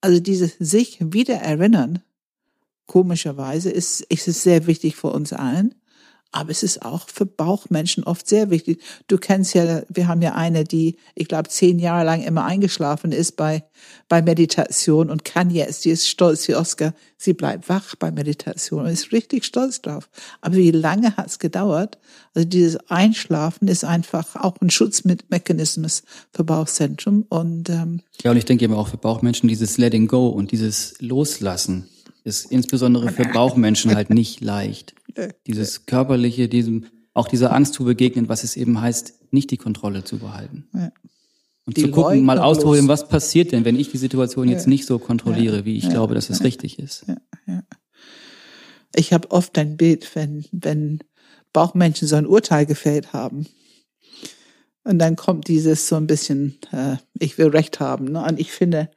Also 0.00 0.20
dieses 0.20 0.56
sich 0.58 0.98
wieder 1.00 1.34
erinnern, 1.34 2.02
komischerweise 2.86 3.70
ist, 3.70 4.02
ist 4.02 4.28
es 4.28 4.42
sehr 4.42 4.66
wichtig 4.66 4.96
für 4.96 5.08
uns 5.08 5.32
allen. 5.32 5.74
Aber 6.32 6.50
es 6.50 6.62
ist 6.62 6.82
auch 6.82 7.08
für 7.08 7.26
Bauchmenschen 7.26 8.04
oft 8.04 8.26
sehr 8.26 8.48
wichtig. 8.50 8.80
Du 9.06 9.18
kennst 9.18 9.54
ja, 9.54 9.82
wir 9.88 10.08
haben 10.08 10.22
ja 10.22 10.34
eine, 10.34 10.64
die, 10.64 10.96
ich 11.14 11.28
glaube, 11.28 11.50
zehn 11.50 11.78
Jahre 11.78 12.06
lang 12.06 12.22
immer 12.22 12.44
eingeschlafen 12.44 13.12
ist 13.12 13.36
bei, 13.36 13.64
bei 14.08 14.22
Meditation 14.22 15.10
und 15.10 15.26
kann 15.26 15.50
jetzt, 15.50 15.84
die 15.84 15.90
ist 15.90 16.08
stolz 16.08 16.48
wie 16.48 16.54
Oscar, 16.54 16.94
sie 17.18 17.34
bleibt 17.34 17.68
wach 17.68 17.94
bei 17.96 18.10
Meditation 18.10 18.86
und 18.86 18.90
ist 18.90 19.12
richtig 19.12 19.44
stolz 19.44 19.82
drauf. 19.82 20.08
Aber 20.40 20.56
wie 20.56 20.70
lange 20.70 21.16
hat 21.18 21.26
es 21.26 21.38
gedauert? 21.38 21.98
Also 22.34 22.48
dieses 22.48 22.76
Einschlafen 22.88 23.68
ist 23.68 23.84
einfach 23.84 24.34
auch 24.36 24.56
ein 24.62 24.70
Schutzmechanismus 24.70 26.02
für 26.32 26.44
Bauchzentrum 26.44 27.26
und, 27.28 27.68
ähm, 27.68 28.00
Ja, 28.22 28.30
und 28.30 28.38
ich 28.38 28.46
denke 28.46 28.64
eben 28.64 28.74
auch 28.74 28.88
für 28.88 28.96
Bauchmenschen 28.96 29.50
dieses 29.50 29.76
Letting 29.76 30.08
Go 30.08 30.28
und 30.28 30.50
dieses 30.50 30.94
Loslassen 31.00 31.88
ist 32.24 32.50
insbesondere 32.50 33.10
für 33.10 33.24
Bauchmenschen 33.24 33.94
halt 33.94 34.10
nicht 34.10 34.40
leicht. 34.40 34.94
Dieses 35.46 35.86
körperliche, 35.86 36.48
diesem, 36.48 36.86
auch 37.14 37.28
dieser 37.28 37.52
Angst 37.52 37.74
zu 37.74 37.84
begegnen, 37.84 38.28
was 38.28 38.44
es 38.44 38.56
eben 38.56 38.80
heißt, 38.80 39.14
nicht 39.32 39.50
die 39.50 39.56
Kontrolle 39.56 40.04
zu 40.04 40.18
behalten. 40.18 40.68
Ja. 40.74 40.92
Und 41.64 41.76
Die 41.76 41.82
zu 41.82 41.90
gucken, 41.90 42.24
mal 42.24 42.34
leugnerlos. 42.34 42.58
auszuholen, 42.58 42.88
was 42.88 43.08
passiert 43.08 43.52
denn, 43.52 43.64
wenn 43.64 43.78
ich 43.78 43.90
die 43.90 43.98
Situation 43.98 44.48
jetzt 44.48 44.66
nicht 44.66 44.84
so 44.84 44.98
kontrolliere, 44.98 45.64
wie 45.64 45.76
ich 45.76 45.88
glaube, 45.88 46.14
dass 46.14 46.28
es 46.28 46.42
richtig 46.42 46.78
ist. 46.78 47.06
ich 48.96 49.12
habe 49.12 49.30
oft 49.30 49.56
ein 49.58 49.76
Bild, 49.76 50.10
wenn, 50.16 50.44
wenn 50.50 50.98
Bauchmenschen 51.52 52.08
so 52.08 52.16
ein 52.16 52.26
Urteil 52.26 52.66
gefällt 52.66 53.12
haben. 53.12 53.46
Und 54.84 54.98
dann 54.98 55.14
kommt 55.14 55.46
dieses 55.46 55.86
so 55.86 55.94
ein 55.94 56.08
bisschen, 56.08 56.58
äh, 56.72 56.96
ich 57.18 57.38
will 57.38 57.48
Recht 57.48 57.78
haben. 57.78 58.06
Ne? 58.06 58.24
Und 58.24 58.40
ich 58.40 58.50
finde, 58.50 58.90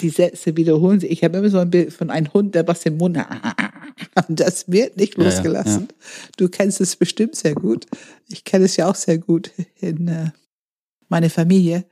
die 0.00 0.10
Sätze 0.10 0.56
wiederholen 0.56 1.00
sich. 1.00 1.10
Ich 1.10 1.24
habe 1.24 1.38
immer 1.38 1.50
so 1.50 1.58
ein 1.58 1.70
Bild 1.70 1.92
von 1.92 2.10
einem 2.10 2.32
Hund, 2.32 2.54
der 2.54 2.66
was 2.68 2.84
im 2.86 2.98
Mund 2.98 3.18
hat. 3.18 3.56
Das 4.28 4.70
wird 4.70 4.96
nicht 4.96 5.16
Ja, 5.16 5.24
ja, 5.24 5.30
losgelassen. 5.30 5.88
Du 6.36 6.48
kennst 6.48 6.80
es 6.80 6.96
bestimmt 6.96 7.36
sehr 7.36 7.54
gut. 7.54 7.86
Ich 8.28 8.44
kenne 8.44 8.64
es 8.64 8.76
ja 8.76 8.88
auch 8.88 8.94
sehr 8.94 9.18
gut 9.18 9.50
in 9.80 10.08
äh, 10.08 10.30
meiner 11.08 11.30
Familie. 11.30 11.84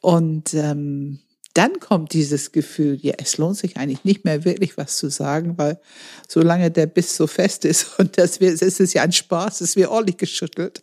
Und 0.00 0.54
ähm, 0.54 1.20
dann 1.54 1.80
kommt 1.80 2.12
dieses 2.14 2.52
Gefühl, 2.52 2.98
ja, 3.02 3.14
es 3.18 3.36
lohnt 3.36 3.56
sich 3.56 3.76
eigentlich 3.76 4.04
nicht 4.04 4.24
mehr 4.24 4.44
wirklich 4.44 4.76
was 4.76 4.96
zu 4.96 5.10
sagen, 5.10 5.58
weil 5.58 5.80
solange 6.28 6.70
der 6.70 6.86
Biss 6.86 7.16
so 7.16 7.26
fest 7.26 7.64
ist 7.64 7.86
und 7.98 8.18
das 8.18 8.40
wird, 8.40 8.62
es 8.62 8.80
ist 8.80 8.94
ja 8.94 9.02
ein 9.02 9.12
Spaß, 9.12 9.60
es 9.60 9.76
wird 9.76 9.88
ordentlich 9.88 10.16
geschüttelt. 10.16 10.82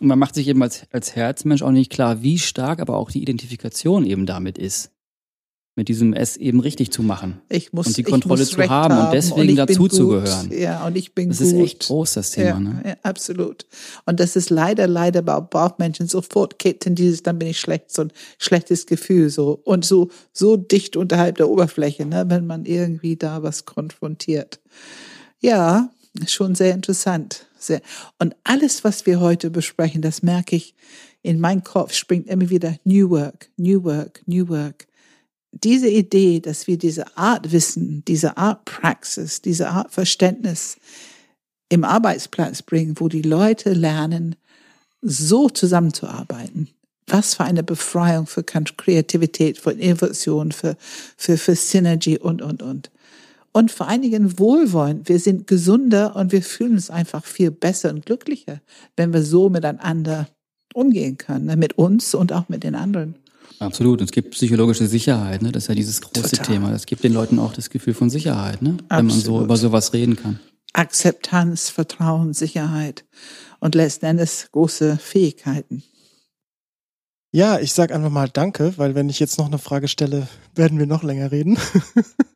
Und 0.00 0.08
man 0.08 0.18
macht 0.18 0.34
sich 0.34 0.46
eben 0.48 0.62
als, 0.62 0.86
als 0.90 1.16
Herzmensch 1.16 1.62
auch 1.62 1.70
nicht 1.70 1.90
klar, 1.90 2.22
wie 2.22 2.38
stark 2.38 2.80
aber 2.80 2.96
auch 2.96 3.10
die 3.10 3.22
Identifikation 3.22 4.04
eben 4.04 4.26
damit 4.26 4.58
ist. 4.58 4.90
Mit 5.78 5.88
diesem 5.88 6.14
es 6.14 6.38
eben 6.38 6.60
richtig 6.60 6.90
zu 6.90 7.02
machen. 7.02 7.38
Ich 7.50 7.74
muss, 7.74 7.86
Und 7.88 7.98
die 7.98 8.02
Kontrolle 8.02 8.46
zu 8.46 8.56
haben 8.66 8.96
und 8.98 9.12
deswegen 9.12 9.40
ich 9.42 9.46
bin 9.48 9.56
dazuzugehören. 9.56 10.48
gut. 10.48 10.58
Ja, 10.58 10.86
und 10.86 10.96
ich 10.96 11.14
bin 11.14 11.28
Das 11.28 11.38
gut. 11.38 11.46
ist 11.48 11.52
echt 11.52 11.86
groß, 11.86 12.14
das 12.14 12.30
Thema. 12.30 12.48
ja, 12.48 12.60
Ne? 12.60 12.82
ja, 12.86 12.96
absolut. 13.02 13.66
Und 14.06 14.18
das 14.18 14.36
ist 14.36 14.48
leider, 14.48 14.86
leider 14.86 15.20
bei 15.20 15.38
Bauchmenschen 15.38 16.08
sofort 16.08 16.58
kippt 16.58 16.86
in 16.86 16.94
dieses, 16.94 17.22
dann 17.22 17.38
bin 17.38 17.48
ich 17.48 17.60
schlecht, 17.60 17.90
so 17.92 18.02
ein 18.02 18.12
schlechtes 18.38 18.86
Gefühl, 18.86 19.28
so. 19.28 19.60
Und 19.64 19.84
so, 19.84 20.08
so 20.32 20.56
dicht 20.56 20.96
unterhalb 20.96 21.36
der 21.36 21.50
Oberfläche, 21.50 22.06
ne, 22.06 22.24
wenn 22.28 22.46
man 22.46 22.64
irgendwie 22.64 23.16
da 23.16 23.42
was 23.42 23.66
konfrontiert. 23.66 24.60
Ja, 25.40 25.90
schon 26.26 26.54
sehr 26.54 26.72
interessant. 26.72 27.46
Sehr. 27.58 27.82
Und 28.18 28.34
alles, 28.44 28.82
was 28.82 29.04
wir 29.04 29.20
heute 29.20 29.50
besprechen, 29.50 30.00
das 30.00 30.22
merke 30.22 30.56
ich, 30.56 30.74
in 31.22 31.38
meinen 31.38 31.64
Kopf 31.64 31.92
springt 31.92 32.28
immer 32.28 32.48
wieder 32.48 32.76
New 32.84 33.10
Work, 33.10 33.50
New 33.58 33.84
Work, 33.84 34.22
New 34.26 34.48
Work. 34.48 34.85
Diese 35.64 35.88
Idee, 35.88 36.40
dass 36.40 36.66
wir 36.66 36.76
diese 36.76 37.16
Art 37.16 37.52
Wissen, 37.52 38.04
diese 38.06 38.36
Art 38.36 38.64
Praxis, 38.64 39.40
diese 39.40 39.68
Art 39.68 39.90
Verständnis 39.92 40.76
im 41.68 41.84
Arbeitsplatz 41.84 42.62
bringen, 42.62 42.94
wo 42.98 43.08
die 43.08 43.22
Leute 43.22 43.72
lernen, 43.72 44.36
so 45.02 45.48
zusammenzuarbeiten. 45.48 46.68
Was 47.06 47.34
für 47.34 47.44
eine 47.44 47.62
Befreiung 47.62 48.26
für 48.26 48.42
Kreativität, 48.42 49.58
für 49.58 49.72
Innovation, 49.72 50.52
für, 50.52 50.76
für, 51.16 51.38
für 51.38 51.54
Synergy 51.54 52.18
und, 52.18 52.42
und, 52.42 52.62
und. 52.62 52.90
Und 53.52 53.70
vor 53.70 53.88
allen 53.88 54.02
Dingen 54.02 54.38
wohlwollend. 54.38 55.08
Wir 55.08 55.18
sind 55.18 55.46
gesunder 55.46 56.16
und 56.16 56.32
wir 56.32 56.42
fühlen 56.42 56.72
uns 56.72 56.90
einfach 56.90 57.24
viel 57.24 57.50
besser 57.50 57.90
und 57.90 58.04
glücklicher, 58.04 58.60
wenn 58.96 59.12
wir 59.12 59.22
so 59.22 59.48
miteinander 59.48 60.28
umgehen 60.74 61.16
können, 61.16 61.46
ne? 61.46 61.56
mit 61.56 61.78
uns 61.78 62.14
und 62.14 62.32
auch 62.32 62.48
mit 62.48 62.64
den 62.64 62.74
anderen. 62.74 63.14
Absolut. 63.58 64.00
Und 64.00 64.06
es 64.06 64.12
gibt 64.12 64.32
psychologische 64.32 64.86
Sicherheit, 64.86 65.42
ne? 65.42 65.52
Das 65.52 65.64
ist 65.64 65.68
ja 65.68 65.74
dieses 65.74 66.00
große 66.00 66.36
Total. 66.36 66.46
Thema. 66.46 66.70
Das 66.70 66.86
gibt 66.86 67.04
den 67.04 67.12
Leuten 67.12 67.38
auch 67.38 67.52
das 67.52 67.70
Gefühl 67.70 67.94
von 67.94 68.10
Sicherheit, 68.10 68.62
ne? 68.62 68.76
Wenn 68.88 69.06
man 69.06 69.18
so 69.18 69.42
über 69.42 69.56
sowas 69.56 69.92
reden 69.92 70.16
kann. 70.16 70.40
Akzeptanz, 70.72 71.70
Vertrauen, 71.70 72.34
Sicherheit 72.34 73.04
und 73.60 73.74
letzten 73.74 74.06
Endes 74.06 74.48
große 74.52 74.98
Fähigkeiten. 74.98 75.82
Ja, 77.32 77.58
ich 77.58 77.72
sag 77.72 77.92
einfach 77.92 78.10
mal 78.10 78.28
Danke, 78.28 78.74
weil 78.76 78.94
wenn 78.94 79.08
ich 79.08 79.18
jetzt 79.18 79.38
noch 79.38 79.46
eine 79.46 79.58
Frage 79.58 79.88
stelle, 79.88 80.28
werden 80.54 80.78
wir 80.78 80.86
noch 80.86 81.02
länger 81.02 81.32
reden. 81.32 81.58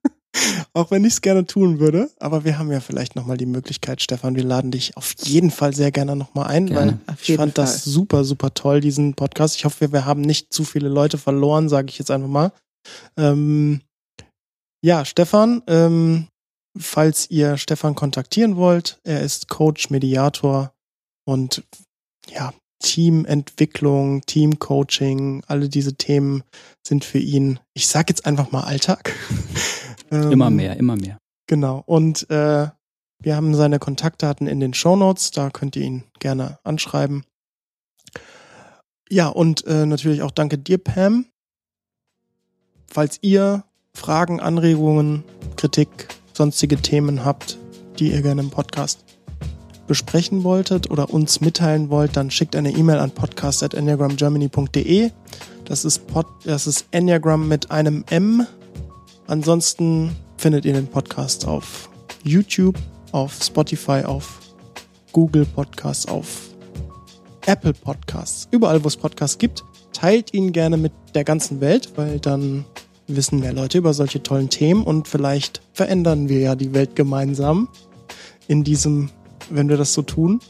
Auch 0.73 0.91
wenn 0.91 1.05
ich 1.05 1.15
es 1.15 1.21
gerne 1.21 1.45
tun 1.47 1.81
würde. 1.81 2.11
Aber 2.19 2.45
wir 2.45 2.59
haben 2.59 2.71
ja 2.71 2.81
vielleicht 2.81 3.17
nochmal 3.17 3.37
die 3.37 3.47
Möglichkeit, 3.47 4.01
Stefan, 4.01 4.37
wir 4.37 4.45
laden 4.45 4.71
dich 4.71 4.97
auf 4.97 5.15
jeden 5.25 5.51
Fall 5.51 5.75
sehr 5.75 5.91
gerne 5.91 6.17
nochmal 6.17 6.47
ein, 6.47 6.67
Gerne. 6.67 7.01
weil 7.07 7.17
ich 7.21 7.37
fand 7.37 7.59
das 7.59 7.83
Fall. 7.83 7.93
super, 7.93 8.25
super 8.25 8.55
toll, 8.55 8.81
diesen 8.81 9.15
Podcast. 9.15 9.57
Ich 9.57 9.65
hoffe, 9.65 9.93
wir 9.93 10.05
haben 10.05 10.21
nicht 10.21 10.53
zu 10.53 10.65
viele 10.65 10.89
Leute 10.89 11.19
verloren, 11.19 11.69
sage 11.69 11.89
ich 11.89 11.99
jetzt 11.99 12.11
einfach 12.11 12.29
mal. 12.29 12.53
Ähm, 13.17 13.81
ja, 14.83 15.05
Stefan, 15.05 15.63
ähm, 15.67 16.29
falls 16.79 17.31
ihr 17.31 17.57
Stefan 17.59 17.95
kontaktieren 17.95 18.57
wollt, 18.57 18.99
er 19.05 19.21
ist 19.23 19.49
Coach, 19.49 19.91
Mediator 19.91 20.73
und 21.27 21.65
ja, 22.29 22.55
Teamentwicklung, 22.81 24.23
Teamcoaching, 24.23 25.43
alle 25.47 25.69
diese 25.69 25.95
Themen 25.95 26.43
sind 26.87 27.05
für 27.05 27.19
ihn, 27.19 27.61
ich 27.75 27.87
sag 27.87 28.09
jetzt 28.09 28.27
einfach 28.27 28.51
mal 28.51 28.63
Alltag. 28.63 29.15
Ähm, 30.13 30.33
Immer 30.33 30.51
mehr, 30.51 30.77
immer 30.77 30.97
mehr. 30.97 31.19
Genau. 31.47 31.85
Und 31.87 32.29
äh, 32.31 32.67
wir 33.23 33.37
haben 33.37 33.55
seine 33.55 33.79
Kontaktdaten 33.79 34.49
in 34.49 34.59
den 34.59 34.75
Shownotes, 34.75 35.31
da 35.31 35.51
könnt 35.51 35.77
ihr 35.77 35.83
ihn 35.83 36.03
gerne 36.19 36.59
anschreiben. 36.65 37.23
Ja, 39.09 39.29
und 39.29 39.65
äh, 39.67 39.87
natürlich 39.87 40.23
auch 40.23 40.33
danke 40.33 40.59
dir, 40.59 40.79
Pam. 40.79 41.27
Falls 42.89 43.19
ihr 43.23 43.63
Fragen, 43.95 44.41
Anregungen, 44.41 45.23
Kritik, 45.57 46.09
sonstige 46.33 46.77
Themen 46.77 47.25
habt, 47.25 47.59
die 47.99 48.11
ihr 48.11 48.23
gerne 48.23 48.41
im 48.41 48.51
Podcast 48.51 49.05
besprechen 49.91 50.45
wolltet 50.45 50.89
oder 50.89 51.11
uns 51.11 51.41
mitteilen 51.41 51.91
wollt, 51.91 52.17
dann 52.17 52.31
schickt 52.31 52.55
eine 52.55 52.71
E-Mail 52.71 53.01
an 53.01 53.11
podcast.enneagramgermany.de. 53.11 55.11
Das 55.65 55.85
ist 55.85 56.07
Pod, 56.07 56.27
das 56.45 56.69
ist 56.69 56.87
Enneagram 56.93 57.49
mit 57.49 57.73
einem 57.73 58.05
M. 58.09 58.47
Ansonsten 59.27 60.15
findet 60.37 60.65
ihr 60.65 60.75
den 60.75 60.87
Podcast 60.87 61.45
auf 61.45 61.91
YouTube, 62.23 62.77
auf 63.11 63.43
Spotify, 63.43 64.05
auf 64.05 64.39
Google 65.11 65.45
Podcasts, 65.45 66.07
auf 66.07 66.51
Apple 67.47 67.73
Podcasts, 67.73 68.47
überall, 68.53 68.85
wo 68.85 68.87
es 68.87 68.97
Podcasts 68.97 69.39
gibt. 69.39 69.65
Teilt 69.93 70.33
ihn 70.33 70.53
gerne 70.53 70.77
mit 70.77 70.93
der 71.17 71.25
ganzen 71.25 71.61
Welt, 71.61 71.95
weil 71.97 72.21
dann 72.21 72.65
wissen 73.09 73.41
mehr 73.41 73.53
Leute 73.53 73.79
über 73.79 73.93
solche 73.93 74.23
tollen 74.23 74.51
Themen 74.51 74.85
und 74.85 75.09
vielleicht 75.09 75.63
verändern 75.73 76.29
wir 76.29 76.39
ja 76.39 76.55
die 76.55 76.75
Welt 76.75 76.95
gemeinsam. 76.95 77.67
in 78.47 78.65
diesem, 78.65 79.11
wenn 79.51 79.69
wir 79.69 79.77
das 79.77 79.93
so 79.93 80.03
tun. 80.03 80.41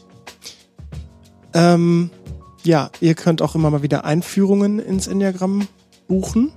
Ähm, 1.53 2.09
ja, 2.63 2.89
ihr 3.01 3.15
könnt 3.15 3.41
auch 3.41 3.55
immer 3.55 3.71
mal 3.71 3.83
wieder 3.83 4.05
Einführungen 4.05 4.79
ins 4.79 5.07
Enneagramm 5.07 5.67
buchen. 6.07 6.51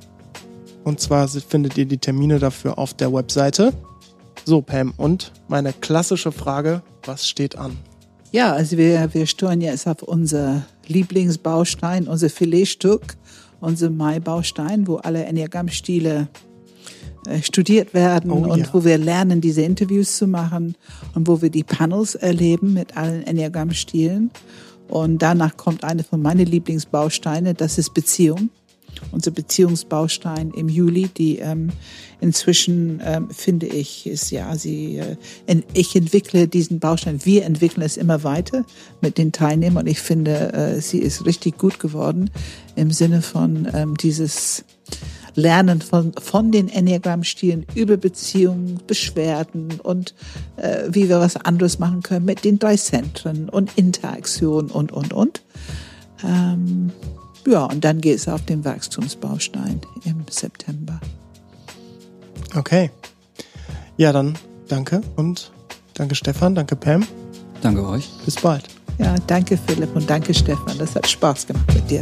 Und 0.84 1.00
zwar 1.00 1.26
findet 1.28 1.78
ihr 1.78 1.86
die 1.86 1.98
Termine 1.98 2.38
dafür 2.38 2.78
auf 2.78 2.94
der 2.94 3.12
Webseite. 3.12 3.72
So, 4.44 4.60
Pam, 4.60 4.92
und 4.98 5.32
meine 5.48 5.72
klassische 5.72 6.30
Frage, 6.30 6.82
was 7.04 7.26
steht 7.26 7.56
an? 7.56 7.78
Ja, 8.30 8.52
also 8.52 8.76
wir, 8.76 9.14
wir 9.14 9.26
steuern 9.26 9.60
jetzt 9.60 9.86
auf 9.86 10.02
unser 10.02 10.66
Lieblingsbaustein, 10.86 12.08
unser 12.08 12.28
Filetstück, 12.28 13.16
unser 13.60 13.88
Mai-Baustein, 13.88 14.86
wo 14.86 14.96
alle 14.96 15.24
Enneagramm-Stile 15.24 16.28
studiert 17.42 17.94
werden 17.94 18.30
Oh, 18.30 18.52
und 18.52 18.60
ja. 18.60 18.68
wo 18.72 18.84
wir 18.84 18.98
lernen, 18.98 19.40
diese 19.40 19.62
Interviews 19.62 20.16
zu 20.16 20.26
machen 20.26 20.76
und 21.14 21.26
wo 21.28 21.42
wir 21.42 21.50
die 21.50 21.64
Panels 21.64 22.14
erleben 22.14 22.72
mit 22.72 22.96
allen 22.96 23.22
Enneagramm-Stilen. 23.22 24.30
Und 24.88 25.18
danach 25.18 25.56
kommt 25.56 25.84
eine 25.84 26.04
von 26.04 26.20
meinen 26.20 26.46
Lieblingsbausteine, 26.46 27.54
das 27.54 27.78
ist 27.78 27.94
Beziehung. 27.94 28.50
Unser 29.10 29.32
Beziehungsbaustein 29.32 30.52
im 30.52 30.68
Juli, 30.68 31.08
die 31.08 31.38
ähm, 31.38 31.70
inzwischen, 32.20 33.02
ähm, 33.04 33.28
finde 33.30 33.66
ich, 33.66 34.06
ist 34.06 34.30
ja, 34.30 34.56
sie, 34.56 34.98
äh, 34.98 35.62
ich 35.72 35.96
entwickle 35.96 36.46
diesen 36.46 36.78
Baustein, 36.78 37.24
wir 37.24 37.44
entwickeln 37.44 37.82
es 37.82 37.96
immer 37.96 38.22
weiter 38.22 38.64
mit 39.00 39.18
den 39.18 39.32
Teilnehmern 39.32 39.84
und 39.84 39.90
ich 39.90 40.00
finde, 40.00 40.52
äh, 40.52 40.80
sie 40.80 40.98
ist 40.98 41.26
richtig 41.26 41.58
gut 41.58 41.80
geworden 41.80 42.30
im 42.76 42.92
Sinne 42.92 43.20
von 43.20 43.68
ähm, 43.74 43.96
dieses 43.96 44.64
Lernen 45.34 45.80
von, 45.80 46.12
von 46.12 46.52
den 46.52 46.68
Enneagramm-Stilen 46.68 47.66
über 47.74 47.96
Beziehungen, 47.96 48.80
Beschwerden 48.86 49.80
und 49.82 50.14
äh, 50.56 50.84
wie 50.88 51.08
wir 51.08 51.20
was 51.20 51.36
anderes 51.36 51.78
machen 51.78 52.02
können 52.02 52.24
mit 52.24 52.44
den 52.44 52.58
drei 52.58 52.76
Zentren 52.76 53.48
und 53.48 53.76
Interaktion 53.76 54.70
und, 54.70 54.92
und, 54.92 55.12
und. 55.12 55.42
Ähm, 56.22 56.92
ja, 57.46 57.64
und 57.64 57.84
dann 57.84 58.00
geht 58.00 58.16
es 58.16 58.28
auf 58.28 58.44
den 58.44 58.64
Wachstumsbaustein 58.64 59.80
im 60.04 60.24
September. 60.30 61.00
Okay. 62.54 62.90
Ja, 63.96 64.12
dann 64.12 64.38
danke 64.68 65.02
und 65.16 65.52
danke 65.94 66.14
Stefan, 66.14 66.54
danke 66.54 66.76
Pam. 66.76 67.06
Danke 67.60 67.86
euch. 67.86 68.08
Bis 68.24 68.36
bald. 68.36 68.64
Ja, 68.98 69.16
danke 69.26 69.56
Philipp 69.56 69.94
und 69.96 70.08
danke 70.08 70.32
Stefan. 70.34 70.78
Das 70.78 70.94
hat 70.94 71.08
Spaß 71.08 71.46
gemacht 71.46 71.74
mit 71.74 71.90
dir. 71.90 72.00